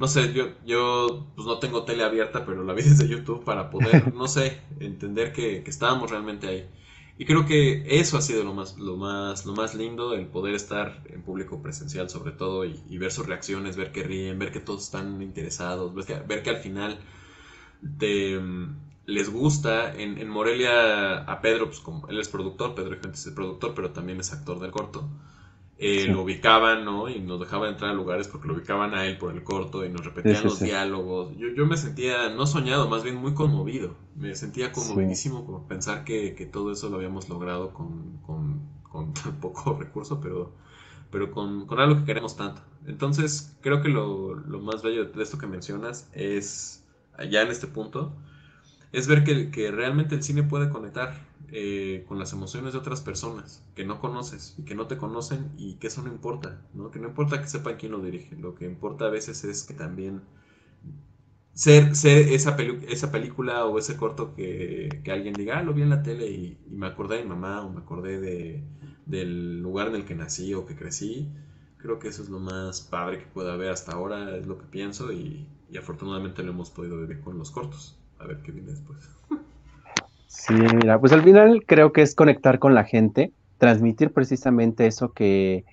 no 0.00 0.08
sé, 0.08 0.32
yo, 0.32 0.48
yo 0.64 1.26
pues 1.36 1.46
no 1.46 1.58
tengo 1.58 1.84
tele 1.84 2.02
abierta, 2.04 2.46
pero 2.46 2.64
la 2.64 2.72
vi 2.72 2.82
desde 2.88 3.06
YouTube 3.06 3.44
para 3.44 3.68
poder, 3.68 4.14
no 4.14 4.26
sé, 4.28 4.62
entender 4.80 5.32
que, 5.32 5.58
estábamos 5.66 6.10
realmente 6.10 6.48
ahí. 6.48 6.70
Y 7.18 7.26
creo 7.26 7.44
que 7.44 7.84
eso 7.86 8.16
ha 8.16 8.22
sido 8.22 8.42
lo 8.42 8.54
más, 8.54 8.78
lo 8.78 8.96
más, 8.96 9.44
lo 9.44 9.52
más 9.52 9.74
lindo, 9.74 10.14
el 10.14 10.26
poder 10.26 10.54
estar 10.54 11.02
en 11.10 11.22
público 11.22 11.60
presencial 11.60 12.08
sobre 12.08 12.32
todo 12.32 12.64
y, 12.64 12.96
ver 12.96 13.12
sus 13.12 13.26
reacciones, 13.26 13.76
ver 13.76 13.92
que 13.92 14.02
ríen, 14.02 14.38
ver 14.38 14.52
que 14.52 14.60
todos 14.60 14.84
están 14.84 15.20
interesados, 15.20 15.94
ver 15.94 16.06
que, 16.06 16.42
que 16.42 16.50
al 16.50 16.56
final 16.56 16.98
te, 17.98 18.40
les 19.04 19.30
gusta. 19.30 19.94
En, 19.94 20.16
en 20.16 20.30
Morelia 20.30 21.18
a 21.24 21.40
Pedro, 21.42 21.66
pues 21.66 21.80
como 21.80 22.08
él 22.08 22.18
es 22.18 22.30
productor, 22.30 22.74
Pedro 22.74 22.96
Fuentes 22.98 23.26
es 23.26 23.34
productor, 23.34 23.74
pero 23.74 23.90
también 23.90 24.18
es 24.20 24.32
actor 24.32 24.60
del 24.60 24.70
corto. 24.70 25.10
Eh, 25.82 26.08
lo 26.08 26.24
ubicaban, 26.24 26.84
¿no? 26.84 27.08
Y 27.08 27.20
nos 27.20 27.40
dejaban 27.40 27.70
entrar 27.70 27.92
a 27.92 27.94
lugares 27.94 28.28
porque 28.28 28.46
lo 28.46 28.52
ubicaban 28.52 28.92
a 28.92 29.06
él 29.06 29.16
por 29.16 29.32
el 29.32 29.42
corto 29.42 29.82
y 29.82 29.88
nos 29.88 30.04
repetían 30.04 30.44
los 30.44 30.60
diálogos. 30.60 31.34
Yo, 31.38 31.48
yo, 31.56 31.64
me 31.64 31.78
sentía, 31.78 32.28
no 32.28 32.46
soñado, 32.46 32.86
más 32.86 33.02
bien 33.02 33.16
muy 33.16 33.32
conmovido. 33.32 33.96
Me 34.14 34.34
sentía 34.34 34.72
conmovidísimo 34.72 35.46
por 35.46 35.66
pensar 35.66 36.04
que, 36.04 36.34
que, 36.34 36.44
todo 36.44 36.70
eso 36.70 36.90
lo 36.90 36.96
habíamos 36.96 37.30
logrado 37.30 37.72
con, 37.72 38.18
con, 38.26 38.60
con 38.82 39.14
tan 39.14 39.40
poco 39.40 39.72
recurso, 39.72 40.20
pero, 40.20 40.52
pero 41.10 41.30
con, 41.30 41.66
con, 41.66 41.80
algo 41.80 42.00
que 42.00 42.04
queremos 42.04 42.36
tanto. 42.36 42.60
Entonces, 42.86 43.56
creo 43.62 43.80
que 43.80 43.88
lo, 43.88 44.34
lo, 44.34 44.60
más 44.60 44.82
bello 44.82 45.06
de 45.06 45.22
esto 45.22 45.38
que 45.38 45.46
mencionas 45.46 46.10
es, 46.12 46.84
allá 47.16 47.40
en 47.40 47.48
este 47.48 47.68
punto, 47.68 48.12
es 48.92 49.08
ver 49.08 49.24
que, 49.24 49.50
que 49.50 49.70
realmente 49.70 50.14
el 50.14 50.22
cine 50.22 50.42
puede 50.42 50.68
conectar 50.68 51.29
eh, 51.52 52.04
con 52.06 52.18
las 52.18 52.32
emociones 52.32 52.72
de 52.72 52.78
otras 52.78 53.00
personas 53.00 53.64
que 53.74 53.84
no 53.84 54.00
conoces 54.00 54.54
y 54.58 54.62
que 54.62 54.74
no 54.74 54.86
te 54.86 54.96
conocen 54.96 55.50
y 55.58 55.74
que 55.74 55.88
eso 55.88 56.02
no 56.02 56.08
importa, 56.08 56.62
¿no? 56.74 56.90
Que 56.90 57.00
no 57.00 57.08
importa 57.08 57.40
que 57.40 57.48
sepan 57.48 57.76
quién 57.76 57.92
lo 57.92 58.00
dirige, 58.00 58.36
lo 58.36 58.54
que 58.54 58.66
importa 58.66 59.06
a 59.06 59.10
veces 59.10 59.42
es 59.44 59.64
que 59.64 59.74
también 59.74 60.22
ser, 61.52 61.90
esa, 61.92 62.56
película 63.10 63.66
o 63.66 63.78
ese 63.78 63.96
corto 63.96 64.34
que, 64.34 65.02
alguien 65.10 65.34
diga, 65.34 65.58
ah, 65.58 65.62
lo 65.62 65.74
vi 65.74 65.82
en 65.82 65.90
la 65.90 66.02
tele 66.02 66.26
y, 66.30 66.58
me 66.70 66.86
acordé 66.86 67.16
de 67.16 67.24
mi 67.24 67.30
mamá 67.30 67.62
o 67.62 67.70
me 67.70 67.80
acordé 67.80 68.20
de, 68.20 68.64
del 69.06 69.60
lugar 69.60 69.88
en 69.88 69.96
el 69.96 70.04
que 70.04 70.14
nací 70.14 70.54
o 70.54 70.66
que 70.66 70.76
crecí. 70.76 71.28
Creo 71.78 71.98
que 71.98 72.08
eso 72.08 72.22
es 72.22 72.28
lo 72.28 72.38
más 72.38 72.82
padre 72.82 73.18
que 73.18 73.26
pueda 73.26 73.54
haber 73.54 73.70
hasta 73.70 73.92
ahora, 73.92 74.36
es 74.36 74.46
lo 74.46 74.58
que 74.58 74.66
pienso 74.66 75.12
y, 75.12 75.46
y 75.70 75.78
afortunadamente 75.78 76.42
lo 76.42 76.50
hemos 76.52 76.70
podido 76.70 76.98
vivir 76.98 77.20
con 77.20 77.38
los 77.38 77.50
cortos. 77.50 77.98
A 78.18 78.26
ver 78.26 78.42
qué 78.42 78.52
viene 78.52 78.70
después. 78.70 79.08
Sí, 80.30 80.54
mira, 80.54 81.00
pues 81.00 81.12
al 81.12 81.22
final 81.22 81.64
creo 81.66 81.92
que 81.92 82.02
es 82.02 82.14
conectar 82.14 82.60
con 82.60 82.72
la 82.72 82.84
gente, 82.84 83.32
transmitir 83.58 84.12
precisamente 84.12 84.86
eso 84.86 85.12
que, 85.12 85.64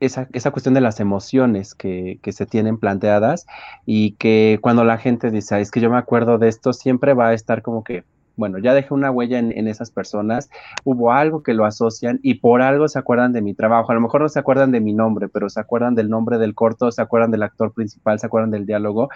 esa, 0.00 0.28
esa 0.32 0.50
cuestión 0.50 0.72
de 0.72 0.80
las 0.80 0.98
emociones 0.98 1.74
que, 1.74 2.18
que, 2.22 2.32
se 2.32 2.46
tienen 2.46 2.78
planteadas 2.78 3.44
y 3.84 4.12
que 4.12 4.58
cuando 4.62 4.82
la 4.82 4.96
gente 4.96 5.30
dice, 5.30 5.60
es 5.60 5.70
que 5.70 5.80
yo 5.80 5.90
me 5.90 5.98
acuerdo 5.98 6.38
de 6.38 6.48
esto, 6.48 6.72
siempre 6.72 7.12
va 7.12 7.28
a 7.28 7.34
estar 7.34 7.60
como 7.60 7.84
que 7.84 8.04
bueno, 8.36 8.58
ya 8.58 8.74
dejé 8.74 8.92
una 8.92 9.10
huella 9.10 9.38
en, 9.38 9.66
esas 9.66 9.90
personas, 9.90 10.50
hubo 10.84 11.12
algo 11.12 11.42
que 11.42 11.54
lo 11.54 11.64
asocian 11.64 12.20
y 12.22 12.34
por 12.34 12.60
algo 12.60 12.86
se 12.86 12.98
acuerdan 12.98 13.32
de 13.32 13.40
mi 13.40 13.54
trabajo. 13.54 13.90
A 13.90 13.94
lo 13.94 14.00
mejor 14.02 14.20
no 14.20 14.28
se 14.28 14.38
acuerdan 14.38 14.70
de 14.72 14.80
mi 14.80 14.92
nombre, 14.92 15.28
pero 15.28 15.48
se 15.48 15.58
acuerdan 15.58 15.94
del 15.94 16.10
nombre 16.10 16.38
del 16.38 16.54
corto, 16.54 16.92
se 16.92 17.00
acuerdan 17.00 17.30
del 17.30 17.42
actor 17.42 17.72
principal, 17.72 18.18
se 18.18 18.26
acuerdan 18.26 18.50
del 18.50 18.66
diálogo. 18.66 19.08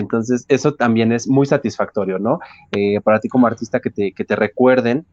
Entonces, 0.00 0.44
eso 0.48 0.74
también 0.74 1.12
es 1.12 1.28
muy 1.28 1.46
satisfactorio, 1.46 2.18
¿no? 2.18 2.40
Eh, 2.72 3.00
para 3.00 3.20
ti 3.20 3.28
como 3.28 3.46
artista 3.46 3.80
que 3.80 3.90
te, 3.90 4.12
que 4.12 4.24
te 4.24 4.36
recuerden. 4.36 5.06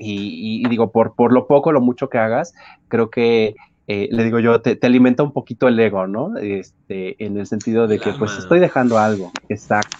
Y, 0.00 0.66
digo, 0.68 0.92
por, 0.92 1.16
por 1.16 1.32
lo 1.32 1.48
poco, 1.48 1.72
lo 1.72 1.80
mucho 1.80 2.08
que 2.08 2.18
hagas, 2.18 2.54
creo 2.86 3.10
que 3.10 3.56
eh, 3.88 4.08
le 4.12 4.22
digo 4.22 4.38
yo, 4.38 4.60
te, 4.60 4.76
te, 4.76 4.86
alimenta 4.86 5.24
un 5.24 5.32
poquito 5.32 5.66
el 5.66 5.80
ego, 5.80 6.06
¿no? 6.06 6.36
Este, 6.36 7.22
en 7.24 7.36
el 7.36 7.48
sentido 7.48 7.88
de 7.88 7.98
que 7.98 8.12
pues 8.12 8.38
estoy 8.38 8.60
dejando 8.60 8.98
algo, 8.98 9.32
exacto. 9.48 9.96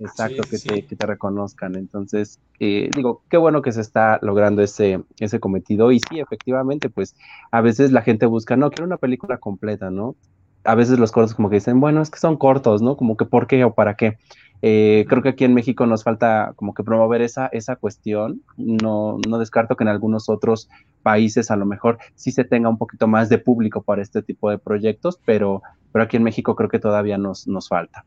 Exacto, 0.00 0.42
que, 0.48 0.58
Te, 0.58 0.86
que 0.86 0.96
te 0.96 1.06
reconozcan. 1.06 1.76
Entonces, 1.76 2.40
eh, 2.58 2.90
digo, 2.94 3.22
qué 3.28 3.36
bueno 3.36 3.62
que 3.62 3.72
se 3.72 3.80
está 3.80 4.18
logrando 4.22 4.62
ese, 4.62 5.02
ese 5.18 5.40
cometido. 5.40 5.92
Y 5.92 6.00
sí, 6.00 6.18
efectivamente, 6.18 6.88
pues 6.88 7.14
a 7.50 7.60
veces 7.60 7.92
la 7.92 8.02
gente 8.02 8.26
busca, 8.26 8.56
no, 8.56 8.70
quiero 8.70 8.86
una 8.86 8.96
película 8.96 9.38
completa, 9.38 9.90
¿no? 9.90 10.16
A 10.64 10.74
veces 10.74 10.98
los 10.98 11.12
cortos 11.12 11.34
como 11.34 11.48
que 11.50 11.56
dicen, 11.56 11.80
bueno, 11.80 12.02
es 12.02 12.10
que 12.10 12.18
son 12.18 12.36
cortos, 12.36 12.82
¿no? 12.82 12.96
Como 12.96 13.16
que 13.16 13.24
por 13.24 13.46
qué 13.46 13.64
o 13.64 13.74
para 13.74 13.94
qué. 13.94 14.18
Eh, 14.64 15.06
creo 15.08 15.22
que 15.22 15.30
aquí 15.30 15.44
en 15.44 15.54
México 15.54 15.86
nos 15.86 16.04
falta 16.04 16.52
como 16.54 16.72
que 16.72 16.84
promover 16.84 17.20
esa, 17.20 17.48
esa 17.48 17.74
cuestión. 17.76 18.42
No, 18.56 19.18
no 19.28 19.38
descarto 19.38 19.76
que 19.76 19.82
en 19.82 19.88
algunos 19.88 20.28
otros 20.28 20.68
países 21.02 21.50
a 21.50 21.56
lo 21.56 21.66
mejor 21.66 21.98
sí 22.14 22.30
se 22.30 22.44
tenga 22.44 22.68
un 22.68 22.78
poquito 22.78 23.08
más 23.08 23.28
de 23.28 23.38
público 23.38 23.82
para 23.82 24.02
este 24.02 24.22
tipo 24.22 24.50
de 24.50 24.58
proyectos, 24.58 25.18
pero, 25.24 25.62
pero 25.90 26.04
aquí 26.04 26.16
en 26.16 26.22
México 26.22 26.54
creo 26.54 26.68
que 26.70 26.78
todavía 26.78 27.18
nos, 27.18 27.48
nos 27.48 27.68
falta. 27.68 28.04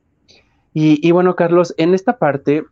Y, 0.77 1.09
bueno, 1.11 1.37
Carlos, 1.37 1.73
en 1.77 1.93
esta 1.93 2.17
parte, 2.17 2.65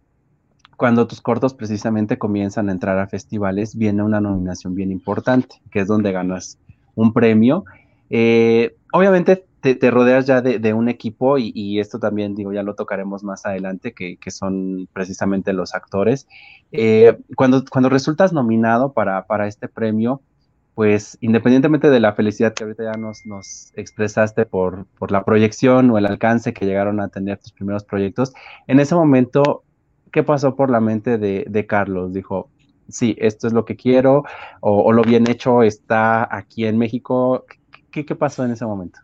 cuando 0.75 1.07
tus 1.07 1.21
cortos 1.21 1.53
precisamente 1.53 2.17
comienzan 2.17 2.67
a 2.67 2.73
entrar 2.73 2.99
a 2.99 3.07
festivales, 3.07 3.77
viene 3.77 4.03
una 4.03 4.19
nominación 4.19 4.75
bien 4.75 4.91
importante, 4.91 5.55
que 5.71 5.79
es 5.79 5.87
donde 5.87 6.11
ganas 6.11 6.59
un 6.95 7.13
premio. 7.13 7.63
Eh, 8.09 8.75
obviamente 8.91 9.45
te, 9.63 9.91
rodeas 9.91 10.25
ya 10.25 10.41
de, 10.41 10.73
un 10.73 10.89
equipo 10.89 11.37
y, 11.37 11.79
esto 11.79 11.97
también, 11.97 12.35
digo, 12.35 12.51
ya 12.51 12.63
lo 12.63 12.75
tocaremos 12.75 13.23
más 13.23 13.45
adelante, 13.45 13.93
que, 13.93 14.17
son 14.31 14.89
precisamente 14.91 15.53
los 15.53 15.73
actores. 15.73 16.27
Eh, 16.73 17.17
cuando, 17.37 17.63
cuando 17.71 17.87
resultas 17.89 18.33
nominado 18.33 18.91
para, 18.91 19.25
para 19.25 19.47
este 19.47 19.69
premio, 19.69 20.21
pues 20.75 21.17
independientemente 21.21 21.89
de 21.89 21.99
la 22.01 22.13
felicidad 22.13 22.53
que 22.53 22.63
ahorita 22.63 22.83
ya 22.83 22.99
nos, 22.99 23.25
nos 23.25 23.71
expresaste 23.75 24.45
por, 24.45 24.85
por, 24.99 25.11
la 25.11 25.23
proyección 25.23 25.89
o 25.91 25.97
el 25.97 26.07
alcance 26.07 26.51
que 26.53 26.65
llegaron 26.65 26.99
a 26.99 27.07
tener 27.07 27.37
tus 27.37 27.53
primeros 27.53 27.85
proyectos, 27.85 28.33
en 28.67 28.81
ese 28.81 28.95
momento, 28.95 29.63
¿qué 30.11 30.23
pasó 30.23 30.55
por 30.57 30.69
la 30.69 30.81
mente 30.81 31.17
de, 31.17 31.65
Carlos? 31.67 32.11
Dijo, 32.11 32.49
sí, 32.89 33.15
esto 33.17 33.47
es 33.47 33.53
lo 33.53 33.63
que 33.63 33.77
quiero, 33.77 34.25
o, 34.59 34.91
lo 34.91 35.03
bien 35.03 35.29
hecho 35.29 35.63
está 35.63 36.27
aquí 36.35 36.65
en 36.65 36.77
México. 36.77 37.45
¿Qué, 37.91 38.05
qué 38.05 38.15
pasó 38.15 38.43
en 38.43 38.51
ese 38.51 38.65
momento? 38.65 38.99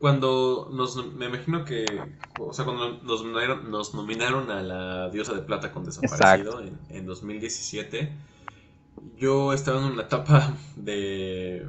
Cuando 0.00 0.70
nos, 0.72 0.96
me 1.14 1.26
imagino 1.26 1.64
que, 1.64 1.84
o 2.38 2.54
sea, 2.54 2.64
cuando 2.64 3.00
nos 3.02 3.22
nominaron, 3.22 3.70
nos 3.70 3.94
nominaron 3.94 4.50
a 4.50 4.62
la 4.62 5.10
Diosa 5.10 5.34
de 5.34 5.42
Plata 5.42 5.72
con 5.72 5.84
Desaparecido 5.84 6.62
en, 6.62 6.78
en 6.88 7.04
2017, 7.04 8.10
yo 9.18 9.52
estaba 9.52 9.78
en 9.78 9.92
una 9.92 10.02
etapa 10.04 10.54
de... 10.74 11.68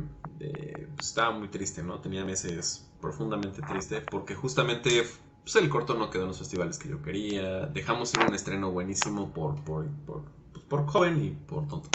pues 0.96 1.08
estaba 1.08 1.32
muy 1.38 1.50
triste, 1.50 1.84
¿no? 1.84 2.00
Tenía 2.00 2.24
meses 2.24 2.90
profundamente 3.02 3.62
triste 3.64 4.00
porque 4.00 4.34
justamente 4.34 5.04
pues, 5.44 5.56
el 5.58 5.70
corto 5.70 5.96
no 5.96 6.10
quedó 6.10 6.24
en 6.24 6.30
los 6.30 6.40
festivales 6.40 6.78
que 6.78 6.88
yo 6.90 7.02
quería. 7.02 7.66
Dejamos 7.68 8.14
ir 8.14 8.22
un 8.22 8.34
estreno 8.34 8.72
buenísimo 8.72 9.34
por, 9.34 9.56
por, 9.64 9.88
por, 10.06 10.24
pues, 10.54 10.66
por 10.66 10.86
joven 10.88 11.24
y 11.24 11.30
por 11.32 11.68
tonto. 11.68 11.90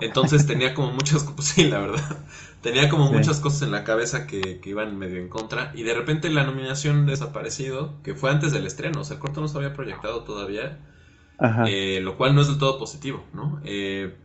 Entonces 0.00 0.46
tenía 0.46 0.74
como 0.74 0.92
muchas 0.92 1.24
cosas, 1.24 1.44
sí, 1.54 1.64
la 1.64 1.78
verdad. 1.80 2.26
Tenía 2.64 2.88
como 2.88 3.12
muchas 3.12 3.38
cosas 3.40 3.62
en 3.62 3.70
la 3.70 3.84
cabeza 3.84 4.26
que, 4.26 4.58
que, 4.60 4.70
iban 4.70 4.98
medio 4.98 5.20
en 5.20 5.28
contra. 5.28 5.70
Y 5.74 5.82
de 5.82 5.94
repente 5.94 6.30
la 6.30 6.44
nominación 6.44 7.06
desaparecido, 7.06 8.02
que 8.02 8.14
fue 8.14 8.30
antes 8.30 8.52
del 8.52 8.66
estreno, 8.66 9.02
o 9.02 9.04
sea, 9.04 9.16
el 9.16 9.20
corto 9.20 9.40
no 9.40 9.48
se 9.48 9.58
había 9.58 9.74
proyectado 9.74 10.24
todavía. 10.24 10.80
Eh, 11.66 12.00
lo 12.02 12.16
cual 12.16 12.34
no 12.34 12.40
es 12.40 12.48
del 12.48 12.58
todo 12.58 12.78
positivo, 12.78 13.24
¿no? 13.32 13.60
Eh, 13.64 14.16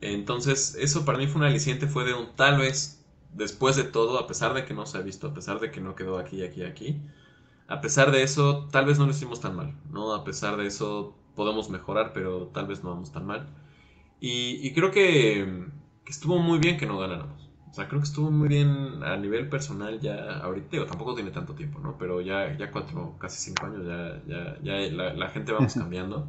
entonces, 0.00 0.76
eso 0.78 1.04
para 1.04 1.16
mí 1.18 1.26
fue 1.26 1.40
un 1.40 1.46
aliciente, 1.46 1.86
fue 1.86 2.04
de 2.04 2.14
un 2.14 2.36
tal 2.36 2.58
vez, 2.58 3.06
después 3.32 3.76
de 3.76 3.84
todo, 3.84 4.18
a 4.18 4.26
pesar 4.26 4.54
de 4.54 4.64
que 4.64 4.74
no 4.74 4.84
se 4.86 4.98
ha 4.98 5.00
visto, 5.00 5.28
a 5.28 5.34
pesar 5.34 5.60
de 5.60 5.70
que 5.70 5.80
no 5.80 5.94
quedó 5.94 6.18
aquí, 6.18 6.42
aquí, 6.42 6.64
aquí, 6.64 7.00
a 7.68 7.80
pesar 7.80 8.10
de 8.10 8.22
eso, 8.22 8.68
tal 8.70 8.86
vez 8.86 8.98
no 8.98 9.06
lo 9.06 9.12
hicimos 9.12 9.40
tan 9.40 9.56
mal, 9.56 9.74
¿no? 9.90 10.14
A 10.14 10.24
pesar 10.24 10.56
de 10.56 10.66
eso, 10.66 11.16
podemos 11.34 11.70
mejorar, 11.70 12.12
pero 12.12 12.48
tal 12.48 12.66
vez 12.66 12.84
no 12.84 12.90
vamos 12.90 13.12
tan 13.12 13.24
mal. 13.26 13.48
Y, 14.20 14.72
creo 14.74 14.90
que, 14.90 15.66
estuvo 16.06 16.38
muy 16.38 16.58
bien 16.58 16.76
que 16.76 16.86
no 16.86 16.98
ganáramos. 16.98 17.47
O 17.70 17.74
sea, 17.74 17.88
creo 17.88 18.00
que 18.00 18.06
estuvo 18.06 18.30
muy 18.30 18.48
bien 18.48 19.02
a 19.02 19.16
nivel 19.16 19.48
personal 19.48 20.00
ya 20.00 20.38
ahorita, 20.38 20.68
digo, 20.72 20.86
tampoco 20.86 21.14
tiene 21.14 21.30
tanto 21.30 21.54
tiempo, 21.54 21.78
¿no? 21.80 21.96
Pero 21.98 22.20
ya, 22.20 22.56
ya 22.56 22.70
cuatro, 22.70 23.16
casi 23.18 23.40
cinco 23.40 23.66
años, 23.66 23.86
ya, 23.86 24.22
ya, 24.26 24.58
ya 24.62 24.72
la, 24.94 25.12
la 25.14 25.28
gente 25.28 25.52
vamos 25.52 25.74
cambiando. 25.74 26.28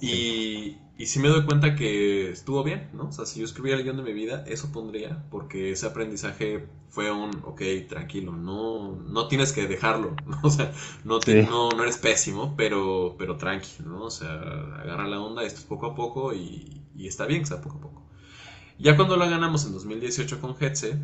Y, 0.00 0.76
y 0.98 1.06
sí 1.06 1.18
me 1.18 1.28
doy 1.28 1.44
cuenta 1.44 1.74
que 1.74 2.30
estuvo 2.30 2.62
bien, 2.62 2.88
¿no? 2.92 3.08
O 3.08 3.12
sea, 3.12 3.26
si 3.26 3.40
yo 3.40 3.44
escribiera 3.44 3.78
el 3.78 3.84
guion 3.84 3.96
de 3.96 4.02
mi 4.02 4.12
vida, 4.12 4.44
eso 4.46 4.70
pondría, 4.70 5.24
porque 5.30 5.72
ese 5.72 5.86
aprendizaje 5.86 6.66
fue 6.88 7.10
un, 7.10 7.30
ok, 7.44 7.62
tranquilo, 7.88 8.32
no, 8.32 8.96
no 8.96 9.26
tienes 9.26 9.52
que 9.52 9.66
dejarlo, 9.66 10.14
¿no? 10.26 10.38
O 10.42 10.50
sea, 10.50 10.72
no, 11.04 11.18
no, 11.76 11.82
eres 11.82 11.98
pésimo, 11.98 12.54
pero, 12.56 13.16
pero 13.18 13.36
tranquilo, 13.36 13.90
¿no? 13.90 14.04
O 14.04 14.10
sea, 14.10 14.32
agarra 14.32 15.08
la 15.08 15.20
onda, 15.20 15.42
esto 15.42 15.60
es 15.60 15.66
poco 15.66 15.86
a 15.86 15.94
poco 15.94 16.32
y, 16.34 16.82
está 16.96 17.26
bien 17.26 17.40
que 17.40 17.46
sea 17.46 17.60
poco 17.60 17.78
a 17.78 17.80
poco. 17.80 17.93
Ya 18.78 18.96
cuando 18.96 19.16
la 19.16 19.26
ganamos 19.28 19.64
en 19.66 19.72
2018 19.72 20.40
con 20.40 20.56
Hetze, 20.58 20.98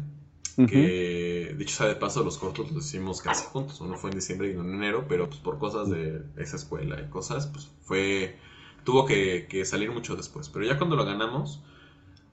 que 0.68 1.54
dicho 1.56 1.76
sea 1.76 1.86
de 1.86 1.94
paso, 1.94 2.22
los 2.22 2.36
cortos 2.36 2.70
los 2.72 2.86
hicimos 2.86 3.22
casi 3.22 3.44
juntos, 3.46 3.80
uno 3.80 3.96
fue 3.96 4.10
en 4.10 4.16
diciembre 4.16 4.50
y 4.50 4.54
uno 4.54 4.68
en 4.68 4.74
enero, 4.74 5.06
pero 5.08 5.28
pues 5.28 5.40
por 5.40 5.58
cosas 5.58 5.88
de 5.88 6.22
esa 6.36 6.56
escuela 6.56 7.00
y 7.00 7.08
cosas, 7.08 7.46
pues 7.46 7.70
fue 7.82 8.36
tuvo 8.84 9.06
que, 9.06 9.62
salir 9.64 9.90
mucho 9.90 10.16
después. 10.16 10.48
Pero 10.48 10.64
ya 10.64 10.78
cuando 10.78 10.96
lo 10.96 11.04
ganamos, 11.04 11.62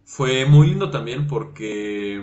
fue 0.03 0.45
muy 0.45 0.67
lindo 0.67 0.89
también 0.89 1.27
porque, 1.27 2.19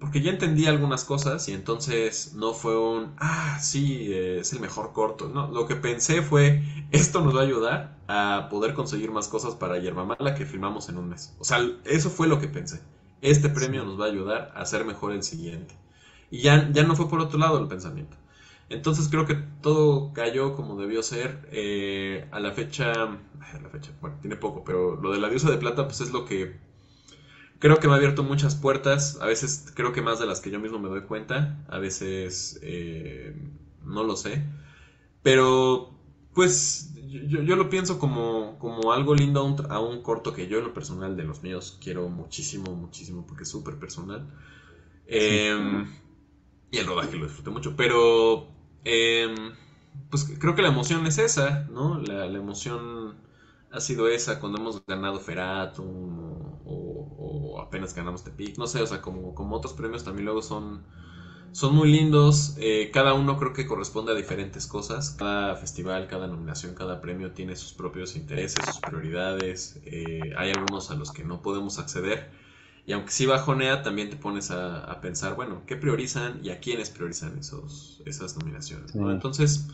porque 0.00 0.22
ya 0.22 0.30
entendí 0.30 0.66
algunas 0.66 1.04
cosas 1.04 1.46
y 1.48 1.52
entonces 1.52 2.32
no 2.34 2.54
fue 2.54 2.76
un, 2.76 3.12
ah, 3.18 3.58
sí, 3.60 4.12
es 4.12 4.52
el 4.54 4.60
mejor 4.60 4.92
corto. 4.94 5.28
No, 5.28 5.48
lo 5.48 5.66
que 5.66 5.76
pensé 5.76 6.22
fue, 6.22 6.62
esto 6.90 7.20
nos 7.20 7.36
va 7.36 7.40
a 7.40 7.44
ayudar 7.44 7.98
a 8.08 8.48
poder 8.50 8.72
conseguir 8.72 9.10
más 9.10 9.28
cosas 9.28 9.54
para 9.54 9.78
Yerba 9.78 10.06
Mala 10.06 10.34
que 10.34 10.46
filmamos 10.46 10.88
en 10.88 10.96
un 10.96 11.10
mes. 11.10 11.36
O 11.38 11.44
sea, 11.44 11.58
eso 11.84 12.08
fue 12.08 12.28
lo 12.28 12.40
que 12.40 12.48
pensé. 12.48 12.80
Este 13.20 13.50
premio 13.50 13.84
nos 13.84 14.00
va 14.00 14.06
a 14.06 14.08
ayudar 14.08 14.52
a 14.56 14.62
hacer 14.62 14.86
mejor 14.86 15.12
el 15.12 15.22
siguiente. 15.22 15.74
Y 16.30 16.40
ya, 16.40 16.70
ya 16.72 16.82
no 16.82 16.96
fue 16.96 17.08
por 17.08 17.20
otro 17.20 17.38
lado 17.38 17.58
el 17.58 17.68
pensamiento. 17.68 18.16
Entonces 18.70 19.08
creo 19.08 19.26
que 19.26 19.34
todo 19.34 20.14
cayó 20.14 20.54
como 20.56 20.76
debió 20.80 21.02
ser. 21.02 21.46
Eh, 21.52 22.26
a 22.30 22.40
la 22.40 22.52
fecha, 22.52 22.92
a 22.92 23.60
la 23.62 23.68
fecha, 23.68 23.90
bueno, 24.00 24.16
tiene 24.22 24.36
poco, 24.36 24.64
pero 24.64 24.96
lo 24.96 25.12
de 25.12 25.18
la 25.20 25.28
diosa 25.28 25.50
de 25.50 25.58
plata 25.58 25.84
pues 25.84 26.00
es 26.00 26.10
lo 26.10 26.24
que 26.24 26.69
creo 27.60 27.78
que 27.78 27.86
me 27.86 27.94
ha 27.94 27.96
abierto 27.96 28.24
muchas 28.24 28.56
puertas. 28.56 29.18
A 29.20 29.26
veces 29.26 29.72
creo 29.74 29.92
que 29.92 30.02
más 30.02 30.18
de 30.18 30.26
las 30.26 30.40
que 30.40 30.50
yo 30.50 30.58
mismo 30.58 30.80
me 30.80 30.88
doy 30.88 31.02
cuenta. 31.02 31.64
A 31.68 31.78
veces 31.78 32.58
eh, 32.62 33.36
no 33.84 34.02
lo 34.02 34.16
sé. 34.16 34.42
Pero 35.22 35.94
pues 36.34 36.92
yo, 37.06 37.42
yo, 37.42 37.54
lo 37.54 37.70
pienso 37.70 38.00
como, 38.00 38.58
como 38.58 38.92
algo 38.92 39.14
lindo 39.14 39.40
a 39.40 39.44
un, 39.44 39.70
a 39.70 39.78
un, 39.78 40.02
corto 40.02 40.32
que 40.32 40.48
yo 40.48 40.58
en 40.58 40.64
lo 40.64 40.74
personal 40.74 41.16
de 41.16 41.24
los 41.24 41.42
míos 41.42 41.78
quiero 41.82 42.08
muchísimo, 42.08 42.74
muchísimo 42.74 43.24
porque 43.26 43.44
es 43.44 43.48
súper 43.48 43.76
personal. 43.76 44.26
Em, 45.06 45.86
y 46.72 46.78
el 46.78 46.86
rodaje 46.86 47.16
lo 47.16 47.26
disfruté 47.26 47.50
mucho. 47.50 47.76
Pero 47.76 48.48
Em, 48.84 49.52
pues 50.10 50.24
creo 50.38 50.54
que 50.54 50.62
la 50.62 50.68
emoción 50.68 51.06
es 51.06 51.18
esa, 51.18 51.66
¿no? 51.70 52.00
La, 52.00 52.26
emoción 52.26 53.16
ha 53.70 53.80
sido 53.80 54.08
esa 54.08 54.40
cuando 54.40 54.58
hemos 54.58 54.84
ganado 54.86 55.20
Feratum 55.20 56.19
apenas 57.70 57.94
ganamos 57.94 58.24
Tepic, 58.24 58.58
no 58.58 58.66
sé, 58.66 58.82
o 58.82 58.86
sea, 58.86 59.00
como, 59.00 59.32
como 59.32 59.56
otros 59.56 59.74
premios 59.74 60.02
también 60.02 60.24
luego 60.24 60.42
son, 60.42 60.82
son 61.52 61.76
muy 61.76 61.90
lindos, 61.90 62.56
eh, 62.58 62.90
cada 62.92 63.14
uno 63.14 63.38
creo 63.38 63.52
que 63.52 63.64
corresponde 63.64 64.10
a 64.10 64.16
diferentes 64.16 64.66
cosas, 64.66 65.10
cada 65.10 65.54
festival, 65.54 66.08
cada 66.08 66.26
nominación, 66.26 66.74
cada 66.74 67.00
premio 67.00 67.30
tiene 67.30 67.54
sus 67.54 67.72
propios 67.72 68.16
intereses, 68.16 68.64
sus 68.64 68.80
prioridades, 68.80 69.80
eh, 69.84 70.34
hay 70.36 70.50
algunos 70.50 70.90
a 70.90 70.96
los 70.96 71.12
que 71.12 71.22
no 71.24 71.42
podemos 71.42 71.78
acceder. 71.78 72.32
Y 72.86 72.92
aunque 72.92 73.12
sí 73.12 73.24
bajonea, 73.24 73.82
también 73.82 74.10
te 74.10 74.16
pones 74.16 74.50
a, 74.50 75.00
pensar, 75.00 75.36
bueno, 75.36 75.62
¿qué 75.66 75.76
priorizan 75.76 76.40
y 76.42 76.50
a 76.50 76.58
quiénes 76.58 76.90
priorizan 76.90 77.38
esos, 77.38 78.02
esas 78.04 78.36
nominaciones? 78.36 78.96
Entonces, 78.96 79.68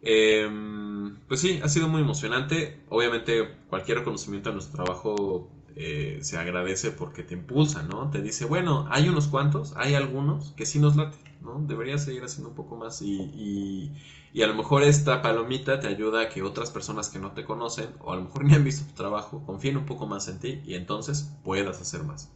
em, 0.00 1.18
pues 1.26 1.40
sí, 1.40 1.60
ha 1.62 1.68
sido 1.68 1.88
muy 1.88 2.00
emocionante. 2.00 2.80
Obviamente, 2.88 3.56
cualquier 3.68 3.98
reconocimiento 3.98 4.48
a 4.48 4.52
nuestro 4.52 4.82
trabajo 4.82 5.50
eh, 5.80 6.18
se 6.22 6.36
agradece 6.36 6.90
porque 6.90 7.22
te 7.22 7.34
impulsa, 7.34 7.84
¿no? 7.84 8.10
Te 8.10 8.20
dice, 8.20 8.44
bueno, 8.46 8.88
hay 8.90 9.08
unos 9.08 9.28
cuantos, 9.28 9.74
hay 9.76 9.94
algunos 9.94 10.52
que 10.56 10.66
sí 10.66 10.80
nos 10.80 10.96
late. 10.96 11.16
¿no? 11.40 11.64
Deberías 11.66 12.04
seguir 12.04 12.24
haciendo 12.24 12.48
un 12.50 12.56
poco 12.56 12.76
más 12.76 13.00
y, 13.00 13.92
y, 14.32 14.42
a 14.42 14.46
lo 14.48 14.54
mejor 14.54 14.82
esta 14.82 15.22
palomita 15.22 15.78
te 15.80 15.86
ayuda 15.86 16.22
a 16.22 16.28
que 16.28 16.42
otras 16.42 16.70
personas 16.70 17.08
que 17.08 17.18
no 17.20 17.30
te 17.32 17.44
conocen 17.44 17.90
o 18.00 18.12
a 18.12 18.16
lo 18.16 18.22
mejor 18.22 18.44
ni 18.44 18.54
han 18.54 18.64
visto 18.64 18.84
tu 18.86 18.94
trabajo 18.94 19.44
confíen 19.46 19.76
un 19.76 19.86
poco 19.86 20.06
más 20.06 20.28
en 20.28 20.38
ti 20.40 20.60
y 20.66 20.74
entonces 20.74 21.32
puedas 21.44 21.80
hacer 21.80 22.02
más. 22.02 22.30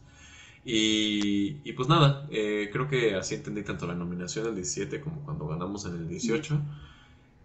Y, 0.64 1.60
y 1.64 1.72
pues 1.72 1.88
nada, 1.88 2.26
eh, 2.30 2.70
creo 2.72 2.88
que 2.88 3.16
así 3.16 3.34
entendí 3.34 3.64
tanto 3.64 3.86
la 3.86 3.94
nominación 3.94 4.44
del 4.44 4.54
17 4.56 5.00
como 5.00 5.24
cuando 5.24 5.46
ganamos 5.48 5.84
en 5.86 5.94
el 5.94 6.08
18. 6.08 6.60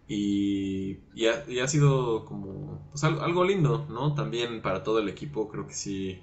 Y, 0.08 1.00
y, 1.14 1.26
ha, 1.26 1.68
sido 1.68 2.24
como 2.24 2.88
pues 2.90 3.04
algo, 3.04 3.44
lindo, 3.44 3.86
¿no? 3.90 4.14
También 4.14 4.62
para 4.62 4.82
todo 4.82 5.00
el 5.00 5.08
equipo, 5.08 5.48
creo 5.48 5.66
que 5.66 5.74
sí. 5.74 6.22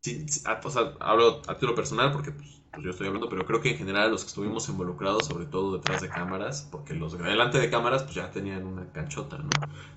sí, 0.00 0.26
sea, 0.28 0.94
hablo 1.00 1.40
a 1.48 1.54
título 1.54 1.74
personal 1.74 2.12
porque 2.12 2.30
pues, 2.30 2.60
pues, 2.70 2.84
yo 2.84 2.90
estoy 2.90 3.06
hablando, 3.06 3.30
pero 3.30 3.46
creo 3.46 3.62
que 3.62 3.70
en 3.70 3.78
general 3.78 4.10
los 4.10 4.22
que 4.22 4.28
estuvimos 4.28 4.68
involucrados, 4.68 5.26
sobre 5.26 5.46
todo 5.46 5.78
detrás 5.78 6.02
de 6.02 6.10
cámaras, 6.10 6.68
porque 6.70 6.92
los 6.92 7.16
delante 7.18 7.58
de 7.58 7.70
cámaras 7.70 8.02
pues 8.02 8.14
ya 8.16 8.30
tenían 8.30 8.66
una 8.66 8.92
canchota, 8.92 9.38
¿no? 9.38 9.48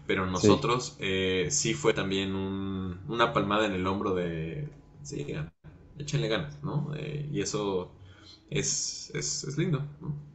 Pero 0.07 0.25
nosotros 0.25 0.95
sí, 0.97 0.97
eh, 0.99 1.47
sí 1.51 1.73
fue 1.73 1.93
también 1.93 2.35
un, 2.35 3.01
una 3.09 3.33
palmada 3.33 3.65
en 3.65 3.73
el 3.73 3.85
hombro 3.85 4.15
de, 4.15 4.69
sí, 5.03 5.27
échenle 5.99 6.29
ganas, 6.29 6.63
¿no? 6.63 6.93
Eh, 6.95 7.27
y 7.31 7.41
eso 7.41 7.91
es, 8.49 9.11
es, 9.13 9.43
es 9.43 9.57
lindo, 9.57 9.83
¿no? 9.99 10.30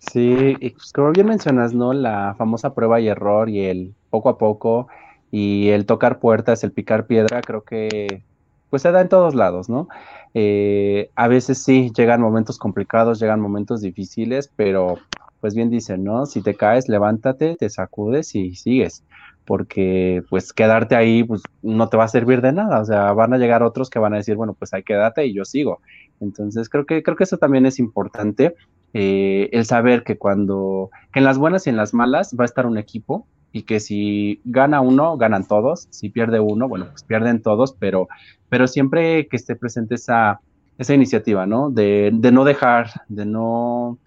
Sí, 0.00 0.56
y 0.60 0.74
como 0.94 1.12
bien 1.12 1.26
mencionas, 1.26 1.74
¿no? 1.74 1.92
La 1.92 2.34
famosa 2.38 2.74
prueba 2.74 3.00
y 3.00 3.08
error 3.08 3.50
y 3.50 3.66
el 3.66 3.94
poco 4.08 4.30
a 4.30 4.38
poco 4.38 4.88
y 5.30 5.68
el 5.68 5.84
tocar 5.86 6.20
puertas, 6.20 6.64
el 6.64 6.72
picar 6.72 7.06
piedra, 7.06 7.44
creo 7.44 7.64
que 7.64 8.24
pues 8.70 8.82
se 8.82 8.92
da 8.92 9.02
en 9.02 9.08
todos 9.10 9.34
lados, 9.34 9.68
¿no? 9.68 9.88
Eh, 10.34 11.10
a 11.16 11.28
veces 11.28 11.62
sí, 11.62 11.92
llegan 11.96 12.20
momentos 12.22 12.58
complicados, 12.58 13.20
llegan 13.20 13.40
momentos 13.40 13.82
difíciles, 13.82 14.50
pero 14.56 14.96
pues 15.40 15.54
bien 15.54 15.70
dicen, 15.70 16.02
¿no? 16.04 16.24
Si 16.26 16.42
te 16.42 16.56
caes, 16.56 16.88
levántate, 16.88 17.56
te 17.56 17.68
sacudes 17.68 18.34
y 18.34 18.54
sigues, 18.56 19.04
porque 19.44 20.22
pues 20.30 20.52
quedarte 20.54 20.96
ahí 20.96 21.24
pues 21.24 21.42
no 21.62 21.88
te 21.88 21.96
va 21.98 22.04
a 22.04 22.08
servir 22.08 22.40
de 22.40 22.52
nada, 22.52 22.80
o 22.80 22.84
sea, 22.86 23.12
van 23.12 23.34
a 23.34 23.38
llegar 23.38 23.62
otros 23.62 23.90
que 23.90 23.98
van 23.98 24.14
a 24.14 24.18
decir, 24.18 24.36
bueno, 24.36 24.54
pues 24.54 24.72
ahí 24.72 24.82
quédate 24.82 25.26
y 25.26 25.34
yo 25.34 25.44
sigo. 25.44 25.80
Entonces 26.20 26.68
creo 26.68 26.86
que 26.86 27.02
creo 27.02 27.16
que 27.16 27.24
eso 27.24 27.38
también 27.38 27.66
es 27.66 27.78
importante 27.78 28.54
eh, 28.92 29.48
el 29.52 29.64
saber 29.64 30.02
que 30.02 30.18
cuando, 30.18 30.90
que 31.12 31.20
en 31.20 31.24
las 31.24 31.38
buenas 31.38 31.66
y 31.66 31.70
en 31.70 31.76
las 31.76 31.94
malas 31.94 32.34
va 32.38 32.44
a 32.44 32.46
estar 32.46 32.66
un 32.66 32.78
equipo 32.78 33.26
y 33.52 33.62
que 33.62 33.80
si 33.80 34.40
gana 34.44 34.80
uno, 34.80 35.16
ganan 35.16 35.46
todos, 35.46 35.88
si 35.90 36.08
pierde 36.08 36.40
uno, 36.40 36.68
bueno, 36.68 36.86
pues 36.90 37.04
pierden 37.04 37.42
todos, 37.42 37.72
pero, 37.72 38.08
pero 38.48 38.66
siempre 38.66 39.26
que 39.28 39.36
esté 39.36 39.56
presente 39.56 39.96
esa, 39.96 40.40
esa 40.78 40.94
iniciativa, 40.94 41.46
¿no? 41.46 41.70
De, 41.70 42.10
de 42.12 42.32
no 42.32 42.44
dejar, 42.44 43.02
de 43.08 43.26
no, 43.26 43.98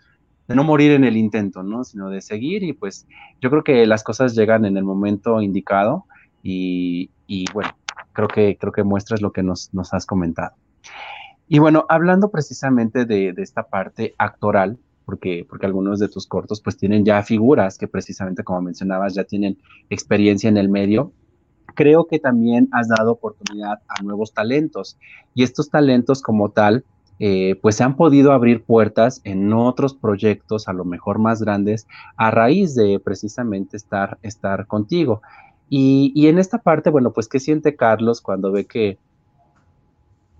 de 0.47 0.55
no 0.55 0.63
morir 0.63 0.91
en 0.91 1.03
el 1.03 1.17
intento, 1.17 1.63
¿no? 1.63 1.83
Sino 1.83 2.09
de 2.09 2.21
seguir 2.21 2.63
y 2.63 2.73
pues 2.73 3.07
yo 3.41 3.49
creo 3.49 3.63
que 3.63 3.85
las 3.85 4.03
cosas 4.03 4.35
llegan 4.35 4.65
en 4.65 4.77
el 4.77 4.83
momento 4.83 5.41
indicado 5.41 6.05
y, 6.41 7.09
y 7.27 7.45
bueno, 7.53 7.71
creo 8.13 8.27
que, 8.27 8.57
creo 8.57 8.71
que 8.71 8.83
muestras 8.83 9.21
lo 9.21 9.31
que 9.31 9.43
nos, 9.43 9.73
nos 9.73 9.93
has 9.93 10.05
comentado. 10.05 10.55
Y 11.47 11.59
bueno, 11.59 11.85
hablando 11.89 12.31
precisamente 12.31 13.05
de, 13.05 13.33
esta 13.37 13.63
parte 13.63 14.15
actoral, 14.17 14.77
porque, 15.05 15.45
porque 15.47 15.65
algunos 15.65 15.99
de 15.99 16.07
tus 16.07 16.27
cortos 16.27 16.61
pues 16.61 16.77
tienen 16.77 17.03
ya 17.03 17.21
figuras 17.23 17.77
que 17.77 17.87
precisamente 17.87 18.43
como 18.43 18.61
mencionabas 18.61 19.13
ya 19.13 19.25
tienen 19.25 19.57
experiencia 19.89 20.47
en 20.49 20.57
el 20.57 20.69
medio, 20.69 21.11
creo 21.75 22.07
que 22.07 22.19
también 22.19 22.69
has 22.71 22.87
dado 22.87 23.11
oportunidad 23.11 23.79
a 23.87 24.01
nuevos 24.03 24.33
talentos 24.33 24.97
y 25.33 25.43
estos 25.43 25.69
talentos 25.69 26.21
como 26.21 26.49
tal 26.51 26.85
eh, 27.19 27.59
pues 27.61 27.75
se 27.75 27.83
han 27.83 27.95
podido 27.95 28.31
abrir 28.31 28.63
puertas 28.63 29.21
en 29.23 29.53
otros 29.53 29.93
proyectos 29.93 30.67
a 30.67 30.73
lo 30.73 30.83
mejor 30.83 31.19
más 31.19 31.41
grandes 31.41 31.87
a 32.17 32.31
raíz 32.31 32.75
de 32.75 32.99
precisamente 32.99 33.77
estar, 33.77 34.17
estar 34.23 34.67
contigo. 34.67 35.21
Y, 35.69 36.11
y 36.15 36.27
en 36.27 36.39
esta 36.39 36.57
parte, 36.57 36.89
bueno, 36.89 37.13
pues 37.13 37.27
¿qué 37.27 37.39
siente 37.39 37.75
Carlos 37.75 38.21
cuando 38.21 38.51
ve 38.51 38.65
que 38.65 38.97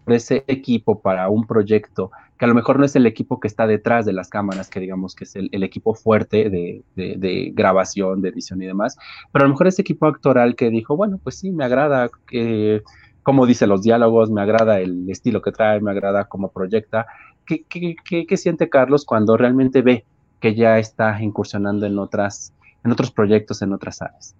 ese 0.07 0.43
equipo 0.47 1.01
para 1.01 1.29
un 1.29 1.45
proyecto, 1.45 2.11
que 2.37 2.45
a 2.45 2.47
lo 2.47 2.55
mejor 2.55 2.79
no 2.79 2.85
es 2.85 2.95
el 2.95 3.05
equipo 3.05 3.39
que 3.39 3.47
está 3.47 3.67
detrás 3.67 4.05
de 4.05 4.13
las 4.13 4.29
cámaras, 4.29 4.69
que 4.69 4.79
digamos 4.79 5.15
que 5.15 5.23
es 5.23 5.35
el, 5.35 5.63
equipo 5.63 5.93
fuerte 5.93 6.49
de, 6.49 7.51
grabación, 7.53 8.21
de 8.21 8.29
edición 8.29 8.61
y 8.61 8.65
demás, 8.65 8.97
pero 9.31 9.45
a 9.45 9.47
lo 9.47 9.53
mejor 9.53 9.67
ese 9.67 9.81
equipo 9.81 10.07
actoral 10.07 10.55
que 10.55 10.69
dijo, 10.69 10.97
bueno, 10.97 11.19
pues 11.23 11.37
sí, 11.37 11.51
me 11.51 11.63
agrada 11.63 12.09
eh, 12.31 12.81
cómo 13.23 13.45
dice 13.45 13.67
los 13.67 13.81
diálogos, 13.81 14.29
me 14.29 14.41
agrada 14.41 14.79
el 14.79 15.09
estilo 15.09 15.41
que 15.41 15.51
trae, 15.51 15.79
me 15.79 15.91
agrada 15.91 16.25
cómo 16.25 16.51
proyecta. 16.51 17.07
¿Qué, 17.45 17.65
qué, 17.65 18.37
siente 18.37 18.69
Carlos 18.69 19.05
cuando 19.05 19.37
realmente 19.37 19.81
ve 19.81 20.05
que 20.39 20.55
ya 20.55 20.79
está 20.79 21.21
incursionando 21.21 21.85
en, 21.85 21.97
otras, 21.99 22.53
en 22.83 22.91
otros 22.91 23.11
proyectos, 23.11 23.61
en 23.61 23.73
otras 23.73 24.01
áreas? 24.01 24.35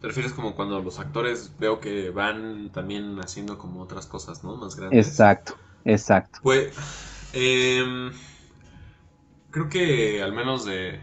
¿Te 0.00 0.08
refieres 0.08 0.32
como 0.32 0.54
cuando 0.54 0.80
los 0.80 0.98
actores 0.98 1.52
veo 1.58 1.80
que 1.80 2.10
van 2.10 2.70
también 2.72 3.18
haciendo 3.20 3.58
como 3.58 3.82
otras 3.82 4.06
cosas, 4.06 4.44
¿no? 4.44 4.56
Más 4.56 4.76
grandes. 4.76 5.06
Exacto, 5.06 5.56
exacto. 5.84 6.38
Pues, 6.42 6.74
em, 7.32 8.12
creo 9.50 9.68
que 9.68 10.22
al 10.22 10.32
menos 10.32 10.64
de, 10.64 11.00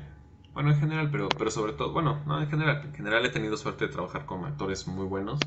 bueno, 0.53 0.71
en 0.71 0.79
general, 0.79 1.09
pero, 1.11 1.29
pero 1.29 1.49
sobre 1.51 1.73
todo, 1.73 1.91
bueno, 1.91 2.21
no, 2.25 2.41
en 2.41 2.49
general, 2.49 2.83
en 2.85 2.93
general 2.93 3.25
he 3.25 3.29
tenido 3.29 3.57
suerte 3.57 3.87
de 3.87 3.93
trabajar 3.93 4.25
con 4.25 4.45
actores 4.45 4.87
muy 4.87 5.05
buenos. 5.05 5.39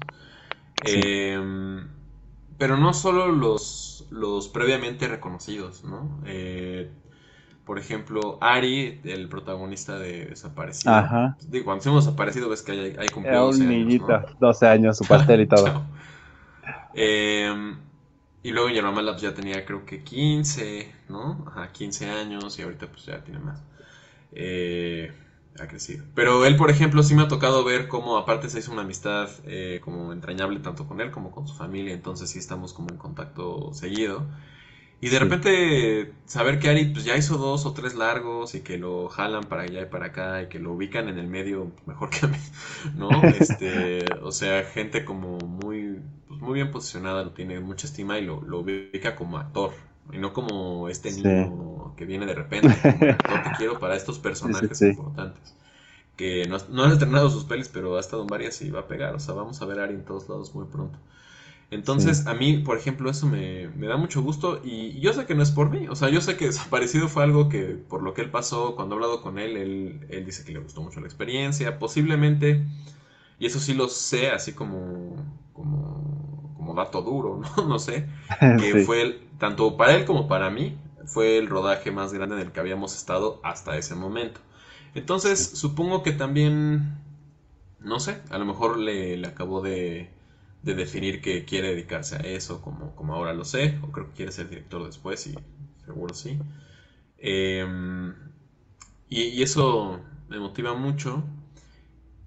Em, 0.82 1.88
pero 2.59 2.76
no 2.76 2.94
solo 2.94 3.28
los, 3.28 4.07
los 4.11 4.49
previamente 4.49 5.09
reconocidos, 5.09 5.84
¿no? 5.84 6.20
Eh, 6.26 6.90
por 7.66 7.80
ejemplo, 7.80 8.38
Ari, 8.40 9.00
el 9.02 9.28
protagonista 9.28 9.98
de 9.98 10.26
Desaparecido. 10.26 10.94
Ajá. 10.94 11.36
Digo, 11.48 11.64
cuando 11.64 11.90
hemos 11.90 12.04
desaparecido 12.04 12.48
ves 12.48 12.62
que 12.62 12.72
hay, 12.72 12.96
hay 12.96 13.08
Era 13.24 13.44
un 13.44 13.68
niñito, 13.68 14.06
12 14.38 14.68
años, 14.68 14.96
su 14.96 15.04
pastel 15.04 15.40
y 15.40 15.46
todo. 15.48 15.82
Em, 16.94 17.76
y 18.44 18.52
luego 18.52 18.68
Yermamala 18.68 19.10
Labs 19.10 19.22
ya 19.22 19.34
tenía 19.34 19.64
creo 19.66 19.84
que 19.84 20.04
15, 20.04 20.92
¿no? 21.08 21.44
Ajá, 21.48 21.72
15 21.72 22.08
años 22.08 22.56
y 22.56 22.62
ahorita 22.62 22.86
pues 22.86 23.04
ya 23.04 23.24
tiene 23.24 23.40
más. 23.40 23.60
Eh, 24.30 25.12
ha 25.58 25.66
crecido. 25.66 26.04
Pero 26.14 26.46
él, 26.46 26.54
por 26.54 26.70
ejemplo, 26.70 27.02
sí 27.02 27.16
me 27.16 27.22
ha 27.22 27.28
tocado 27.28 27.64
ver 27.64 27.88
cómo 27.88 28.16
aparte 28.16 28.48
se 28.48 28.60
hizo 28.60 28.70
una 28.70 28.82
amistad 28.82 29.28
eh, 29.44 29.80
como 29.82 30.12
entrañable 30.12 30.60
tanto 30.60 30.86
con 30.86 31.00
él 31.00 31.10
como 31.10 31.32
con 31.32 31.48
su 31.48 31.54
familia, 31.54 31.94
entonces 31.94 32.30
sí 32.30 32.38
estamos 32.38 32.72
como 32.72 32.90
en 32.90 32.96
contacto 32.96 33.74
seguido. 33.74 34.24
Y 35.01 35.11
de 35.11 35.18
repente 35.18 36.14
saber 36.24 36.59
que 36.59 36.70
Ari 36.70 36.86
pues 36.86 37.05
ya 37.05 37.16
hizo 37.16 37.36
dos 37.36 37.66
o 37.66 37.74
tres 37.74 37.94
largos 37.94 38.55
y 38.55 38.62
que 38.62 38.78
lo 38.78 39.09
jalan 39.09 39.44
para 39.44 39.62
allá 39.62 39.82
y 39.82 39.86
para 39.86 40.07
acá 40.07 40.42
y 40.42 40.49
que 40.49 40.59
lo 40.59 40.72
ubican 40.72 41.09
en 41.09 41.18
el 41.18 41.26
medio 41.26 41.70
mejor 41.84 42.09
que 42.11 42.24
a 42.24 42.28
mí, 42.28 42.38
¿no? 42.97 43.28
Este, 43.28 44.05
o 44.22 44.32
sea, 44.32 44.64
gente 44.64 45.05
como 45.05 45.36
muy, 45.38 46.01
pues 46.28 46.40
muy 46.40 46.55
bien 46.55 46.70
posicionada, 46.70 47.24
lo 47.24 47.32
tiene 47.32 47.61
mucha 47.61 47.86
estima 47.86 48.18
y 48.18 48.24
lo, 48.24 48.40
lo 48.42 48.61
ubica 48.61 49.16
como 49.16 49.36
actor 49.38 49.72
y 50.11 50.18
no 50.18 50.32
como 50.32 50.88
este 50.88 51.12
niño 51.12 51.94
que 51.97 52.07
viene 52.07 52.24
de 52.26 52.34
repente, 52.34 52.86
como 52.88 53.12
actor 53.12 53.42
que 53.42 53.53
quiero 53.53 53.78
para 53.78 53.97
estos 53.97 54.18
personajes 54.18 54.82
importantes. 54.82 55.55
Que 56.16 56.47
no, 56.49 56.57
no 56.70 56.84
han 56.84 56.92
estrenado 56.92 57.30
sus 57.30 57.44
pelis, 57.44 57.68
pero 57.68 57.97
ha 57.97 58.01
estado 58.01 58.22
en 58.22 58.28
varias 58.28 58.61
y 58.62 58.70
va 58.70 58.80
a 58.80 58.88
pegar. 58.88 59.14
O 59.14 59.20
sea, 59.20 59.34
vamos 59.34 59.61
a 59.62 59.66
ver 59.66 59.80
a 59.80 59.84
Ari 59.84 59.94
en 59.94 60.05
todos 60.05 60.28
lados 60.28 60.55
muy 60.55 60.66
pronto. 60.66 60.99
Entonces, 61.70 62.26
a 62.28 62.34
mí, 62.34 62.58
por 62.58 62.78
ejemplo, 62.78 63.10
eso 63.10 63.26
me, 63.26 63.66
da 63.66 63.96
mucho 63.96 64.22
gusto 64.22 64.60
y 64.62 65.00
yo 65.00 65.12
sé 65.12 65.26
que 65.26 65.34
no 65.34 65.42
es 65.42 65.50
por 65.50 65.70
mí, 65.70 65.88
o 65.88 65.96
sea, 65.96 66.08
yo 66.10 66.20
sé 66.20 66.36
que 66.36 66.46
desaparecido 66.46 67.08
fue 67.08 67.24
algo 67.24 67.48
que 67.48 67.62
por 67.88 68.02
lo 68.02 68.14
que 68.14 68.22
él 68.22 68.30
pasó, 68.30 68.76
cuando 68.76 68.94
he 68.94 68.96
hablado 68.96 69.20
con 69.20 69.38
él, 69.38 69.56
él, 70.08 70.24
dice 70.24 70.44
que 70.44 70.52
le 70.52 70.60
gustó 70.60 70.80
mucho 70.80 71.00
la 71.00 71.06
experiencia, 71.06 71.78
posiblemente, 71.78 72.64
y 73.38 73.46
eso 73.46 73.58
sí 73.58 73.74
lo 73.74 73.88
sé, 73.88 74.30
así 74.30 74.52
como, 74.52 75.16
como, 75.52 76.54
como 76.56 76.74
dato 76.74 77.02
duro, 77.02 77.40
¿no? 77.40 77.66
no 77.68 77.78
sé, 77.80 78.06
que 78.60 78.84
fue, 78.84 79.18
tanto 79.38 79.76
para 79.76 79.94
él 79.94 80.04
como 80.04 80.28
para 80.28 80.50
mí, 80.50 80.78
fue 81.04 81.38
el 81.38 81.48
rodaje 81.48 81.90
más 81.90 82.12
grande 82.12 82.36
en 82.36 82.42
el 82.42 82.52
que 82.52 82.60
habíamos 82.60 82.94
estado 82.96 83.40
hasta 83.42 83.76
ese 83.76 83.94
momento. 83.96 84.40
Entonces, 84.94 85.50
supongo 85.54 86.02
que 86.02 86.12
también, 86.12 86.96
no 87.80 88.00
sé, 88.00 88.18
a 88.30 88.38
lo 88.38 88.44
mejor 88.44 88.78
le, 88.78 89.16
le 89.16 89.26
acabó 89.28 89.60
de 89.60 90.15
de 90.66 90.74
definir 90.74 91.22
que 91.22 91.44
quiere 91.44 91.68
dedicarse 91.68 92.16
a 92.16 92.18
eso, 92.20 92.60
como, 92.60 92.94
como 92.96 93.14
ahora 93.14 93.32
lo 93.32 93.44
sé, 93.44 93.78
o 93.82 93.92
creo 93.92 94.08
que 94.08 94.14
quiere 94.14 94.32
ser 94.32 94.50
director 94.50 94.84
después, 94.84 95.26
y 95.28 95.34
seguro 95.84 96.12
sí. 96.12 96.38
Em, 97.18 98.14
y, 99.08 99.42
eso 99.42 100.00
me 100.28 100.38
motiva 100.40 100.74
mucho. 100.74 101.22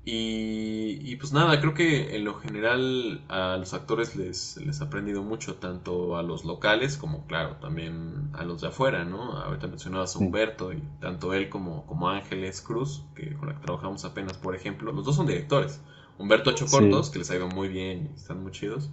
Y, 0.06 1.16
pues 1.18 1.34
nada, 1.34 1.60
creo 1.60 1.74
que 1.76 2.16
en 2.16 2.24
lo 2.26 2.34
general 2.36 3.22
a 3.28 3.58
los 3.58 3.74
actores 3.74 4.16
les, 4.16 4.58
les 4.58 4.82
ha 4.82 4.86
aprendido 4.86 5.22
mucho, 5.22 5.56
tanto 5.56 6.18
a 6.18 6.24
los 6.24 6.46
locales 6.46 6.98
como, 6.98 7.28
claro, 7.28 7.58
también 7.58 8.32
a 8.34 8.44
los 8.44 8.62
de 8.62 8.70
afuera, 8.70 9.04
¿no? 9.06 9.34
Ahorita 9.34 9.68
mencionabas 9.68 10.16
a 10.16 10.20
Humberto 10.20 10.74
y 10.74 10.82
tanto 11.00 11.34
él 11.34 11.50
como, 11.50 11.86
como 11.86 12.10
Ángeles 12.10 12.62
Cruz, 12.62 13.04
que 13.16 13.36
con 13.36 13.50
la 13.50 13.56
que 13.56 13.62
trabajamos 13.62 14.04
apenas, 14.06 14.38
por 14.38 14.56
ejemplo, 14.56 14.92
los 14.92 15.06
dos 15.06 15.16
son 15.18 15.28
directores. 15.28 15.82
Humberto 16.20 16.52
hecho 16.52 16.68
cortos, 16.68 17.10
que 17.10 17.20
les 17.20 17.32
ha 17.32 17.36
ido 17.36 17.48
muy 17.48 17.70
bien 17.70 18.12
están 18.16 18.44
muy 18.44 18.52
chidos. 18.52 18.92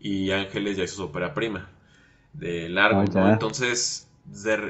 Y 0.00 0.30
Ángeles 0.32 0.76
ya 0.76 0.84
hizo 0.84 0.96
su 0.96 1.04
ópera 1.04 1.34
prima, 1.34 1.68
de 2.32 2.68
largo, 2.68 3.04
ah, 3.16 3.32
Entonces, 3.32 4.08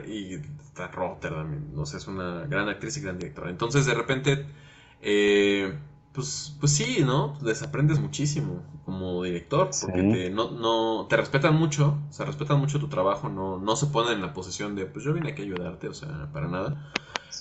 y 0.07 0.34
está 0.34 0.89
Rotterdam, 0.89 1.72
no 1.74 1.87
sé, 1.87 1.97
es 1.97 2.07
una 2.07 2.47
gran 2.47 2.68
actriz 2.68 2.97
y 2.99 3.01
gran 3.01 3.18
directora. 3.18 3.51
Entonces, 3.51 3.87
de 3.87 3.95
repente, 3.95 4.47
eh, 5.01 5.78
pues, 6.12 6.57
pues 6.61 6.72
sí, 6.72 7.03
¿no? 7.05 7.39
Desaprendes 7.41 7.99
muchísimo 8.01 8.62
como 8.84 9.22
director, 9.22 9.70
porque 9.80 10.03
te, 10.03 10.30
no, 10.30 10.51
no, 10.51 11.07
te 11.09 11.16
respetan 11.16 11.55
mucho, 11.57 11.99
o 12.09 12.12
sea, 12.12 12.26
respetan 12.26 12.59
mucho 12.59 12.78
tu 12.78 12.89
trabajo, 12.89 13.28
no, 13.28 13.59
no 13.59 13.76
se 13.76 13.87
ponen 13.87 14.14
en 14.14 14.22
la 14.22 14.32
posición 14.32 14.74
de, 14.76 14.87
pues 14.87 15.05
yo 15.05 15.12
vine 15.12 15.30
aquí 15.30 15.43
a 15.43 15.45
ayudarte, 15.45 15.89
o 15.89 15.95
sea, 15.95 16.30
para 16.32 16.49
nada. 16.49 16.93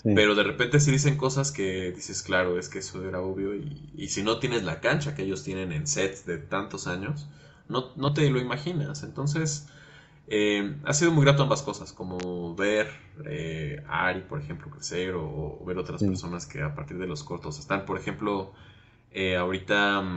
Pero 0.04 0.36
de 0.36 0.43
repente 0.43 0.80
sí 0.80 0.91
dicen 0.91 1.18
cosas 1.18 1.52
que 1.52 1.91
dices, 1.91 2.22
claro, 2.22 2.60
es 2.60 2.70
que 2.70 2.80
eso 2.80 3.08
era 3.08 3.22
obvio, 3.22 3.56
y, 3.56 3.91
y 3.96 4.10
si 4.10 4.24
no 4.24 4.39
tienes 4.39 4.64
la 4.64 4.82
cancha 4.82 5.16
que 5.16 5.24
ellos 5.24 5.43
tienen 5.43 5.72
en 5.72 5.88
sets 5.88 6.26
de 6.26 6.38
tantos 6.38 6.88
años, 6.88 7.28
no, 7.70 7.91
no 7.96 8.14
te 8.14 8.30
lo 8.30 8.39
imaginas. 8.39 9.04
Entonces, 9.04 9.68
eh, 10.28 10.76
ha 10.86 10.93
sido 10.93 11.12
muy 11.12 11.24
grato 11.24 11.43
ambas 11.43 11.62
cosas, 11.62 11.93
como 11.93 12.56
ver 12.56 12.88
eh, 13.26 13.84
a 13.88 14.08
Ari, 14.08 14.22
por 14.22 14.39
ejemplo, 14.39 14.70
crecer 14.72 15.14
o, 15.16 15.64
ver 15.66 15.78
otras 15.78 16.02
personas 16.04 16.46
que 16.46 16.62
a 16.62 16.74
partir 16.74 16.98
de 16.98 17.08
los 17.08 17.24
cortos 17.24 17.60
están. 17.60 17.86
Por 17.86 17.98
ejemplo, 17.98 18.54
eh, 19.12 19.36
ahorita 19.38 20.02
mm, 20.02 20.16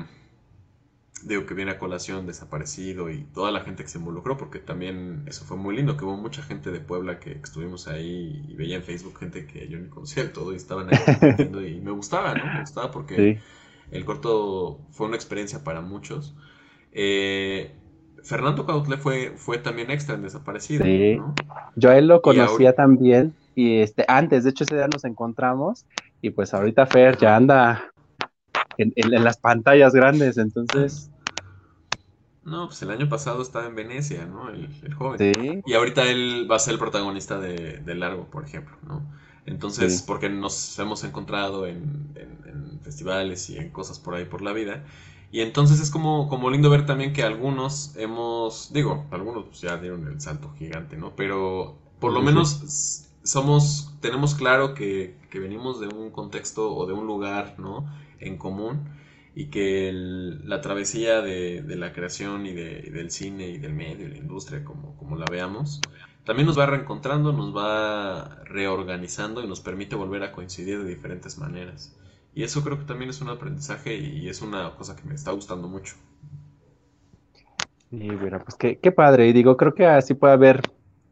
digo 1.24 1.46
que 1.46 1.54
viene 1.54 1.72
a 1.72 1.78
colación 1.78 2.26
desaparecido 2.26 3.10
y 3.10 3.24
toda 3.34 3.50
la 3.50 3.60
gente 3.60 3.82
que 3.82 3.88
se 3.88 3.98
involucró, 3.98 4.36
porque 4.36 4.58
también 4.58 5.24
eso 5.26 5.44
fue 5.44 5.56
muy 5.56 5.76
lindo, 5.76 5.96
que 5.96 6.04
hubo 6.04 6.16
mucha 6.16 6.42
gente 6.42 6.70
de 6.70 6.80
Puebla 6.80 7.18
que 7.18 7.32
estuvimos 7.32 7.88
ahí 7.88 8.44
y 8.48 8.54
veía 8.54 8.76
en 8.76 8.82
Facebook 8.82 9.18
gente 9.18 9.46
que 9.46 9.68
yo 9.68 9.78
ni 9.78 9.88
conocía 9.88 10.32
todo 10.32 10.52
y 10.52 10.56
estaban 10.56 10.88
ahí 10.92 10.98
y 11.76 11.80
me 11.80 11.90
gustaba, 11.90 12.34
¿no? 12.34 12.44
Me 12.44 12.60
gustaba 12.60 12.90
porque 12.90 13.40
el 13.90 14.04
corto 14.04 14.80
fue 14.90 15.06
una 15.06 15.16
experiencia 15.16 15.64
para 15.64 15.80
muchos. 15.80 16.36
Eh, 16.92 17.72
Fernando 18.22 18.66
Cautle 18.66 18.96
fue, 18.96 19.32
fue 19.36 19.58
también 19.58 19.90
extra 19.90 20.14
en 20.14 20.22
Desaparecido. 20.22 20.84
Sí. 20.84 21.18
Yo 21.76 21.90
a 21.90 21.98
él 21.98 22.08
lo 22.08 22.20
conocía 22.20 22.72
también 22.74 23.34
y 23.54 23.80
este, 23.80 24.04
antes, 24.08 24.44
de 24.44 24.50
hecho 24.50 24.64
ese 24.64 24.76
día 24.76 24.88
nos 24.88 25.04
encontramos 25.04 25.84
y 26.20 26.30
pues 26.30 26.52
ahorita 26.54 26.86
Fer 26.86 27.16
ya 27.16 27.36
anda 27.36 27.92
en, 28.78 29.24
las 29.24 29.38
pantallas 29.38 29.92
grandes, 29.92 30.38
entonces... 30.38 31.10
No, 32.44 32.68
pues 32.68 32.80
el 32.80 32.90
año 32.90 33.10
pasado 33.10 33.42
estaba 33.42 33.66
en 33.66 33.74
Venecia, 33.74 34.24
¿no? 34.24 34.48
El, 34.48 34.94
joven. 34.94 35.18
Sí. 35.18 35.62
Y 35.66 35.74
ahorita 35.74 36.10
él 36.10 36.48
va 36.50 36.56
a 36.56 36.58
ser 36.58 36.74
el 36.74 36.78
protagonista 36.78 37.38
de, 37.38 37.94
Largo, 37.94 38.24
por 38.30 38.44
ejemplo, 38.44 38.74
¿no? 38.86 39.02
Entonces, 39.44 40.02
porque 40.02 40.30
nos 40.30 40.78
hemos 40.78 41.04
encontrado 41.04 41.66
en, 41.66 42.08
en, 42.14 42.80
festivales 42.82 43.50
y 43.50 43.58
en 43.58 43.70
cosas 43.70 43.98
por 43.98 44.14
ahí 44.14 44.24
por 44.24 44.40
la 44.40 44.52
vida. 44.52 44.84
Y 45.30 45.40
entonces 45.40 45.80
es 45.80 45.90
como, 45.90 46.28
como 46.28 46.48
lindo 46.48 46.70
ver 46.70 46.86
también 46.86 47.12
que 47.12 47.22
algunos 47.22 47.94
hemos, 47.96 48.72
digo, 48.72 49.06
algunos 49.10 49.44
pues 49.44 49.60
ya 49.60 49.76
dieron 49.76 50.06
el 50.08 50.20
salto 50.20 50.52
gigante, 50.56 50.96
¿no? 50.96 51.14
Pero 51.16 51.76
por 51.98 52.12
lo 52.12 52.22
menos 52.22 53.04
somos, 53.22 53.92
tenemos 54.00 54.34
claro 54.34 54.74
que, 54.74 55.16
venimos 55.34 55.80
de 55.80 55.88
un 55.88 56.10
contexto 56.10 56.74
o 56.74 56.86
de 56.86 56.94
un 56.94 57.06
lugar, 57.06 57.56
¿no? 57.58 57.86
En 58.20 58.36
común 58.36 58.88
y 59.34 59.46
que 59.46 59.92
la 59.92 60.60
travesía 60.60 61.20
de, 61.22 61.62
la 61.76 61.92
creación 61.92 62.46
y, 62.46 62.52
de, 62.52 62.90
del 62.90 63.10
cine 63.10 63.48
y 63.48 63.58
del 63.58 63.72
medio 63.72 64.06
y 64.06 64.10
la 64.10 64.16
industria, 64.16 64.64
como, 64.64 65.16
la 65.16 65.26
veamos, 65.30 65.80
también 66.24 66.46
nos 66.46 66.58
va 66.58 66.66
reencontrando, 66.66 67.32
nos 67.32 67.56
va 67.56 68.42
reorganizando 68.44 69.42
y 69.42 69.46
nos 69.46 69.60
permite 69.60 69.94
volver 69.94 70.24
a 70.24 70.32
coincidir 70.32 70.82
de 70.82 70.88
diferentes 70.88 71.38
maneras. 71.38 71.96
Y 72.34 72.42
eso 72.42 72.64
creo 72.64 72.78
que 72.78 72.84
también 72.84 73.10
es 73.10 73.20
un 73.20 73.28
aprendizaje 73.28 73.96
y 73.96 74.28
es 74.28 74.42
una 74.42 74.74
cosa 74.74 74.96
que 74.96 75.04
me 75.04 75.14
está 75.14 75.30
gustando 75.30 75.68
mucho. 75.68 75.94
Y 77.90 78.10
bueno, 78.10 78.40
pues 78.40 78.54
qué, 78.56 78.78
qué 78.78 78.92
padre. 78.92 79.28
Y 79.28 79.32
digo, 79.32 79.56
creo 79.56 79.74
que 79.74 79.86
así 79.86 80.14
puede 80.14 80.34
haber 80.34 80.62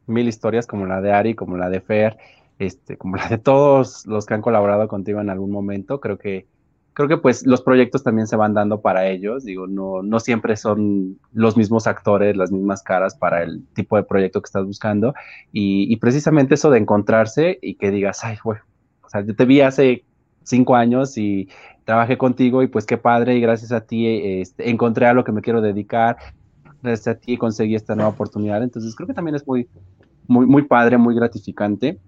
mil 0.06 0.28
historias 0.28 0.66
como 0.66 0.86
la 0.86 1.00
de 1.00 1.12
Ari, 1.12 1.34
como 1.34 1.56
la 1.56 1.70
de 1.70 1.80
Fer, 1.80 2.16
este, 2.58 2.96
como 2.96 3.16
la 3.16 3.28
de 3.28 3.38
todos 3.38 4.06
los 4.06 4.26
que 4.26 4.34
han 4.34 4.42
colaborado 4.42 4.88
contigo 4.88 5.20
en 5.20 5.30
algún 5.30 5.50
momento. 5.50 6.00
Creo 6.00 6.18
que, 6.18 6.46
creo 6.96 7.08
que 7.08 7.18
pues 7.18 7.46
los 7.46 7.60
proyectos 7.60 8.02
también 8.02 8.26
se 8.26 8.36
van 8.36 8.54
dando 8.54 8.80
para 8.80 9.06
ellos. 9.06 9.44
Digo, 9.44 9.66
no, 9.66 10.02
no 10.02 10.18
siempre 10.18 10.56
son 10.56 11.18
los 11.34 11.54
mismos 11.54 11.86
actores, 11.86 12.38
las 12.38 12.50
mismas 12.50 12.82
caras 12.82 13.14
para 13.14 13.42
el 13.42 13.62
tipo 13.74 13.98
de 13.98 14.02
proyecto 14.02 14.40
que 14.40 14.46
estás 14.46 14.64
buscando. 14.64 15.12
Y, 15.52 15.92
y 15.92 15.96
precisamente 15.98 16.54
eso 16.54 16.70
de 16.70 16.78
encontrarse 16.78 17.58
y 17.60 17.74
que 17.74 17.90
digas, 17.90 18.24
ay, 18.24 18.38
güey, 18.42 18.60
o 19.02 19.10
sea, 19.10 19.20
yo 19.20 19.36
te 19.36 19.44
vi 19.44 19.60
hace 19.60 20.06
cinco 20.42 20.74
años 20.74 21.18
y 21.18 21.50
trabajé 21.84 22.16
contigo 22.16 22.62
y 22.62 22.68
pues 22.68 22.86
qué 22.86 22.96
padre 22.96 23.36
y 23.36 23.42
gracias 23.42 23.72
a 23.72 23.82
ti 23.82 24.06
este, 24.40 24.70
encontré 24.70 25.06
a 25.06 25.12
lo 25.12 25.22
que 25.22 25.32
me 25.32 25.42
quiero 25.42 25.60
dedicar, 25.60 26.16
gracias 26.82 27.14
a 27.14 27.20
ti 27.20 27.36
conseguí 27.36 27.74
esta 27.74 27.94
nueva 27.94 28.08
oportunidad, 28.08 28.62
entonces 28.62 28.96
creo 28.96 29.06
que 29.06 29.12
también 29.12 29.34
es 29.34 29.46
muy, 29.46 29.68
muy, 30.26 30.46
muy 30.46 30.62
padre, 30.62 30.96
muy 30.96 31.14
gratificante. 31.14 32.00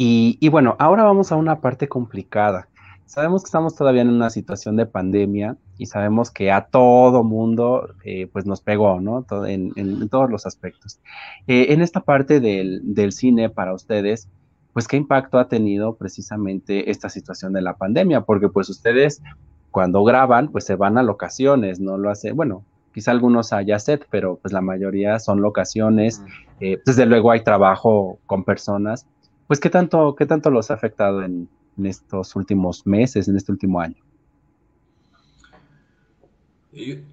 Y, 0.00 0.48
bueno, 0.48 0.76
ahora 0.78 1.02
vamos 1.02 1.32
a 1.32 1.36
una 1.36 1.60
parte 1.60 1.88
complicada. 1.88 2.67
Sabemos 3.08 3.42
que 3.42 3.46
estamos 3.46 3.74
todavía 3.74 4.02
en 4.02 4.10
una 4.10 4.28
situación 4.28 4.76
de 4.76 4.84
pandemia 4.84 5.56
y 5.78 5.86
sabemos 5.86 6.30
que 6.30 6.52
a 6.52 6.66
todo 6.66 7.24
mundo 7.24 7.94
eh, 8.04 8.28
pues 8.30 8.44
nos 8.44 8.60
pegó, 8.60 9.00
¿no? 9.00 9.24
en, 9.46 10.08
todos 10.10 10.30
los 10.30 10.44
aspectos. 10.44 11.00
Eh, 11.46 11.68
en 11.70 11.80
esta 11.80 12.00
parte 12.00 12.38
del, 12.38 12.82
del 12.84 13.12
cine 13.12 13.48
para 13.48 13.72
ustedes, 13.72 14.28
pues 14.74 14.86
qué 14.86 14.98
impacto 14.98 15.38
ha 15.38 15.48
tenido 15.48 15.94
precisamente 15.94 16.90
esta 16.90 17.08
situación 17.08 17.54
de 17.54 17.62
la 17.62 17.78
pandemia, 17.78 18.20
porque 18.20 18.50
pues 18.50 18.68
ustedes 18.68 19.22
cuando 19.70 20.04
graban, 20.04 20.48
pues 20.48 20.66
se 20.66 20.76
van 20.76 20.98
a 20.98 21.02
locaciones, 21.02 21.80
no 21.80 21.96
lo 21.96 22.10
hacen, 22.10 22.36
bueno, 22.36 22.66
quizá 22.92 23.12
algunos 23.12 23.54
haya 23.54 23.78
set, 23.78 24.06
pero 24.10 24.36
pues 24.36 24.52
la 24.52 24.60
mayoría 24.60 25.18
son 25.18 25.40
locaciones, 25.40 26.22
eh, 26.60 26.76
desde 26.84 27.06
luego 27.06 27.30
hay 27.30 27.42
trabajo 27.42 28.18
con 28.26 28.44
personas, 28.44 29.06
pues 29.46 29.60
qué 29.60 29.70
tanto, 29.70 30.14
qué 30.14 30.26
tanto 30.26 30.50
los 30.50 30.70
ha 30.70 30.74
afectado 30.74 31.22
en 31.22 31.48
estos 31.86 32.36
últimos 32.36 32.86
meses, 32.86 33.28
en 33.28 33.36
este 33.36 33.52
último 33.52 33.80
año. 33.80 34.02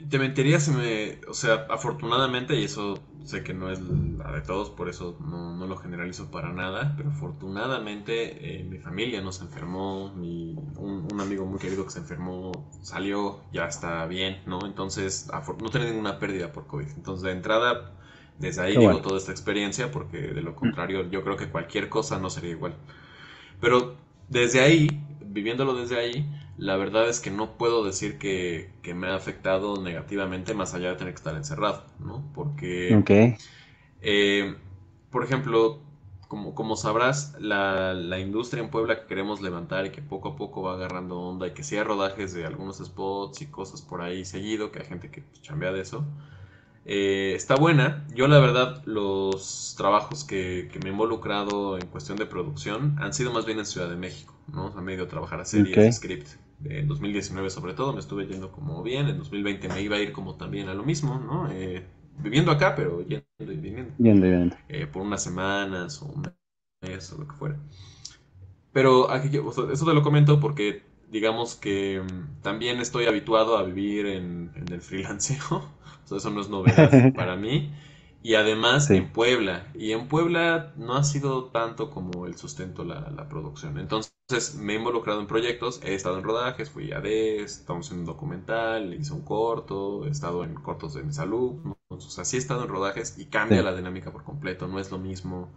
Te 0.09 0.20
mentiría 0.20 0.59
si 0.59 0.72
me, 0.72 1.22
o 1.28 1.34
sea, 1.34 1.66
afortunadamente, 1.70 2.59
y 2.59 2.66
eso 2.66 2.99
sé 3.24 3.43
que 3.43 3.53
no 3.53 3.72
es 3.72 3.80
la 3.80 4.32
de 4.34 4.41
todos, 4.41 4.70
por 4.70 4.89
eso 4.89 5.18
no, 5.22 5.66
lo 5.66 5.78
generalizo 5.78 6.30
para 6.30 6.51
nada, 6.51 6.93
pero 6.95 7.09
afortunadamente 7.09 8.59
eh, 8.59 8.63
mi 8.63 8.78
familia 8.78 9.22
no 9.22 9.32
se 9.32 9.43
enfermó, 9.45 10.13
mi, 10.13 10.55
un, 10.78 11.20
amigo 11.20 11.45
muy 11.45 11.57
querido 11.57 11.86
que 11.86 11.91
se 11.91 11.99
enfermó 11.99 12.51
salió, 12.82 13.39
ya 13.51 13.66
está 13.66 14.05
bien, 14.05 14.41
¿no? 14.45 14.66
Entonces, 14.66 15.28
no 15.59 15.70
tiene 15.70 15.88
ninguna 15.88 16.20
pérdida 16.20 16.51
por 16.51 16.68
COVID. 16.68 16.89
Entonces, 16.97 17.24
de 17.24 17.32
entrada, 17.32 17.93
desde 18.38 18.61
ahí 18.61 18.78
digo 18.78 19.01
toda 19.01 19.18
esta 19.18 19.32
experiencia, 19.32 19.89
porque 19.89 20.18
de 20.18 20.41
lo 20.41 20.55
contrario, 20.55 21.09
yo 21.09 21.24
creo 21.24 21.38
que 21.38 21.49
cualquier 21.49 21.89
cosa 21.89 22.20
no 22.20 22.30
sería 22.30 22.51
igual. 22.51 22.76
Pero 23.59 23.95
desde 24.30 24.61
ahí, 24.61 24.88
viviéndolo 25.26 25.76
desde 25.76 25.99
ahí, 25.99 26.26
la 26.57 26.78
verdad 26.78 27.09
es 27.09 27.19
que 27.19 27.32
no 27.32 27.57
puedo 27.57 27.84
decir 27.84 28.17
que, 28.17 28.71
me 28.95 29.07
ha 29.07 29.15
afectado 29.15 29.82
negativamente 29.82 30.53
más 30.53 30.73
allá 30.73 30.89
de 30.89 30.95
tener 30.95 31.13
que 31.13 31.17
estar 31.17 31.36
encerrado, 31.36 31.84
¿no? 31.99 32.23
Porque, 32.34 33.03
eh, 34.01 34.55
por 35.09 35.23
ejemplo, 35.23 35.80
como, 36.28 36.55
como 36.55 36.76
sabrás, 36.76 37.36
la, 37.39 37.93
la, 37.93 38.19
industria 38.19 38.63
en 38.63 38.69
Puebla 38.69 39.01
que 39.01 39.07
queremos 39.07 39.41
levantar 39.41 39.86
y 39.86 39.91
que 39.91 40.01
poco 40.01 40.30
a 40.30 40.36
poco 40.36 40.63
va 40.63 40.73
agarrando 40.73 41.19
onda 41.19 41.47
y 41.47 41.51
que 41.51 41.63
sí 41.63 41.76
hay 41.78 41.84
rodajes 41.84 42.34
de 42.34 42.45
algunos 42.45 42.78
spots 42.78 43.41
y 43.41 43.47
cosas 43.47 43.82
por 43.82 44.01
ahí 44.01 44.26
seguido, 44.26 44.71
que 44.71 44.80
hay 44.80 44.86
gente 44.86 45.11
que 45.11 45.23
chambea 45.41 45.71
de 45.71 45.82
eso, 45.82 46.05
eh, 46.86 47.33
está 47.36 47.55
buena. 47.55 48.05
Yo 48.13 48.27
la 48.27 48.39
verdad 48.39 48.83
los 48.86 49.73
trabajos 49.75 50.23
que, 50.23 50.69
me 50.83 50.89
he 50.89 50.91
involucrado 50.91 51.77
en 51.77 51.88
cuestión 51.88 52.17
de 52.17 52.27
producción 52.27 52.95
han 52.99 53.13
sido 53.13 53.33
más 53.33 53.45
bien 53.45 53.57
en 53.57 53.65
Ciudad 53.65 53.89
de 53.89 53.95
México, 53.95 54.36
¿no? 54.53 54.67
O 54.67 54.81
me 54.81 54.91
he 54.91 54.95
ido 54.95 55.05
a 55.05 55.07
trabajar 55.07 55.41
a 55.41 55.45
series, 55.45 55.97
script. 55.97 56.27
En 56.63 56.88
2019 56.88 57.49
sobre 57.49 57.73
todo 57.73 57.91
me 57.91 57.99
estuve 57.99 58.27
yendo 58.27 58.51
como 58.51 58.81
bien, 58.83 59.07
en 59.07 59.17
2020 59.17 59.67
me 59.67 59.81
iba 59.81 59.97
a 59.97 59.99
ir 59.99 60.11
como 60.11 60.36
también 60.36 60.69
a 60.69 60.75
lo 60.75 60.83
mismo, 60.83 61.19
¿no? 61.19 61.51
Eh, 61.51 61.83
viviendo 62.19 62.51
acá, 62.51 62.75
pero 62.75 63.01
yendo 63.01 63.25
y 63.39 63.45
viniendo. 63.57 63.93
Yendo 63.97 64.27
y 64.27 64.29
viniendo. 64.29 64.55
Eh, 64.69 64.86
por 64.86 65.01
unas 65.01 65.23
semanas 65.23 66.01
o 66.03 66.05
un 66.05 66.31
mes 66.81 67.11
o 67.11 67.17
lo 67.17 67.27
que 67.27 67.33
fuera. 67.33 67.57
Pero 68.71 69.09
aquí, 69.09 69.29
eso 69.36 69.86
te 69.86 69.93
lo 69.93 70.03
comento 70.03 70.39
porque 70.39 70.83
digamos 71.09 71.55
que 71.55 72.01
mm, 72.01 72.41
también 72.43 72.79
estoy 72.79 73.05
habituado 73.05 73.57
a 73.57 73.63
vivir 73.63 74.05
en, 74.05 74.51
en 74.55 74.71
el 74.71 74.81
freelanceo 74.81 75.69
eso 76.11 76.29
no 76.29 76.41
es 76.41 76.49
novedad 76.49 77.13
para 77.15 77.35
mí. 77.35 77.71
Y 78.23 78.33
además 78.33 78.89
en 78.89 79.11
Puebla. 79.11 79.67
Y 79.75 79.91
en 79.91 80.07
Puebla 80.07 80.73
no 80.77 80.95
ha 80.95 81.03
sido 81.03 81.45
tanto 81.45 81.91
como 81.91 82.25
el 82.25 82.35
sustento 82.37 82.83
la, 82.83 83.11
la, 83.11 83.29
producción. 83.29 83.77
Entonces 83.77 84.55
me 84.55 84.73
he 84.73 84.77
involucrado 84.77 85.21
en 85.21 85.27
proyectos, 85.27 85.79
he 85.83 85.93
estado 85.93 86.17
en 86.17 86.23
rodajes, 86.23 86.71
fui 86.71 86.91
a 86.91 87.01
DES, 87.01 87.59
estamos 87.59 87.91
en 87.91 87.99
un 87.99 88.05
documental, 88.05 88.95
hice 88.95 89.13
un 89.13 89.21
corto, 89.21 90.07
he 90.07 90.09
estado 90.09 90.43
en 90.43 90.55
cortos 90.55 90.95
de 90.95 91.03
mi 91.03 91.13
salud. 91.13 91.75
O 91.87 91.99
sea, 91.99 92.25
sí 92.25 92.37
he 92.37 92.39
estado 92.39 92.63
en 92.63 92.69
rodajes 92.69 93.19
y 93.19 93.25
cambia 93.25 93.61
la 93.61 93.75
dinámica 93.75 94.11
por 94.11 94.23
completo. 94.23 94.67
No 94.67 94.79
es 94.79 94.89
lo 94.89 94.97
mismo 94.97 95.51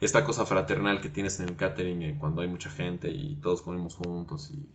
esta 0.00 0.24
cosa 0.24 0.46
fraternal 0.46 1.00
que 1.00 1.08
tienes 1.08 1.38
en 1.40 1.50
el 1.50 1.56
catering 1.56 2.02
eh, 2.02 2.16
cuando 2.18 2.42
hay 2.42 2.48
mucha 2.48 2.70
gente 2.70 3.10
y 3.10 3.36
todos 3.36 3.62
comemos 3.62 3.96
juntos 3.96 4.50
y 4.50 4.66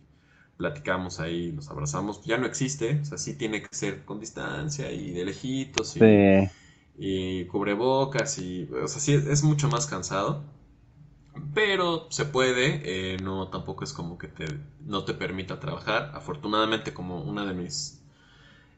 platicamos 0.60 1.20
ahí, 1.20 1.52
nos 1.52 1.70
abrazamos, 1.70 2.22
ya 2.24 2.38
no 2.38 2.46
existe, 2.46 3.00
o 3.02 3.06
sea, 3.06 3.18
sí 3.18 3.34
tiene 3.36 3.62
que 3.62 3.68
ser 3.72 4.04
con 4.04 4.20
distancia 4.20 4.92
y 4.92 5.12
de 5.12 5.24
lejitos 5.26 5.96
y, 5.96 6.20
y 6.98 7.46
cubrebocas 7.46 8.38
y, 8.40 8.64
o 8.72 8.88
sea, 8.88 9.00
sí, 9.00 9.14
es 9.14 9.42
mucho 9.44 9.68
más 9.68 9.86
cansado. 9.88 10.42
Pero 11.54 12.06
se 12.10 12.26
puede, 12.26 13.14
eh, 13.14 13.16
no 13.22 13.48
tampoco 13.48 13.84
es 13.84 13.92
como 13.92 14.18
que 14.18 14.28
te, 14.28 14.46
no 14.86 15.04
te 15.04 15.14
permita 15.14 15.58
trabajar. 15.60 16.12
Afortunadamente, 16.14 16.92
como 16.94 17.22
una 17.22 17.44
de 17.44 17.54
mis 17.54 18.00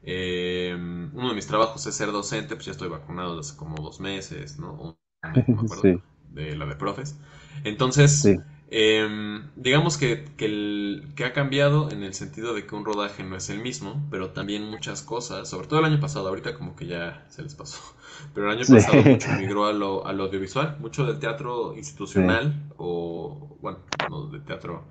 eh, 0.04 0.74
uno 0.76 1.30
de 1.30 1.34
mis 1.34 1.46
trabajos 1.46 1.86
es 1.86 1.94
ser 1.96 2.12
docente, 2.12 2.56
pues 2.56 2.66
ya 2.66 2.72
estoy 2.72 2.88
vacunado 2.88 3.36
desde 3.38 3.56
como 3.56 3.76
dos 3.82 4.00
meses, 4.00 4.58
¿no? 4.58 4.96
de 6.30 6.56
la 6.56 6.66
de 6.66 6.76
profes. 6.76 7.16
Entonces, 7.64 8.38
em, 8.72 9.50
digamos 9.54 9.98
que, 9.98 10.24
que, 10.36 10.46
el, 10.46 11.08
que 11.14 11.24
ha 11.24 11.32
cambiado 11.32 11.90
en 11.90 12.02
el 12.02 12.14
sentido 12.14 12.54
de 12.54 12.66
que 12.66 12.74
un 12.74 12.84
rodaje 12.84 13.22
no 13.22 13.36
es 13.36 13.50
el 13.50 13.58
mismo, 13.58 14.02
pero 14.10 14.30
también 14.30 14.64
muchas 14.64 15.02
cosas, 15.02 15.48
sobre 15.48 15.68
todo 15.68 15.80
el 15.80 15.84
año 15.84 16.00
pasado, 16.00 16.28
ahorita 16.28 16.54
como 16.54 16.74
que 16.74 16.86
ya 16.86 17.26
se 17.28 17.42
les 17.42 17.54
pasó, 17.54 17.80
pero 18.34 18.50
el 18.50 18.58
año 18.58 18.66
pasado 18.66 19.02
mucho 19.02 19.28
migró 19.38 19.66
a 19.66 19.72
lo, 19.72 20.06
a 20.06 20.12
lo 20.12 20.24
audiovisual, 20.24 20.78
mucho 20.80 21.04
del 21.04 21.18
teatro 21.18 21.74
institucional 21.76 22.54
o, 22.78 23.56
bueno, 23.60 23.78
no, 24.08 24.26
del 24.26 24.42
teatro 24.44 24.84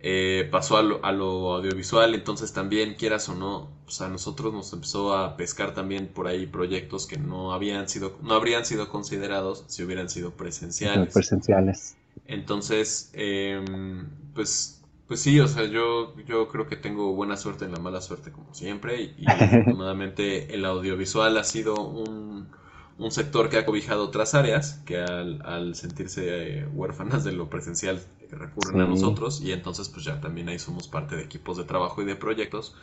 eh, 0.00 0.46
pasó 0.50 0.76
a 0.76 0.82
lo, 0.82 1.54
audiovisual, 1.54 2.14
entonces 2.14 2.52
también, 2.52 2.94
quieras 2.94 3.28
o 3.28 3.34
no, 3.34 3.70
pues 3.84 4.00
a 4.00 4.08
nosotros 4.08 4.52
nos 4.52 4.72
empezó 4.72 5.16
a 5.16 5.36
pescar 5.36 5.74
también 5.74 6.08
por 6.08 6.26
ahí 6.28 6.46
proyectos 6.46 7.06
que 7.06 7.18
no 7.18 7.52
habían 7.52 7.88
sido, 7.88 8.16
no 8.22 8.34
habrían 8.34 8.64
sido 8.64 8.88
considerados 8.88 9.64
si 9.68 9.82
hubieran 9.82 10.10
sido 10.10 10.32
presenciales. 10.32 11.14
Presenciales. 11.14 11.96
Entonces, 12.24 13.10
em, 13.14 14.08
pues, 14.34 14.82
pues 15.06 15.20
sí, 15.20 15.38
o 15.40 15.48
sea, 15.48 15.64
yo, 15.64 16.16
yo 16.24 16.48
creo 16.48 16.66
que 16.66 16.76
tengo 16.76 17.14
buena 17.14 17.36
suerte 17.36 17.64
en 17.64 17.72
la 17.72 17.78
mala 17.78 18.00
suerte 18.00 18.32
como 18.32 18.54
siempre 18.54 19.14
y, 19.18 19.24
afortunadamente 19.30 20.54
el 20.54 20.64
audiovisual 20.64 21.36
ha 21.38 21.44
sido 21.44 21.80
un 21.80 22.48
un 22.98 23.10
sector 23.10 23.50
que 23.50 23.58
ha 23.58 23.66
cobijado 23.66 24.04
otras 24.04 24.34
áreas 24.34 24.82
que 24.86 24.98
al, 24.98 25.74
sentirse 25.74 26.60
eh, 26.60 26.66
huérfanas 26.72 27.24
de 27.24 27.32
lo 27.32 27.50
presencial 27.50 28.00
recurren 28.30 28.80
a 28.80 28.86
nosotros 28.86 29.40
y 29.42 29.52
entonces 29.52 29.88
pues 29.88 30.04
ya 30.04 30.20
también 30.20 30.48
ahí 30.48 30.58
somos 30.58 30.88
parte 30.88 31.16
de 31.16 31.22
equipos 31.22 31.56
de 31.56 31.64
trabajo 31.64 32.02
y 32.02 32.06
de 32.06 32.16
proyectos 32.16 32.74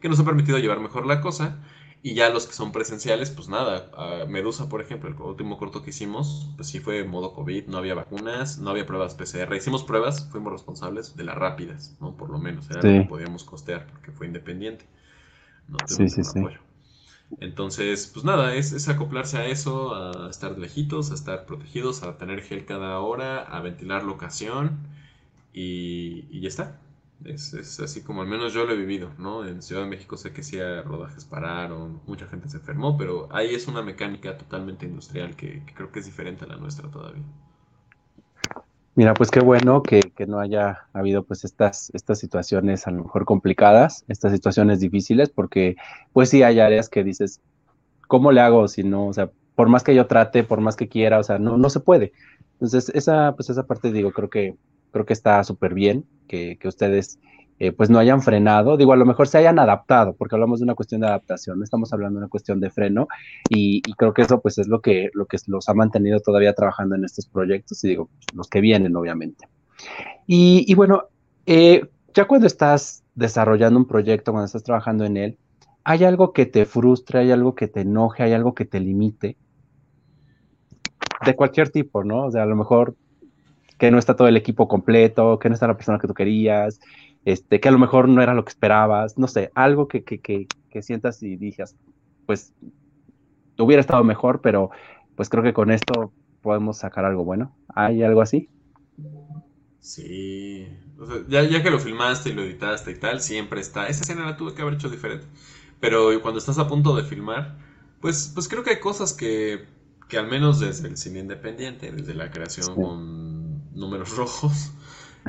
que 0.00 0.08
nos 0.08 0.18
han 0.18 0.26
permitido 0.26 0.58
llevar 0.58 0.80
mejor 0.80 1.06
la 1.06 1.20
cosa 1.20 1.62
y 2.02 2.14
ya 2.14 2.30
los 2.30 2.46
que 2.46 2.54
son 2.54 2.72
presenciales 2.72 3.30
pues 3.30 3.48
nada, 3.48 3.90
Medusa 4.26 4.68
por 4.68 4.80
ejemplo, 4.80 5.10
el 5.10 5.20
último 5.20 5.58
corto 5.58 5.82
que 5.82 5.90
hicimos 5.90 6.48
pues 6.56 6.68
sí 6.68 6.80
fue 6.80 7.04
modo 7.04 7.34
COVID, 7.34 7.66
no 7.66 7.78
había 7.78 7.94
vacunas, 7.94 8.58
no 8.58 8.70
había 8.70 8.86
pruebas 8.86 9.14
PCR, 9.14 9.54
hicimos 9.54 9.84
pruebas, 9.84 10.28
fuimos 10.30 10.52
responsables 10.52 11.16
de 11.16 11.24
las 11.24 11.36
rápidas, 11.36 11.96
¿no? 12.00 12.16
Por 12.16 12.30
lo 12.30 12.38
menos 12.38 12.70
era 12.70 12.82
lo 12.82 13.02
que 13.02 13.08
podíamos 13.08 13.44
costear 13.44 13.86
porque 13.86 14.12
fue 14.12 14.26
independiente. 14.26 14.86
No 15.68 15.76
sí, 15.86 16.08
sí, 16.08 16.24
sí. 16.24 16.40
Entonces, 17.38 18.10
pues 18.12 18.24
nada, 18.24 18.54
es, 18.54 18.88
acoplarse 18.88 19.38
a 19.38 19.46
eso, 19.46 19.94
a 19.94 20.28
estar 20.30 20.58
lejitos, 20.58 21.12
a 21.12 21.14
estar 21.14 21.46
protegidos, 21.46 22.02
a 22.02 22.18
tener 22.18 22.42
gel 22.42 22.64
cada 22.64 22.98
hora, 22.98 23.42
a 23.42 23.60
ventilar 23.60 24.02
locación 24.02 24.78
y, 25.52 26.24
y 26.30 26.40
ya 26.40 26.48
está. 26.48 26.80
Es, 27.24 27.80
así 27.80 28.02
como 28.02 28.22
al 28.22 28.28
menos 28.28 28.54
yo 28.54 28.64
lo 28.64 28.72
he 28.72 28.76
vivido, 28.76 29.10
¿no? 29.18 29.46
En 29.46 29.62
Ciudad 29.62 29.82
de 29.82 29.88
México 29.88 30.16
sé 30.16 30.32
que 30.32 30.42
sí 30.42 30.58
rodajes 30.84 31.24
pararon, 31.26 32.00
mucha 32.06 32.26
gente 32.26 32.48
se 32.48 32.56
enfermó, 32.56 32.96
pero 32.96 33.28
ahí 33.30 33.54
es 33.54 33.68
una 33.68 33.82
mecánica 33.82 34.38
totalmente 34.38 34.86
industrial 34.86 35.36
que 35.36 35.62
creo 35.74 35.92
que 35.92 35.98
es 35.98 36.06
diferente 36.06 36.44
a 36.44 36.48
la 36.48 36.56
nuestra 36.56 36.90
todavía. 36.90 37.22
Mira, 38.94 39.14
pues 39.14 39.30
qué 39.30 39.40
bueno 39.40 39.82
que, 39.82 40.00
no 40.26 40.40
haya 40.40 40.86
habido 40.92 41.22
pues 41.22 41.44
estas, 41.44 41.90
estas 41.94 42.18
situaciones 42.18 42.86
a 42.86 42.90
lo 42.90 43.04
mejor 43.04 43.24
complicadas, 43.24 44.04
estas 44.08 44.32
situaciones 44.32 44.80
difíciles, 44.80 45.30
porque 45.30 45.76
pues 46.12 46.30
sí 46.30 46.42
hay 46.42 46.58
áreas 46.58 46.88
que 46.88 47.04
dices, 47.04 47.40
¿cómo 48.08 48.32
le 48.32 48.40
hago 48.40 48.66
si 48.66 48.82
no? 48.82 49.06
O 49.06 49.12
sea, 49.12 49.30
por 49.54 49.68
más 49.68 49.84
que 49.84 49.94
yo 49.94 50.06
trate, 50.06 50.42
por 50.42 50.60
más 50.60 50.74
que 50.74 50.88
quiera, 50.88 51.18
o 51.18 51.22
sea, 51.22 51.38
no, 51.38 51.56
no 51.56 51.70
se 51.70 51.80
puede. 51.80 52.12
Entonces, 52.54 52.90
esa, 52.94 53.34
pues 53.36 53.48
esa 53.48 53.66
parte 53.66 53.92
digo, 53.92 54.10
creo 54.10 54.28
que, 54.28 54.56
creo 54.90 55.06
que 55.06 55.12
está 55.12 55.42
súper 55.44 55.74
bien 55.74 56.04
que, 56.26 56.58
que 56.58 56.68
ustedes 56.68 57.18
eh, 57.62 57.72
pues 57.72 57.90
no 57.90 57.98
hayan 57.98 58.22
frenado, 58.22 58.78
digo, 58.78 58.94
a 58.94 58.96
lo 58.96 59.04
mejor 59.04 59.28
se 59.28 59.36
hayan 59.36 59.58
adaptado, 59.58 60.14
porque 60.14 60.34
hablamos 60.34 60.60
de 60.60 60.64
una 60.64 60.74
cuestión 60.74 61.02
de 61.02 61.08
adaptación, 61.08 61.58
no 61.58 61.64
estamos 61.64 61.92
hablando 61.92 62.18
de 62.18 62.24
una 62.24 62.30
cuestión 62.30 62.58
de 62.58 62.70
freno, 62.70 63.06
y, 63.50 63.82
creo 63.98 64.14
que 64.14 64.22
eso 64.22 64.40
pues 64.40 64.56
es 64.56 64.66
lo 64.66 64.80
que, 64.80 65.10
lo 65.12 65.26
que 65.26 65.36
los 65.46 65.68
ha 65.68 65.74
mantenido 65.74 66.20
todavía 66.20 66.54
trabajando 66.54 66.94
en 66.94 67.04
estos 67.04 67.26
proyectos, 67.26 67.84
y 67.84 67.88
digo, 67.88 68.08
los 68.34 68.48
que 68.48 68.62
vienen, 68.62 68.96
obviamente. 68.96 69.46
Y, 70.26 70.74
bueno, 70.74 71.02
eh, 71.44 71.86
ya 72.14 72.26
cuando 72.26 72.46
estás 72.46 73.04
desarrollando 73.14 73.78
un 73.78 73.86
proyecto, 73.86 74.32
cuando 74.32 74.46
estás 74.46 74.62
trabajando 74.62 75.04
en 75.04 75.18
él, 75.18 75.38
¿hay 75.84 76.04
algo 76.04 76.32
que 76.32 76.46
te 76.46 76.64
frustre, 76.64 77.18
hay 77.18 77.30
algo 77.30 77.54
que 77.54 77.68
te 77.68 77.82
enoje, 77.82 78.22
hay 78.22 78.32
algo 78.32 78.54
que 78.54 78.64
te 78.64 78.80
limite? 78.80 79.36
De 81.26 81.36
cualquier 81.36 81.68
tipo, 81.68 82.04
¿no? 82.04 82.24
O 82.24 82.30
sea, 82.30 82.44
a 82.44 82.46
lo 82.46 82.56
mejor 82.56 82.96
que 83.80 83.90
no 83.90 83.98
está 83.98 84.14
todo 84.14 84.28
el 84.28 84.36
equipo 84.36 84.68
completo, 84.68 85.38
que 85.38 85.48
no 85.48 85.54
está 85.54 85.66
la 85.66 85.74
persona 85.74 85.98
que 85.98 86.06
tú 86.06 86.12
querías, 86.12 86.80
este, 87.24 87.60
que 87.60 87.68
a 87.68 87.72
lo 87.72 87.78
mejor 87.78 88.10
no 88.10 88.20
era 88.20 88.34
lo 88.34 88.44
que 88.44 88.50
esperabas, 88.50 89.16
no 89.16 89.26
sé, 89.26 89.50
algo 89.54 89.88
que, 89.88 90.04
que, 90.04 90.20
que, 90.20 90.46
que 90.68 90.82
sientas 90.82 91.22
y 91.22 91.36
digas, 91.36 91.74
pues 92.26 92.52
hubiera 93.58 93.80
estado 93.80 94.04
mejor, 94.04 94.42
pero 94.42 94.70
pues 95.16 95.30
creo 95.30 95.42
que 95.42 95.54
con 95.54 95.70
esto 95.70 96.12
podemos 96.42 96.76
sacar 96.76 97.06
algo 97.06 97.24
bueno. 97.24 97.56
¿Hay 97.74 98.02
algo 98.02 98.20
así? 98.20 98.50
Sí, 99.80 100.68
ya, 101.28 101.44
ya, 101.44 101.62
que 101.62 101.70
lo 101.70 101.80
filmaste 101.80 102.28
y 102.28 102.32
lo 102.34 102.42
editaste 102.42 102.90
y 102.90 102.96
tal, 102.96 103.22
siempre 103.22 103.62
está. 103.62 103.88
Esa 103.88 104.02
escena 104.02 104.26
la 104.26 104.36
tuve 104.36 104.52
que 104.52 104.60
haber 104.60 104.74
hecho 104.74 104.90
diferente. 104.90 105.26
Pero 105.80 106.20
cuando 106.20 106.38
estás 106.38 106.58
a 106.58 106.68
punto 106.68 106.94
de 106.94 107.04
filmar, 107.04 107.56
pues, 108.02 108.30
pues 108.34 108.46
creo 108.46 108.62
que 108.62 108.70
hay 108.72 108.80
cosas 108.80 109.14
que, 109.14 109.64
que 110.06 110.18
al 110.18 110.28
menos 110.28 110.60
desde 110.60 110.86
el 110.86 110.98
cine 110.98 111.20
independiente, 111.20 111.90
desde 111.90 112.12
la 112.12 112.30
creación 112.30 112.74
con 112.74 113.29
números 113.80 114.16
rojos, 114.16 114.72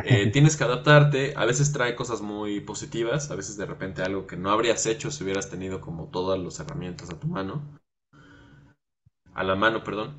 eh, 0.04 0.28
tienes 0.34 0.58
que 0.58 0.64
adaptarte, 0.66 1.34
a 1.38 1.46
veces 1.46 1.74
trae 1.74 1.96
cosas 1.96 2.22
muy 2.22 2.62
positivas, 2.62 3.32
a 3.32 3.36
veces 3.36 3.58
de 3.58 3.66
repente 3.66 4.04
algo 4.04 4.28
que 4.28 4.38
no 4.38 4.52
habrías 4.52 4.86
hecho 4.86 5.12
si 5.12 5.24
hubieras 5.24 5.50
tenido 5.50 5.82
como 5.82 6.08
todas 6.08 6.40
las 6.40 6.60
herramientas 6.60 7.10
a 7.12 7.20
tu 7.20 7.28
mano, 7.28 7.64
a 9.34 9.44
la 9.44 9.56
mano, 9.56 9.84
perdón. 9.84 10.16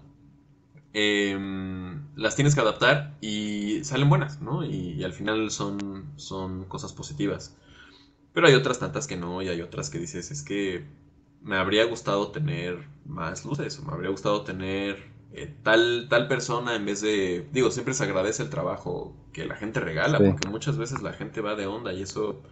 Em, 0.95 2.07
las 2.17 2.37
tienes 2.37 2.55
que 2.55 2.61
adaptar 2.61 3.17
y 3.21 3.83
salen 3.85 4.09
buenas, 4.11 4.43
¿no? 4.43 4.65
Y, 4.65 5.05
al 5.05 5.13
final 5.13 5.51
son, 5.51 6.13
son 6.17 6.65
cosas 6.67 6.93
positivas. 6.93 7.57
Pero 8.35 8.49
hay 8.49 8.55
otras 8.55 8.81
tantas 8.81 9.07
que 9.09 9.17
no, 9.17 9.43
y 9.43 9.49
hay 9.49 9.63
otras 9.63 9.91
que 9.91 9.99
dices, 10.01 10.33
es 10.33 10.43
que 10.45 10.87
me 11.43 11.57
habría 11.59 11.85
gustado 11.87 12.33
tener 12.33 12.89
más 13.07 13.45
luces, 13.47 13.79
o 13.81 13.85
me 13.85 13.93
habría 13.95 14.11
gustado 14.11 14.43
tener 14.45 15.12
eh, 15.33 15.55
tal, 15.63 16.09
tal 16.11 16.29
persona 16.29 16.77
en 16.77 16.85
vez 16.87 17.01
de, 17.01 17.49
digo, 17.53 17.71
siempre 17.71 17.95
se 17.95 18.05
agradece 18.05 18.43
el 18.43 18.51
trabajo 18.51 19.17
que 19.33 19.47
la 19.47 19.57
gente 19.57 19.81
regala, 19.81 20.25
porque 20.25 20.47
muchas 20.47 20.77
veces 20.79 21.03
la 21.03 21.13
gente 21.13 21.41
va 21.41 21.55
de 21.55 21.67
onda 21.67 21.93
y 21.93 22.03
eso 22.03 22.43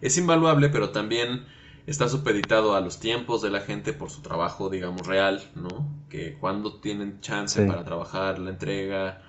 es 0.00 0.16
invaluable, 0.18 0.68
pero 0.70 0.90
también 0.90 1.46
está 1.86 2.08
supeditado 2.08 2.74
a 2.76 2.80
los 2.80 3.00
tiempos 3.00 3.42
de 3.42 3.50
la 3.50 3.60
gente 3.60 3.92
por 3.92 4.10
su 4.10 4.22
trabajo, 4.22 4.70
digamos, 4.70 5.06
real, 5.06 5.42
¿no? 5.54 5.88
Que 6.08 6.34
cuando 6.38 6.80
tienen 6.80 7.20
chance 7.20 7.62
para 7.62 7.84
trabajar 7.84 8.38
la 8.38 8.50
entrega, 8.50 9.22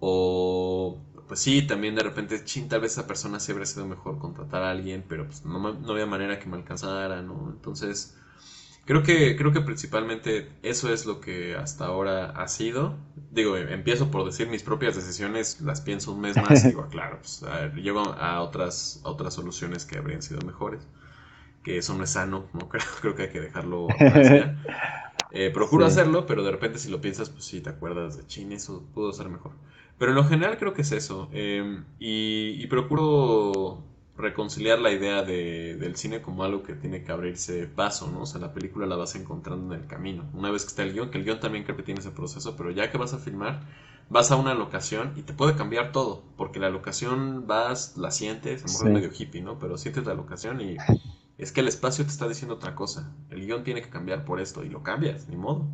o 0.00 1.00
pues 1.28 1.40
sí, 1.40 1.62
también 1.66 1.94
de 1.94 2.02
repente, 2.02 2.44
chin, 2.44 2.68
tal 2.68 2.80
vez 2.82 2.92
esa 2.92 3.06
persona 3.06 3.40
se 3.40 3.52
habría 3.52 3.66
sido 3.66 3.86
mejor 3.86 4.18
contratar 4.18 4.62
a 4.62 4.70
alguien, 4.70 5.04
pero 5.08 5.26
pues 5.26 5.44
no, 5.44 5.58
no 5.72 5.92
había 5.92 6.06
manera 6.06 6.38
que 6.38 6.46
me 6.48 6.56
alcanzara, 6.56 7.22
¿no? 7.22 7.50
Entonces 7.50 8.16
Creo 8.84 9.04
que, 9.04 9.36
creo 9.36 9.52
que 9.52 9.60
principalmente 9.60 10.48
eso 10.62 10.92
es 10.92 11.06
lo 11.06 11.20
que 11.20 11.54
hasta 11.54 11.86
ahora 11.86 12.30
ha 12.30 12.48
sido. 12.48 12.96
Digo, 13.30 13.56
empiezo 13.56 14.10
por 14.10 14.24
decir 14.24 14.48
mis 14.48 14.64
propias 14.64 14.96
decisiones, 14.96 15.60
las 15.60 15.80
pienso 15.80 16.12
un 16.12 16.20
mes 16.20 16.36
más 16.36 16.64
y 16.64 16.68
digo, 16.70 16.88
claro, 16.88 17.18
pues 17.18 17.44
llego 17.76 18.00
a 18.00 18.40
otras, 18.40 19.00
otras 19.04 19.34
soluciones 19.34 19.84
que 19.84 19.98
habrían 19.98 20.20
sido 20.20 20.40
mejores. 20.44 20.80
Que 21.62 21.78
eso 21.78 21.94
no 21.94 22.02
es 22.02 22.10
sano, 22.10 22.48
¿no? 22.52 22.68
Creo, 22.68 22.84
creo 23.00 23.14
que 23.14 23.22
hay 23.22 23.28
que 23.30 23.40
dejarlo 23.40 23.86
eh, 25.30 25.50
procuro 25.50 25.86
hacerlo, 25.86 26.26
pero 26.26 26.42
de 26.42 26.50
repente 26.50 26.78
si 26.80 26.90
lo 26.90 27.00
piensas, 27.00 27.30
pues 27.30 27.44
sí, 27.44 27.60
te 27.60 27.70
acuerdas 27.70 28.16
de 28.16 28.26
chin, 28.26 28.50
eso 28.50 28.84
pudo 28.94 29.12
ser 29.12 29.28
mejor. 29.28 29.52
Pero 29.96 30.10
en 30.10 30.16
lo 30.16 30.24
general 30.24 30.58
creo 30.58 30.74
que 30.74 30.82
es 30.82 30.90
eso. 30.90 31.28
Em, 31.32 31.84
y, 32.00 32.56
y 32.60 32.66
procuro 32.66 33.84
reconciliar 34.22 34.78
la 34.78 34.90
idea 34.90 35.22
de, 35.22 35.76
del 35.76 35.96
cine 35.96 36.22
como 36.22 36.44
algo 36.44 36.62
que 36.62 36.74
tiene 36.74 37.02
que 37.04 37.12
abrirse 37.12 37.66
paso, 37.66 38.10
¿no? 38.10 38.22
O 38.22 38.26
sea, 38.26 38.40
la 38.40 38.54
película 38.54 38.86
la 38.86 38.96
vas 38.96 39.14
encontrando 39.14 39.74
en 39.74 39.82
el 39.82 39.86
camino. 39.86 40.30
Una 40.32 40.50
vez 40.50 40.62
que 40.62 40.68
está 40.68 40.82
el 40.82 40.92
guion, 40.92 41.10
que 41.10 41.18
el 41.18 41.24
guion 41.24 41.40
también 41.40 41.64
creo 41.64 41.76
que 41.76 41.82
tiene 41.82 42.00
ese 42.00 42.10
proceso, 42.10 42.56
pero 42.56 42.70
ya 42.70 42.90
que 42.90 42.98
vas 42.98 43.12
a 43.12 43.18
filmar, 43.18 43.60
vas 44.08 44.30
a 44.30 44.36
una 44.36 44.54
locación 44.54 45.12
y 45.16 45.22
te 45.22 45.32
puede 45.34 45.54
cambiar 45.56 45.92
todo, 45.92 46.22
porque 46.36 46.60
la 46.60 46.70
locación 46.70 47.46
vas, 47.46 47.96
la 47.96 48.10
sientes, 48.10 48.64
a 48.64 48.66
lo 48.66 48.72
mejor 48.72 48.88
es 48.88 48.92
medio 48.94 49.10
hippie, 49.16 49.42
¿no? 49.42 49.58
Pero 49.58 49.76
sientes 49.76 50.06
la 50.06 50.14
locación 50.14 50.60
y 50.60 50.76
es 51.38 51.52
que 51.52 51.60
el 51.60 51.68
espacio 51.68 52.04
te 52.04 52.10
está 52.10 52.28
diciendo 52.28 52.54
otra 52.54 52.74
cosa. 52.74 53.12
El 53.30 53.44
guion 53.46 53.64
tiene 53.64 53.82
que 53.82 53.90
cambiar 53.90 54.24
por 54.24 54.40
esto 54.40 54.64
y 54.64 54.68
lo 54.68 54.82
cambias, 54.82 55.28
ni 55.28 55.36
modo. 55.36 55.66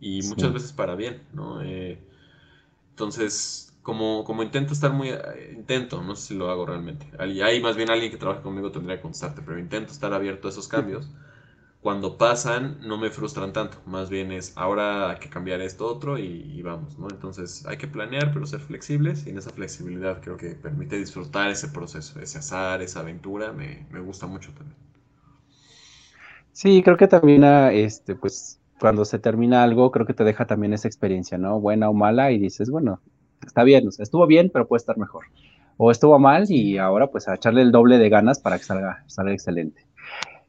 Y 0.00 0.22
muchas 0.22 0.52
veces 0.52 0.72
para 0.72 0.96
bien, 0.96 1.22
¿no? 1.32 1.62
Eh, 1.62 1.98
entonces, 2.90 3.73
como, 3.84 4.24
como 4.24 4.42
intento 4.44 4.74
estar 4.74 4.92
muy... 4.92 5.10
Eh, 5.10 5.54
intento, 5.56 6.02
no 6.02 6.16
sé 6.16 6.28
si 6.28 6.34
lo 6.36 6.50
hago 6.50 6.66
realmente. 6.66 7.06
Hay 7.20 7.62
más 7.62 7.76
bien 7.76 7.90
alguien 7.90 8.10
que 8.12 8.18
trabaja 8.18 8.42
conmigo 8.42 8.72
tendría 8.72 8.96
que 8.98 9.02
contestarte, 9.02 9.42
pero 9.42 9.60
intento 9.60 9.92
estar 9.92 10.12
abierto 10.14 10.48
a 10.48 10.52
esos 10.52 10.68
cambios. 10.68 11.10
cuando 11.80 12.18
pasan 12.18 12.78
no 12.82 12.98
me 12.98 13.10
frustran 13.10 13.52
tanto, 13.52 13.78
más 13.86 14.10
bien 14.10 14.32
es 14.32 14.52
ahora 14.56 15.10
hay 15.12 15.18
que 15.20 15.30
cambiar 15.30 15.60
esto 15.62 15.86
otro 15.86 16.18
y, 16.18 16.62
vamos, 16.62 16.98
¿no? 16.98 17.10
Entonces 17.10 17.66
hay 17.66 17.76
que 17.78 17.88
planear 17.88 18.32
pero 18.32 18.46
ser 18.46 18.60
flexibles 18.60 19.26
y 19.26 19.30
en 19.30 19.38
esa 19.38 19.52
flexibilidad 19.52 20.20
creo 20.22 20.36
que 20.38 20.50
permite 20.56 20.98
disfrutar 20.98 21.50
ese 21.50 21.68
proceso, 21.68 22.20
ese 22.20 22.38
azar, 22.38 22.82
esa 22.82 23.00
aventura, 23.00 23.52
me, 23.52 23.86
me 23.90 24.00
gusta 24.00 24.26
mucho 24.26 24.52
también. 24.54 24.78
Sí, 26.52 26.82
creo 26.82 26.96
que 26.96 27.08
también 27.08 27.44
ah, 27.44 27.72
este, 27.72 28.14
pues 28.16 28.60
cuando 28.78 29.04
se 29.04 29.18
termina 29.18 29.62
algo, 29.62 29.90
creo 29.90 30.06
que 30.06 30.14
te 30.14 30.24
deja 30.24 30.46
también 30.46 30.72
esa 30.72 30.88
experiencia, 30.88 31.38
¿no? 31.38 31.60
Buena 31.60 31.88
o 31.90 31.94
mala 31.94 32.30
y 32.32 32.38
dices, 32.38 32.70
bueno, 32.70 33.02
está 33.46 33.64
bien, 33.64 33.86
o 33.86 33.90
estuvo 33.90 34.26
bien, 34.26 34.50
pero 34.52 34.66
puede 34.66 34.78
estar 34.78 34.98
mejor. 34.98 35.24
O 35.76 35.90
estuvo 35.90 36.18
mal 36.18 36.44
y 36.48 36.78
ahora 36.78 37.08
pues 37.08 37.28
a 37.28 37.34
echarle 37.34 37.62
el 37.62 37.72
doble 37.72 37.98
de 37.98 38.08
ganas 38.08 38.38
para 38.38 38.58
que 38.58 38.64
salga, 38.64 39.04
salga 39.06 39.32
excelente. 39.32 39.86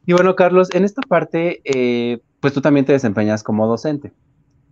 Y 0.05 0.13
bueno, 0.13 0.35
Carlos, 0.35 0.73
en 0.73 0.83
esta 0.83 1.01
parte, 1.01 1.61
eh, 1.63 2.21
pues 2.39 2.53
tú 2.53 2.61
también 2.61 2.85
te 2.85 2.93
desempeñas 2.93 3.41
como 3.41 3.65
docente. 3.67 4.13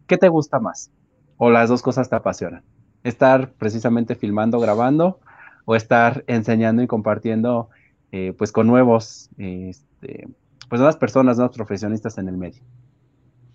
¿Qué 0.06 0.18
te 0.18 0.28
gusta 0.28 0.60
más? 0.60 0.92
¿O 1.38 1.50
las 1.50 1.70
dos 1.70 1.82
cosas 1.82 2.10
te 2.10 2.16
apasionan? 2.16 2.64
¿Estar 3.04 3.52
precisamente 3.54 4.16
filmando, 4.16 4.60
grabando? 4.60 5.20
¿O 5.66 5.76
estar 5.76 6.24
enseñando 6.28 6.84
y 6.84 6.88
compartiendo 6.88 7.70
eh, 8.12 8.34
pues 8.38 8.52
con 8.52 8.68
nuevos, 8.68 9.30
este, 9.38 10.28
pues 10.70 10.80
nuevas 10.80 10.98
personas, 10.98 11.38
nuevos 11.38 11.56
profesionistas 11.56 12.18
en 12.20 12.30
el 12.30 12.38
medio? 12.38 12.62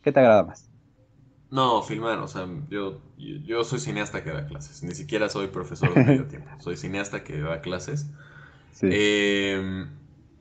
¿Qué 0.02 0.10
te 0.10 0.18
agrada 0.18 0.42
más? 0.42 0.68
No, 1.50 1.82
filmar, 1.82 2.18
o 2.18 2.28
sea, 2.28 2.46
yo, 2.68 3.00
yo 3.16 3.64
soy 3.64 3.80
cineasta 3.80 4.22
que 4.22 4.30
da 4.30 4.46
clases, 4.46 4.82
ni 4.82 4.94
siquiera 4.94 5.28
soy 5.28 5.46
profesor 5.48 5.94
de 5.94 6.04
medio 6.04 6.26
tiempo, 6.26 6.50
soy 6.60 6.76
cineasta 6.76 7.24
que 7.24 7.40
da 7.40 7.60
clases. 7.60 8.06
Sí. 8.72 8.88
Eh, 8.92 9.86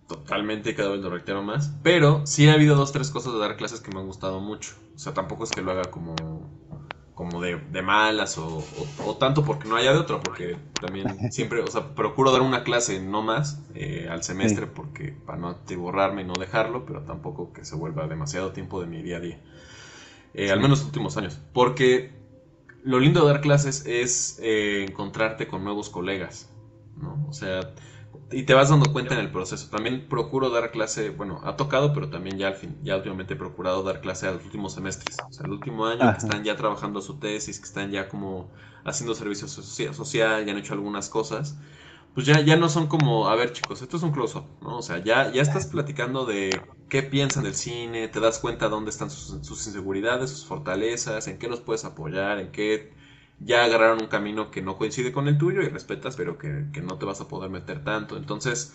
totalmente 0.07 0.73
cada 0.73 0.89
vez 0.89 1.01
lo 1.01 1.09
reitero 1.09 1.43
más. 1.43 1.73
Pero 1.83 2.25
sí 2.25 2.47
ha 2.47 2.53
habido 2.53 2.75
dos, 2.75 2.91
tres 2.91 3.11
cosas 3.11 3.33
de 3.33 3.39
dar 3.39 3.57
clases 3.57 3.81
que 3.81 3.91
me 3.91 3.99
han 3.99 4.07
gustado 4.07 4.39
mucho. 4.39 4.73
O 4.95 4.99
sea, 4.99 5.13
tampoco 5.13 5.43
es 5.43 5.51
que 5.51 5.61
lo 5.61 5.71
haga 5.71 5.83
como, 5.91 6.15
como 7.13 7.41
de, 7.41 7.57
malas 7.81 8.37
o, 8.37 8.63
tanto 9.19 9.43
porque 9.43 9.67
no 9.67 9.75
haya 9.75 9.91
de 9.91 9.99
otro, 9.99 10.21
porque 10.21 10.57
también 10.81 11.07
siempre, 11.31 11.61
o 11.61 11.67
sea, 11.67 11.93
procuro 11.93 12.31
dar 12.31 12.41
una 12.41 12.63
clase 12.63 13.01
no 13.01 13.21
más 13.21 13.61
eh, 13.75 14.07
al 14.09 14.23
semestre 14.23 14.67
porque 14.67 15.13
para 15.25 15.37
no 15.37 15.57
borrarme 15.77 16.21
y 16.21 16.25
no 16.25 16.33
dejarlo, 16.33 16.85
pero 16.85 17.01
tampoco 17.01 17.53
que 17.53 17.65
se 17.65 17.75
vuelva 17.75 18.07
demasiado 18.07 18.51
tiempo 18.51 18.81
de 18.81 18.87
mi 18.87 19.01
día 19.01 19.17
a 19.17 19.19
día. 19.19 19.39
Eh, 20.33 20.51
al 20.51 20.59
menos 20.59 20.79
los 20.79 20.87
últimos 20.87 21.17
años. 21.17 21.39
Porque 21.53 22.11
lo 22.83 22.99
lindo 22.99 23.21
de 23.21 23.33
dar 23.33 23.41
clases 23.41 23.85
es 23.85 24.39
eh, 24.41 24.85
encontrarte 24.87 25.47
con 25.47 25.63
nuevos 25.63 25.89
colegas, 25.89 26.49
¿no? 26.95 27.25
O 27.27 27.33
sea, 27.33 27.73
y 28.31 28.43
te 28.43 28.53
vas 28.53 28.69
dando 28.69 28.91
cuenta 28.91 29.13
en 29.13 29.21
el 29.21 29.31
proceso. 29.31 29.69
También 29.69 30.07
procuro 30.07 30.49
dar 30.49 30.71
clase, 30.71 31.09
bueno, 31.09 31.41
ha 31.43 31.55
tocado, 31.55 31.93
pero 31.93 32.09
también 32.09 32.37
ya 32.37 32.47
al 32.47 32.55
fin, 32.55 32.77
ya 32.83 32.95
últimamente 32.95 33.33
he 33.33 33.37
procurado 33.37 33.83
dar 33.83 34.01
clase 34.01 34.27
a 34.27 34.31
los 34.31 34.43
últimos 34.43 34.73
semestres. 34.73 35.17
O 35.29 35.33
sea, 35.33 35.45
el 35.45 35.51
último 35.51 35.85
año 35.85 36.11
que 36.11 36.17
están 36.17 36.43
ya 36.43 36.55
trabajando 36.55 37.01
su 37.01 37.19
tesis, 37.19 37.59
que 37.59 37.65
están 37.65 37.91
ya 37.91 38.07
como 38.09 38.49
haciendo 38.83 39.15
servicio 39.15 39.47
social, 39.47 40.45
ya 40.45 40.51
han 40.51 40.57
hecho 40.57 40.73
algunas 40.73 41.09
cosas. 41.09 41.57
Pues 42.13 42.25
ya, 42.25 42.41
ya 42.41 42.55
no 42.57 42.67
son 42.67 42.87
como, 42.87 43.27
a 43.27 43.35
ver 43.35 43.53
chicos, 43.53 43.81
esto 43.81 43.97
es 43.97 44.03
un 44.03 44.11
close-up, 44.11 44.45
¿no? 44.61 44.77
O 44.77 44.81
sea, 44.81 45.03
ya, 45.03 45.31
ya 45.31 45.41
estás 45.41 45.67
platicando 45.67 46.25
de 46.25 46.61
qué 46.89 47.03
piensan 47.03 47.43
del 47.43 47.55
cine, 47.55 48.07
te 48.07 48.19
das 48.19 48.39
cuenta 48.39 48.69
dónde 48.69 48.91
están 48.91 49.09
sus, 49.09 49.67
inseguridades, 49.67 50.29
sus 50.29 50.45
fortalezas, 50.45 51.27
en 51.27 51.37
qué 51.37 51.47
los 51.47 51.61
puedes 51.61 51.85
apoyar, 51.85 52.39
en 52.39 52.51
qué 52.51 52.93
ya 53.39 53.63
agarraron 53.63 54.01
un 54.01 54.07
camino 54.07 54.49
que 54.51 54.61
no 54.61 54.77
coincide 54.77 55.11
con 55.11 55.27
el 55.27 55.37
tuyo 55.37 55.61
y 55.61 55.69
respetas, 55.69 56.15
pero 56.15 56.37
que, 56.37 56.49
no 56.81 56.97
te 56.97 57.05
vas 57.05 57.21
a 57.21 57.27
poder 57.27 57.49
meter 57.49 57.83
tanto. 57.83 58.17
Entonces, 58.17 58.73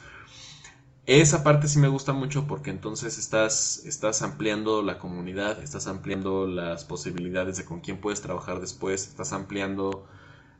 esa 1.06 1.42
parte 1.42 1.66
sí 1.68 1.78
me 1.78 1.88
gusta 1.88 2.12
mucho 2.12 2.46
porque 2.46 2.70
entonces 2.70 3.18
estás, 3.18 3.84
estás 3.86 4.22
ampliando 4.22 4.82
la 4.82 4.98
comunidad, 4.98 5.60
estás 5.62 5.86
ampliando 5.88 6.46
las 6.46 6.84
posibilidades 6.84 7.56
de 7.56 7.64
con 7.64 7.80
quién 7.80 8.00
puedes 8.00 8.20
trabajar 8.20 8.60
después, 8.60 9.08
estás 9.08 9.32
ampliando 9.32 10.06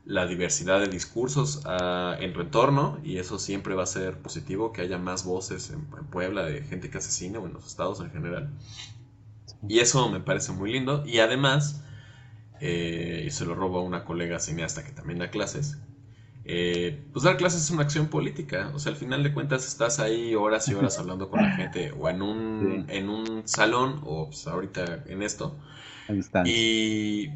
la 0.05 0.25
diversidad 0.27 0.79
de 0.79 0.87
discursos 0.87 1.61
ah, 1.65 2.15
en 2.19 2.33
tu 2.33 2.41
entorno 2.41 2.99
y 3.03 3.17
eso 3.17 3.39
siempre 3.39 3.73
va 3.73 3.83
a 3.83 3.87
ser 3.87 4.17
positivo, 4.17 4.73
que 4.73 4.81
haya 4.81 4.97
más 4.97 5.23
voces 5.23 5.69
en, 5.69 5.87
en, 5.97 6.05
Puebla 6.07 6.43
de 6.43 6.61
gente 6.63 6.89
que 6.89 6.97
hace 6.97 7.11
cine 7.11 7.37
o 7.37 7.45
en 7.45 7.53
los 7.53 7.65
estados 7.65 8.01
en 8.01 8.11
general. 8.11 8.49
Y 9.67 9.79
eso 9.79 10.09
me 10.09 10.19
parece 10.19 10.51
muy 10.51 10.71
lindo 10.71 11.03
y 11.05 11.19
además 11.19 11.83
eh, 12.65 13.25
y 13.27 13.29
se 13.31 13.43
lo 13.43 13.55
robo 13.55 13.79
a 13.79 13.81
una 13.81 14.05
colega 14.05 14.39
cineasta 14.39 14.85
que 14.85 14.93
también 14.93 15.19
da 15.19 15.29
clases. 15.29 15.77
Eh, 16.45 17.03
pues 17.11 17.23
dar 17.23 17.35
clases 17.35 17.63
es 17.63 17.71
una 17.71 17.83
acción 17.83 18.07
política, 18.07 18.71
o 18.73 18.79
sea, 18.79 18.93
al 18.93 18.97
final 18.97 19.21
de 19.21 19.33
cuentas 19.33 19.67
estás 19.67 19.99
ahí 19.99 20.33
horas 20.33 20.69
y 20.69 20.73
horas 20.73 20.97
hablando 20.97 21.29
con 21.29 21.41
la 21.41 21.51
gente 21.51 21.91
o 21.91 22.07
en 22.07 22.21
un, 22.21 22.85
en 22.87 23.09
un 23.09 23.45
salón 23.45 23.99
o 24.05 24.27
pues, 24.27 24.47
ahorita 24.47 25.03
en 25.07 25.23
esto. 25.23 25.57
Y, 26.45 27.31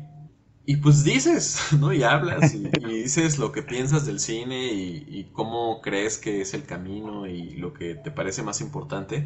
y 0.70 0.76
pues 0.76 1.06
dices, 1.06 1.60
¿no? 1.80 1.94
Y 1.94 2.04
hablas 2.04 2.54
y, 2.54 2.68
dices 2.86 3.40
lo 3.40 3.54
que 3.54 3.64
piensas 3.64 4.06
del 4.06 4.20
cine 4.20 4.74
y, 4.74 5.06
y, 5.08 5.30
cómo 5.32 5.80
crees 5.82 6.18
que 6.18 6.42
es 6.42 6.54
el 6.54 6.66
camino 6.66 7.26
y 7.26 7.52
lo 7.56 7.74
que 7.74 7.96
te 7.96 8.12
parece 8.12 8.44
más 8.44 8.60
importante. 8.60 9.26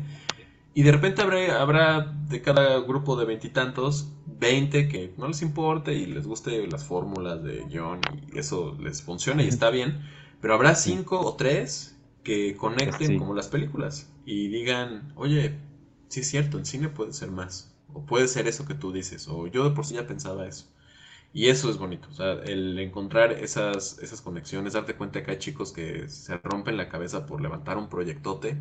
Y 0.75 0.83
de 0.83 0.91
repente 0.91 1.23
habrá, 1.23 1.59
habrá 1.59 2.01
de 2.29 2.43
cada 2.43 2.79
grupo 2.81 3.15
de 3.15 3.25
veintitantos, 3.25 4.13
veinte 4.27 4.87
que 4.87 5.15
no 5.17 5.27
les 5.27 5.41
importe 5.41 5.95
y 5.95 6.05
les 6.05 6.27
guste 6.27 6.67
las 6.67 6.85
fórmulas 6.85 7.43
de 7.43 7.65
John 7.73 8.01
y 8.31 8.37
eso 8.37 8.77
les 8.79 9.01
funciona 9.01 9.41
y 9.41 9.47
está 9.47 9.71
bien. 9.71 9.99
Pero 10.41 10.53
habrá 10.53 10.75
cinco 10.75 11.21
o 11.21 11.35
tres 11.37 11.99
que 12.23 12.55
conecten 12.55 13.17
como 13.17 13.33
las 13.33 13.47
películas 13.47 14.11
y 14.25 14.47
digan, 14.49 15.11
oye, 15.15 15.57
sí 16.07 16.19
es 16.19 16.29
cierto, 16.29 16.59
en 16.59 16.67
cine 16.67 16.87
puede 16.89 17.13
ser 17.13 17.31
más. 17.31 17.75
O 17.93 18.05
puede 18.05 18.27
ser 18.27 18.47
eso 18.47 18.65
que 18.65 18.75
tú 18.75 18.91
dices. 18.91 19.27
O 19.27 19.47
yo 19.47 19.67
de 19.67 19.75
por 19.75 19.87
sí 19.87 19.95
ya 19.95 20.05
pensaba 20.05 20.45
eso. 20.45 20.67
Y 21.33 21.47
eso 21.49 21.69
es 21.69 21.77
bonito, 21.77 22.09
o 22.09 22.13
sea, 22.13 22.33
el 22.43 22.77
encontrar 22.79 23.31
esas, 23.31 23.99
esas 23.99 24.21
conexiones, 24.21 24.73
darte 24.73 24.95
cuenta 24.95 25.23
que 25.23 25.31
hay 25.31 25.37
chicos 25.39 25.71
que 25.71 26.09
se 26.09 26.37
rompen 26.39 26.75
la 26.77 26.89
cabeza 26.89 27.25
por 27.25 27.41
levantar 27.41 27.77
un 27.77 27.87
proyectote 27.89 28.57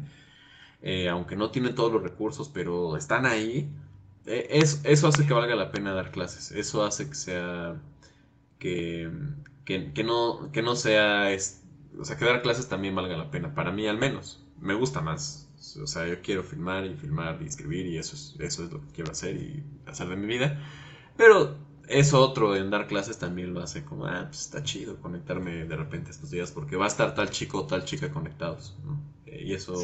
eh, 0.83 1.09
aunque 1.09 1.37
no 1.37 1.51
tienen 1.51 1.75
todos 1.75 1.93
los 1.93 2.03
recursos, 2.03 2.49
pero 2.49 2.97
están 2.97 3.27
ahí, 3.27 3.69
eh, 4.27 4.49
eso 4.85 5.09
hace 5.09 5.27
que 5.27 5.35
valga 5.35 5.55
la 5.57 5.73
pena 5.73 5.93
dar 5.95 6.11
clases, 6.13 6.53
eso 6.53 6.85
hace 6.85 7.09
que 7.09 7.15
sea, 7.15 7.81
que, 8.59 9.11
que, 9.65 10.05
no, 10.05 10.51
que 10.53 10.63
no 10.63 10.77
sea, 10.77 11.29
o 11.99 12.05
sea, 12.05 12.17
que 12.17 12.25
dar 12.25 12.43
clases 12.43 12.69
también 12.69 12.95
valga 12.95 13.17
la 13.17 13.31
pena, 13.31 13.55
para 13.55 13.73
mí 13.73 13.87
al 13.87 13.99
menos, 13.99 14.45
me 14.61 14.75
gusta 14.75 15.01
más. 15.01 15.47
O 15.83 15.87
sea, 15.87 16.07
yo 16.09 16.21
quiero 16.23 16.43
filmar 16.43 16.87
y 16.87 16.95
filmar 16.97 17.41
y 17.43 17.47
escribir 17.47 17.87
y 17.87 17.99
eso 17.99 18.17
es, 18.17 18.35
eso 18.41 18.65
es 18.65 18.73
lo 18.73 18.81
que 18.81 18.89
quiero 18.95 19.13
hacer 19.13 19.37
y 19.37 19.63
hacer 19.87 20.09
de 20.09 20.17
mi 20.17 20.27
vida. 20.27 20.59
Pero 21.17 21.57
eso 21.91 22.21
otro 22.21 22.57
en 22.57 22.71
dar 22.71 22.87
clases 22.87 23.19
también 23.19 23.53
lo 23.53 23.61
hace 23.61 23.85
como, 23.85 24.07
ah, 24.07 24.27
pues 24.29 24.41
está 24.41 24.63
chido 24.63 24.97
conectarme 25.01 25.65
de 25.65 25.77
repente 25.77 26.11
estos 26.11 26.31
días 26.31 26.51
porque 26.51 26.77
va 26.77 26.85
a 26.85 26.89
estar 26.89 27.15
tal 27.15 27.31
chico 27.31 27.59
o 27.59 27.67
tal 27.67 27.85
chica 27.85 28.11
conectados, 28.11 28.77
¿no? 28.85 28.99
y 29.27 29.55
eso, 29.55 29.75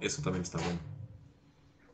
eso 0.00 0.22
también 0.22 0.42
está 0.42 0.58
bueno. 0.58 0.78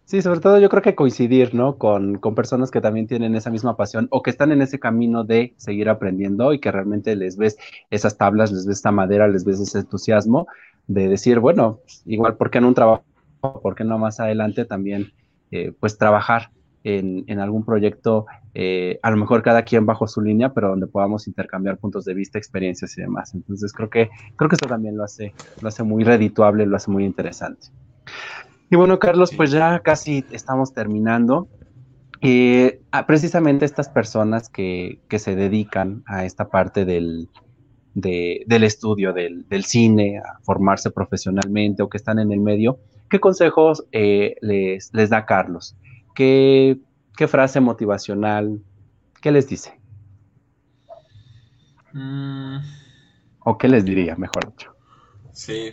Sí, 0.05 0.21
sobre 0.21 0.41
todo 0.41 0.59
yo 0.59 0.69
creo 0.69 0.83
que 0.83 0.95
coincidir, 0.95 1.55
¿no? 1.55 1.79
Con, 1.79 2.21
personas 2.35 2.71
que 2.71 2.81
también 2.81 3.07
tienen 3.07 3.35
esa 3.35 3.51
misma 3.51 3.77
pasión 3.77 4.09
o 4.11 4.23
que 4.23 4.31
están 4.31 4.53
en 4.53 4.61
ese 4.61 4.79
camino 4.79 5.25
de 5.25 5.55
seguir 5.57 5.89
aprendiendo 5.89 6.53
y 6.53 6.59
que 6.59 6.71
realmente 6.71 7.17
les 7.17 7.37
ves 7.37 7.57
esas 7.89 8.19
tablas, 8.19 8.53
les 8.53 8.67
ves 8.67 8.77
esta 8.77 8.93
madera, 8.93 9.29
les 9.29 9.45
ves 9.45 9.61
ese 9.61 9.79
entusiasmo 9.79 10.49
de 10.87 11.09
decir, 11.09 11.39
bueno, 11.39 11.81
igual, 12.05 12.37
¿por 12.37 12.51
qué 12.51 12.61
no 12.61 12.69
un 12.69 12.75
trabajo? 12.75 13.05
¿Por 13.41 13.75
qué 13.75 13.85
no 13.85 13.99
más 13.99 14.21
adelante 14.21 14.65
también, 14.65 15.13
eh, 15.51 15.73
pues, 15.81 15.97
trabajar 15.99 16.51
en, 16.85 17.39
algún 17.39 17.64
proyecto, 17.64 18.26
eh, 18.55 18.99
a 19.03 19.11
lo 19.11 19.16
mejor 19.16 19.43
cada 19.43 19.62
quien 19.62 19.87
bajo 19.87 20.07
su 20.07 20.20
línea, 20.20 20.53
pero 20.53 20.68
donde 20.70 20.87
podamos 20.87 21.26
intercambiar 21.26 21.78
puntos 21.78 22.05
de 22.05 22.14
vista, 22.14 22.39
experiencias 22.39 22.97
y 22.99 23.03
demás. 23.03 23.35
Entonces 23.35 23.72
creo 23.72 23.91
que, 23.91 24.11
creo 24.37 24.49
que 24.49 24.57
eso 24.57 24.66
también 24.66 24.97
lo 24.97 25.05
hace, 25.05 25.33
lo 25.61 25.68
hace 25.68 25.83
muy 25.83 26.05
redituable, 26.05 26.66
lo 26.66 26.76
hace 26.76 26.91
muy 26.91 27.05
interesante. 27.05 27.68
Y 28.70 28.76
bueno, 28.76 28.99
Carlos, 28.99 29.33
pues 29.37 29.51
ya 29.51 29.80
casi 29.80 30.24
estamos 30.33 30.72
terminando. 30.72 31.49
Eh, 32.22 32.80
precisamente 33.07 33.64
estas 33.64 33.89
personas 33.89 34.49
que, 34.49 35.01
que, 35.09 35.18
se 35.18 35.35
dedican 35.35 36.05
a 36.07 36.24
esta 36.24 36.49
parte 36.49 36.85
del, 36.85 37.28
del 37.95 38.64
estudio 38.64 39.12
del, 39.12 39.47
del, 39.49 39.64
cine, 39.64 40.18
a 40.18 40.39
formarse 40.45 40.91
profesionalmente 40.91 41.83
o 41.83 41.89
que 41.89 41.99
están 41.99 42.18
en 42.18 42.33
el 42.33 42.41
medio, 42.41 42.78
¿qué 43.11 43.20
consejos 43.20 43.85
eh, 43.93 44.37
les, 44.41 44.91
les 44.95 45.11
da 45.11 45.26
Carlos? 45.26 45.76
¿Qué, 46.15 46.79
frase 47.29 47.61
motivacional? 47.61 48.61
¿Qué 49.21 49.31
les 49.31 49.49
dice? 49.49 49.79
Mm. 51.93 52.57
¿O 53.41 53.59
qué 53.59 53.69
les 53.69 53.85
diría, 53.85 54.17
mejor 54.17 54.51
dicho? 54.51 54.75
Sí, 55.33 55.73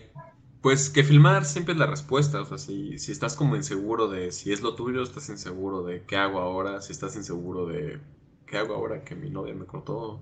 pues 0.62 0.90
que 0.90 1.04
filmar 1.04 1.46
siempre 1.46 1.74
es 1.74 1.80
la 1.80 1.88
respuesta. 1.88 2.42
O 2.42 2.46
sea, 2.46 2.58
si, 2.58 2.98
si, 3.00 3.12
estás 3.12 3.36
como 3.36 3.56
inseguro 3.56 4.08
de 4.08 4.32
si 4.32 4.52
es 4.52 4.62
lo 4.62 4.76
tuyo, 4.76 5.02
estás 5.02 5.30
inseguro 5.30 5.84
de 5.84 6.04
qué 6.04 6.18
hago 6.18 6.40
ahora, 6.40 6.82
si 6.82 6.92
estás 6.92 7.16
inseguro 7.16 7.66
de 7.66 8.00
qué 8.46 8.58
hago 8.58 8.76
ahora 8.76 9.04
que 9.04 9.16
mi 9.16 9.30
novia 9.30 9.54
me 9.54 9.66
cortó, 9.66 10.20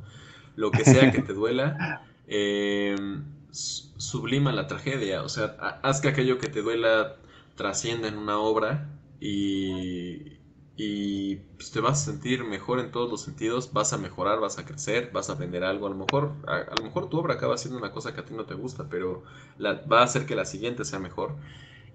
lo 0.56 0.72
que 0.72 0.84
sea 0.84 1.12
que 1.12 1.22
te 1.22 1.34
duela, 1.34 2.04
em, 2.28 3.24
sublima 3.52 4.52
la 4.52 4.68
tragedia. 4.68 5.24
O 5.24 5.30
sea, 5.30 5.58
haz 5.84 6.02
que 6.02 6.10
aquello 6.10 6.38
que 6.38 6.48
te 6.48 6.62
duela 6.62 7.16
trascienda 7.56 8.08
en 8.08 8.18
una 8.18 8.38
obra 8.38 8.97
y, 9.20 10.40
y 10.76 11.36
pues, 11.56 11.72
te 11.72 11.80
vas 11.80 12.02
a 12.02 12.12
sentir 12.12 12.44
mejor 12.44 12.80
en 12.80 12.92
todos 12.92 13.10
los 13.10 13.22
sentidos, 13.22 13.74
vas 13.74 13.94
a 13.94 13.98
mejorar, 13.98 14.40
vas 14.40 14.60
a 14.60 14.66
crecer, 14.66 15.12
vas 15.12 15.30
a 15.30 15.34
aprender 15.34 15.64
algo. 15.64 15.88
A 15.88 15.90
lo 15.90 15.96
mejor, 15.96 16.34
a, 16.48 16.76
lo 16.78 16.84
mejor 16.84 17.10
tu 17.10 17.18
obra 17.18 17.36
acaba 17.36 17.58
siendo 17.58 17.80
una 17.80 17.92
cosa 17.92 18.14
que 18.14 18.22
a 18.22 18.26
ti 18.26 18.34
no 18.34 18.46
te 18.46 18.54
gusta, 18.54 18.88
pero 18.90 19.24
va 19.60 20.02
a 20.02 20.04
hacer 20.04 20.26
que 20.26 20.36
la 20.36 20.46
siguiente 20.46 20.86
sea 20.86 21.00
mejor. 21.00 21.36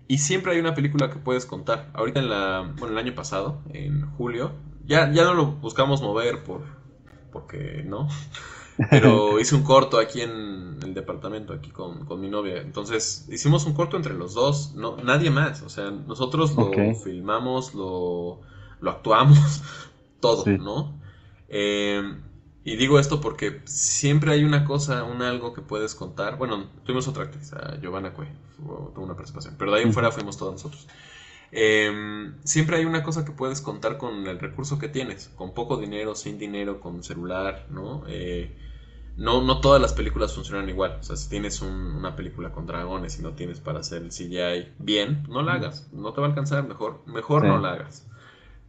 Y 0.09 0.18
siempre 0.18 0.53
hay 0.53 0.59
una 0.59 0.75
película 0.75 1.11
que 1.11 1.16
puedes 1.16 1.47
contar. 1.47 1.91
Ahorita 1.95 2.20
en 2.20 2.29
la, 2.29 2.75
bueno, 2.79 2.93
el 2.93 2.99
año 2.99 3.14
pasado, 3.14 3.62
en 3.73 4.11
julio, 4.12 4.53
ya, 4.85 5.11
ya 5.12 5.25
no 5.25 5.35
lo 5.35 5.47
buscamos 5.47 6.03
mover 6.03 6.43
por, 6.43 6.62
porque 7.33 7.85
no. 7.87 8.09
Pero 8.91 9.39
hice 9.41 9.55
un 9.55 9.62
corto 9.62 9.99
aquí 9.99 10.20
en 10.20 10.79
el 10.83 10.95
departamento, 10.95 11.53
aquí 11.53 11.70
con, 11.70 12.07
mi 12.20 12.29
novia. 12.29 12.61
Entonces, 12.61 13.27
hicimos 13.31 13.64
un 13.66 13.75
corto 13.75 13.97
entre 13.97 14.14
los 14.14 14.35
dos, 14.35 14.75
no, 14.75 14.97
nadie 14.97 15.31
más. 15.31 15.62
O 15.62 15.68
sea, 15.68 15.91
nosotros 15.91 16.55
lo 16.57 16.95
filmamos, 16.95 17.75
lo, 17.75 18.41
lo 18.81 18.91
actuamos, 18.91 19.62
todo, 20.20 20.45
¿no? 20.47 21.01
Eh, 21.49 22.03
y 22.64 22.77
digo 22.77 22.99
esto 22.99 23.20
porque 23.20 23.61
siempre 23.64 24.33
hay 24.33 24.45
una 24.45 24.64
cosa, 24.64 25.03
un 25.03 25.20
algo 25.23 25.53
que 25.53 25.62
puedes 25.62 25.95
contar. 25.95 26.39
Bueno, 26.39 26.66
tuvimos 26.85 27.09
otra 27.09 27.25
actriz, 27.25 27.53
a 27.55 27.79
Giovanna 27.81 28.12
Cue, 28.12 28.29
tuvo 28.57 28.93
una 28.97 29.14
participación, 29.14 29.57
pero 29.59 29.73
de 29.73 29.79
ahí 29.79 29.85
en 29.85 29.93
fuera 29.93 30.12
fuimos 30.12 30.37
todos 30.37 30.53
nosotros. 30.53 30.87
Em, 31.55 32.34
siempre 32.44 32.78
hay 32.78 32.86
una 32.86 33.03
cosa 33.03 33.26
que 33.26 33.32
puedes 33.32 33.61
contar 33.61 33.98
con 33.98 34.26
el 34.26 34.38
recurso 34.38 34.78
que 34.78 34.88
tienes, 34.88 35.28
con 35.36 35.53
poco 35.53 35.76
dinero, 35.76 36.14
sin 36.14 36.38
dinero, 36.38 36.80
con 36.80 37.03
celular, 37.03 37.66
¿no? 37.68 38.05
Eh, 38.09 38.57
no, 39.18 39.42
no 39.42 39.61
todas 39.61 39.80
las 39.80 39.92
películas 39.92 40.34
funcionan 40.34 40.68
igual. 40.70 40.96
O 41.00 41.03
sea, 41.03 41.16
si 41.16 41.28
tienes 41.28 41.61
una 41.61 42.16
película 42.16 42.53
con 42.53 42.66
dragones 42.66 43.18
y 43.18 43.22
no 43.22 43.34
tienes 43.34 43.61
para 43.61 43.80
hacer 43.80 44.03
el 44.03 44.11
CGI 44.11 44.72
bien, 44.78 45.24
no 45.28 45.42
la 45.42 45.55
hagas. 45.55 45.92
No 45.92 46.14
te 46.14 46.22
va 46.22 46.28
a 46.28 46.30
alcanzar, 46.30 46.66
mejor, 46.66 47.03
mejor 47.07 47.44
no 47.44 47.59
la 47.59 47.72
hagas. 47.72 48.07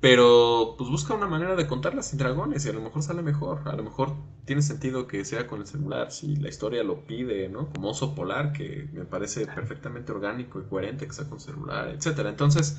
Pero 0.04 0.76
pues 0.78 0.90
busca 0.90 1.14
una 1.14 1.28
manera 1.28 1.56
de 1.56 1.66
contarlas 1.66 2.10
sin 2.10 2.20
dragones 2.20 2.66
y 2.66 2.70
a 2.70 2.74
lo 2.74 2.82
mejor 2.82 3.02
sale 3.04 3.22
mejor. 3.22 3.62
A 3.70 3.74
lo 3.74 3.84
mejor 3.84 4.14
tiene 4.44 4.62
sentido 4.62 5.08
que 5.08 5.24
sea 5.24 5.48
con 5.48 5.62
el 5.62 5.66
celular 5.66 6.12
si 6.12 6.36
la 6.36 6.50
historia 6.50 6.84
lo 6.84 7.08
pide, 7.08 7.48
¿no? 7.48 7.70
Como 7.70 7.92
Oso 7.92 8.14
Polar, 8.14 8.52
que 8.52 8.90
me 8.92 9.06
parece 9.06 9.46
perfectamente 9.48 10.12
orgánico 10.12 10.60
y 10.60 10.66
coherente 10.66 11.08
que 11.08 11.14
sea 11.14 11.30
con 11.30 11.40
celular, 11.40 11.88
etcétera. 11.88 12.28
Entonces, 12.28 12.78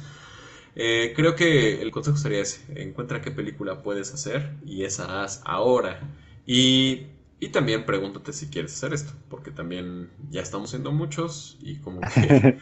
eh, 0.77 1.15
creo 1.17 1.35
que 1.35 1.81
el 1.81 1.91
consejo 1.91 2.19
sería 2.19 2.41
ese. 2.43 2.61
Encuentra 2.83 3.23
qué 3.23 3.31
película 3.31 3.83
puedes 3.83 4.13
hacer 4.13 4.57
y 4.67 4.85
esa 4.85 5.23
haz 5.23 5.41
ahora. 5.47 6.01
Y 6.45 7.07
y 7.45 7.49
también 7.49 7.85
pregúntate 7.85 8.33
si 8.33 8.47
quieres 8.47 8.73
hacer 8.73 8.95
esto, 8.95 9.13
porque 9.29 9.51
también 9.51 10.11
ya 10.31 10.41
estamos 10.41 10.71
siendo 10.71 10.93
muchos 10.93 11.59
y 11.61 11.77
como 11.77 12.01
que 12.15 12.59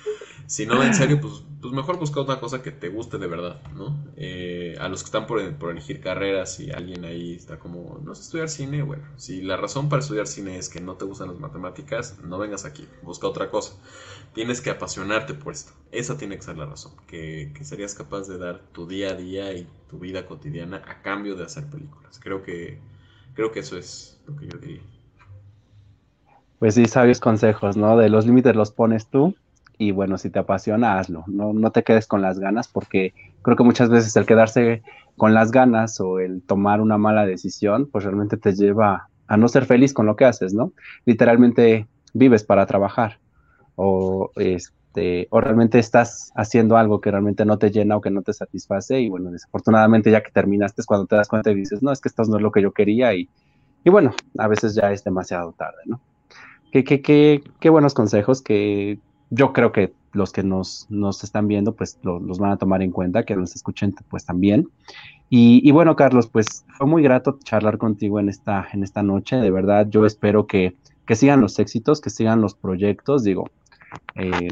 si 0.46 0.66
no, 0.66 0.82
en 0.82 0.94
serio, 0.94 1.20
pues, 1.20 1.44
pues 1.60 1.72
mejor 1.72 1.98
busca 1.98 2.20
otra 2.20 2.40
cosa 2.40 2.62
que 2.62 2.70
te 2.70 2.88
guste 2.88 3.18
de 3.18 3.26
verdad, 3.26 3.62
¿no? 3.74 4.04
Eh, 4.16 4.76
a 4.80 4.88
los 4.88 5.02
que 5.02 5.06
están 5.06 5.26
por, 5.26 5.40
elegir 5.70 6.00
carreras 6.00 6.60
y 6.60 6.70
alguien 6.70 7.04
ahí 7.04 7.34
está 7.34 7.58
como, 7.58 8.00
no 8.02 8.14
sé 8.14 8.22
estudiar 8.22 8.48
cine, 8.48 8.82
bueno, 8.82 9.04
si 9.16 9.42
la 9.42 9.56
razón 9.56 9.88
para 9.88 10.00
estudiar 10.00 10.26
cine 10.26 10.58
es 10.58 10.68
que 10.68 10.80
no 10.80 10.94
te 10.94 11.04
gustan 11.04 11.28
las 11.28 11.38
matemáticas, 11.38 12.18
no 12.22 12.38
vengas 12.38 12.64
aquí, 12.64 12.86
busca 13.02 13.26
otra 13.26 13.50
cosa. 13.50 13.74
Tienes 14.34 14.60
que 14.60 14.70
apasionarte 14.70 15.34
por 15.34 15.52
esto, 15.52 15.72
esa 15.90 16.16
tiene 16.16 16.36
que 16.36 16.42
ser 16.42 16.58
la 16.58 16.66
razón, 16.66 16.92
que, 17.06 17.52
que 17.54 17.64
serías 17.64 17.94
capaz 17.94 18.28
de 18.28 18.38
dar 18.38 18.60
tu 18.72 18.86
día 18.86 19.10
a 19.10 19.14
día 19.14 19.52
y 19.52 19.66
tu 19.88 19.98
vida 19.98 20.26
cotidiana 20.26 20.82
a 20.86 21.02
cambio 21.02 21.36
de 21.36 21.44
hacer 21.44 21.66
películas. 21.66 22.18
Creo 22.18 22.42
que 22.42 22.80
Creo 23.34 23.50
que 23.50 23.60
eso 23.60 23.78
es 23.78 24.20
lo 24.26 24.36
que 24.36 24.46
yo 24.46 24.58
diría. 24.58 24.82
Pues 26.58 26.74
sí, 26.74 26.86
sabios 26.86 27.18
consejos, 27.18 27.76
¿no? 27.76 27.96
De 27.96 28.08
los 28.08 28.26
límites 28.26 28.54
los 28.54 28.70
pones 28.70 29.08
tú 29.08 29.34
y 29.78 29.90
bueno, 29.92 30.18
si 30.18 30.30
te 30.30 30.38
apasiona, 30.38 30.98
hazlo. 30.98 31.24
No, 31.26 31.52
no 31.52 31.70
te 31.72 31.82
quedes 31.82 32.06
con 32.06 32.22
las 32.22 32.38
ganas 32.38 32.68
porque 32.68 33.14
creo 33.42 33.56
que 33.56 33.64
muchas 33.64 33.88
veces 33.90 34.14
el 34.16 34.26
quedarse 34.26 34.82
con 35.16 35.34
las 35.34 35.50
ganas 35.50 36.00
o 36.00 36.18
el 36.18 36.42
tomar 36.42 36.80
una 36.80 36.98
mala 36.98 37.26
decisión, 37.26 37.88
pues 37.90 38.04
realmente 38.04 38.36
te 38.36 38.54
lleva 38.54 39.08
a 39.26 39.36
no 39.36 39.48
ser 39.48 39.66
feliz 39.66 39.92
con 39.92 40.06
lo 40.06 40.16
que 40.16 40.24
haces, 40.24 40.54
¿no? 40.54 40.72
Literalmente 41.04 41.86
vives 42.14 42.44
para 42.44 42.66
trabajar 42.66 43.18
o 43.76 44.30
este 44.36 45.26
o 45.30 45.40
realmente 45.40 45.78
estás 45.78 46.32
haciendo 46.36 46.76
algo 46.76 47.00
que 47.00 47.10
realmente 47.10 47.44
no 47.44 47.58
te 47.58 47.70
llena 47.70 47.96
o 47.96 48.00
que 48.00 48.10
no 48.10 48.22
te 48.22 48.32
satisface 48.34 49.00
y 49.00 49.08
bueno, 49.08 49.30
desafortunadamente 49.30 50.10
ya 50.10 50.22
que 50.22 50.30
terminaste 50.30 50.82
es 50.82 50.86
cuando 50.86 51.06
te 51.06 51.16
das 51.16 51.28
cuenta 51.28 51.50
y 51.50 51.54
dices, 51.54 51.82
no, 51.82 51.92
es 51.92 52.00
que 52.00 52.08
esto 52.08 52.22
no 52.24 52.36
es 52.36 52.42
lo 52.42 52.52
que 52.52 52.62
yo 52.62 52.72
quería 52.72 53.14
y, 53.14 53.28
y 53.84 53.90
bueno, 53.90 54.12
a 54.38 54.48
veces 54.48 54.74
ya 54.74 54.92
es 54.92 55.02
demasiado 55.02 55.52
tarde, 55.52 55.78
¿no? 55.86 56.00
Qué, 56.70 56.84
qué, 56.84 57.02
qué, 57.02 57.42
qué 57.60 57.70
buenos 57.70 57.94
consejos 57.94 58.42
que 58.42 58.98
yo 59.32 59.52
creo 59.52 59.72
que 59.72 59.94
los 60.12 60.30
que 60.30 60.42
nos, 60.42 60.86
nos 60.90 61.24
están 61.24 61.48
viendo 61.48 61.74
pues 61.74 61.98
los 62.02 62.38
van 62.38 62.52
a 62.52 62.58
tomar 62.58 62.82
en 62.82 62.90
cuenta, 62.90 63.24
que 63.24 63.34
nos 63.34 63.56
escuchen 63.56 63.94
pues 64.10 64.26
también. 64.26 64.68
Y, 65.30 65.66
y, 65.66 65.70
bueno, 65.70 65.96
Carlos, 65.96 66.26
pues 66.26 66.66
fue 66.76 66.86
muy 66.86 67.02
grato 67.02 67.38
charlar 67.42 67.78
contigo 67.78 68.20
en 68.20 68.28
esta, 68.28 68.68
en 68.74 68.82
esta 68.82 69.02
noche, 69.02 69.36
de 69.36 69.50
verdad, 69.50 69.88
yo 69.88 70.04
espero 70.04 70.46
que, 70.46 70.76
que 71.06 71.16
sigan 71.16 71.40
los 71.40 71.58
éxitos, 71.58 72.02
que 72.02 72.10
sigan 72.10 72.42
los 72.42 72.54
proyectos, 72.54 73.24
digo, 73.24 73.48
eh, 74.14 74.48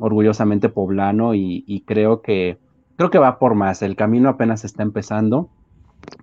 orgullosamente 0.00 0.68
poblano 0.68 1.34
y, 1.34 1.84
creo 1.86 2.20
que 2.20 2.58
creo 2.96 3.10
que 3.10 3.18
va 3.18 3.38
por 3.38 3.54
más. 3.54 3.82
El 3.82 3.96
camino 3.96 4.28
apenas 4.28 4.64
está 4.64 4.82
empezando. 4.82 5.48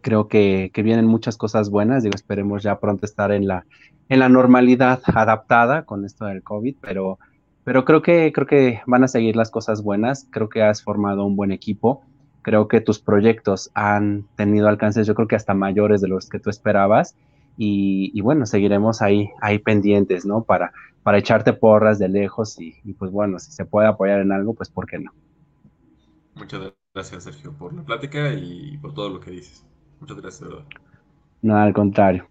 Creo 0.01 0.27
que, 0.27 0.71
vienen 0.75 1.07
muchas 1.07 1.37
cosas 1.37 1.69
buenas. 1.69 2.03
Digo, 2.03 2.15
esperemos 2.15 2.63
ya 2.63 2.79
pronto 2.79 3.05
estar 3.05 3.31
en 3.31 3.47
la, 3.47 3.65
en 4.09 4.19
la 4.19 4.29
normalidad 4.29 5.01
adaptada 5.05 5.83
con 5.85 6.05
esto 6.05 6.25
del 6.25 6.43
COVID, 6.43 6.75
pero, 6.81 7.17
pero 7.65 7.83
creo 7.83 8.03
que 8.03 8.31
creo 8.31 8.45
que 8.45 8.81
van 8.85 9.03
a 9.03 9.07
seguir 9.07 9.35
las 9.35 9.49
cosas 9.49 9.83
buenas. 9.83 10.27
Creo 10.31 10.47
que 10.49 10.61
has 10.61 10.83
formado 10.83 11.25
un 11.25 11.35
buen 11.35 11.51
equipo. 11.51 12.03
Creo 12.43 12.67
que 12.67 12.79
tus 12.79 12.99
proyectos 12.99 13.71
han 13.73 14.27
tenido 14.35 14.67
alcances, 14.67 15.07
yo 15.07 15.15
creo 15.15 15.27
que 15.27 15.35
hasta 15.35 15.55
mayores 15.55 15.99
de 15.99 16.07
los 16.07 16.29
que 16.29 16.39
tú 16.39 16.51
esperabas. 16.51 17.17
Y, 17.57 18.19
bueno, 18.21 18.45
seguiremos 18.45 19.01
ahí, 19.01 19.31
ahí 19.41 19.59
pendientes, 19.59 20.25
¿no? 20.25 20.43
Para, 20.43 20.73
para 21.03 21.17
echarte 21.17 21.53
porras 21.53 21.97
de 21.97 22.09
lejos 22.09 22.59
y, 22.59 22.93
pues 22.99 23.11
bueno, 23.11 23.39
si 23.39 23.51
se 23.51 23.65
puede 23.65 23.87
apoyar 23.87 24.19
en 24.19 24.31
algo, 24.31 24.53
pues 24.53 24.69
¿por 24.69 24.85
qué 24.85 24.99
no? 24.99 25.11
Muchas 26.35 26.73
gracias, 26.93 27.23
Sergio, 27.23 27.53
por 27.53 27.73
la 27.73 27.81
plática 27.81 28.31
y 28.33 28.77
por 28.77 28.93
todo 28.93 29.09
lo 29.09 29.19
que 29.19 29.31
dices. 29.31 29.65
Muchas 29.99 30.17
gracias, 30.17 30.41
de 30.41 30.55
verdad. 30.55 30.65
No, 31.41 31.57
al 31.57 31.73
contrario. 31.73 32.27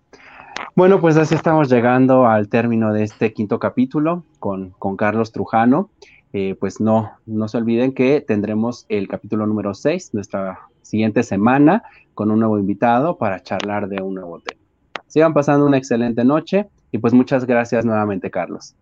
Bueno, 0.76 1.00
pues 1.00 1.16
así 1.16 1.34
estamos 1.34 1.68
llegando 1.68 2.26
al 2.26 2.48
término 2.48 2.92
de 2.92 3.04
este 3.04 3.32
quinto 3.32 3.58
capítulo 3.58 4.24
con, 4.38 4.70
con 4.70 4.96
Carlos 4.96 5.32
Trujano. 5.32 5.90
Eh, 6.32 6.56
pues 6.58 6.80
no, 6.80 7.12
no 7.26 7.46
se 7.46 7.58
olviden 7.58 7.94
que 7.94 8.20
tendremos 8.20 8.86
el 8.88 9.06
capítulo 9.06 9.46
número 9.46 9.72
6, 9.72 10.14
nuestra 10.14 10.62
siguiente 10.82 11.22
semana, 11.22 11.84
con 12.12 12.30
un 12.32 12.40
nuevo 12.40 12.58
invitado 12.58 13.18
para 13.18 13.40
charlar 13.40 13.88
de 13.88 14.02
un 14.02 14.14
nuevo 14.14 14.40
tema. 14.40 14.60
Sigan 15.06 15.32
pasando 15.32 15.64
una 15.64 15.78
excelente 15.78 16.24
noche 16.24 16.68
y 16.90 16.98
pues 16.98 17.14
muchas 17.14 17.46
gracias 17.46 17.84
nuevamente, 17.84 18.32
Carlos. 18.32 18.74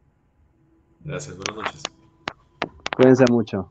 Gracias, 1.05 1.37
buenas 1.37 1.57
noches. 1.57 1.83
Cuídense 2.97 3.25
mucho. 3.31 3.71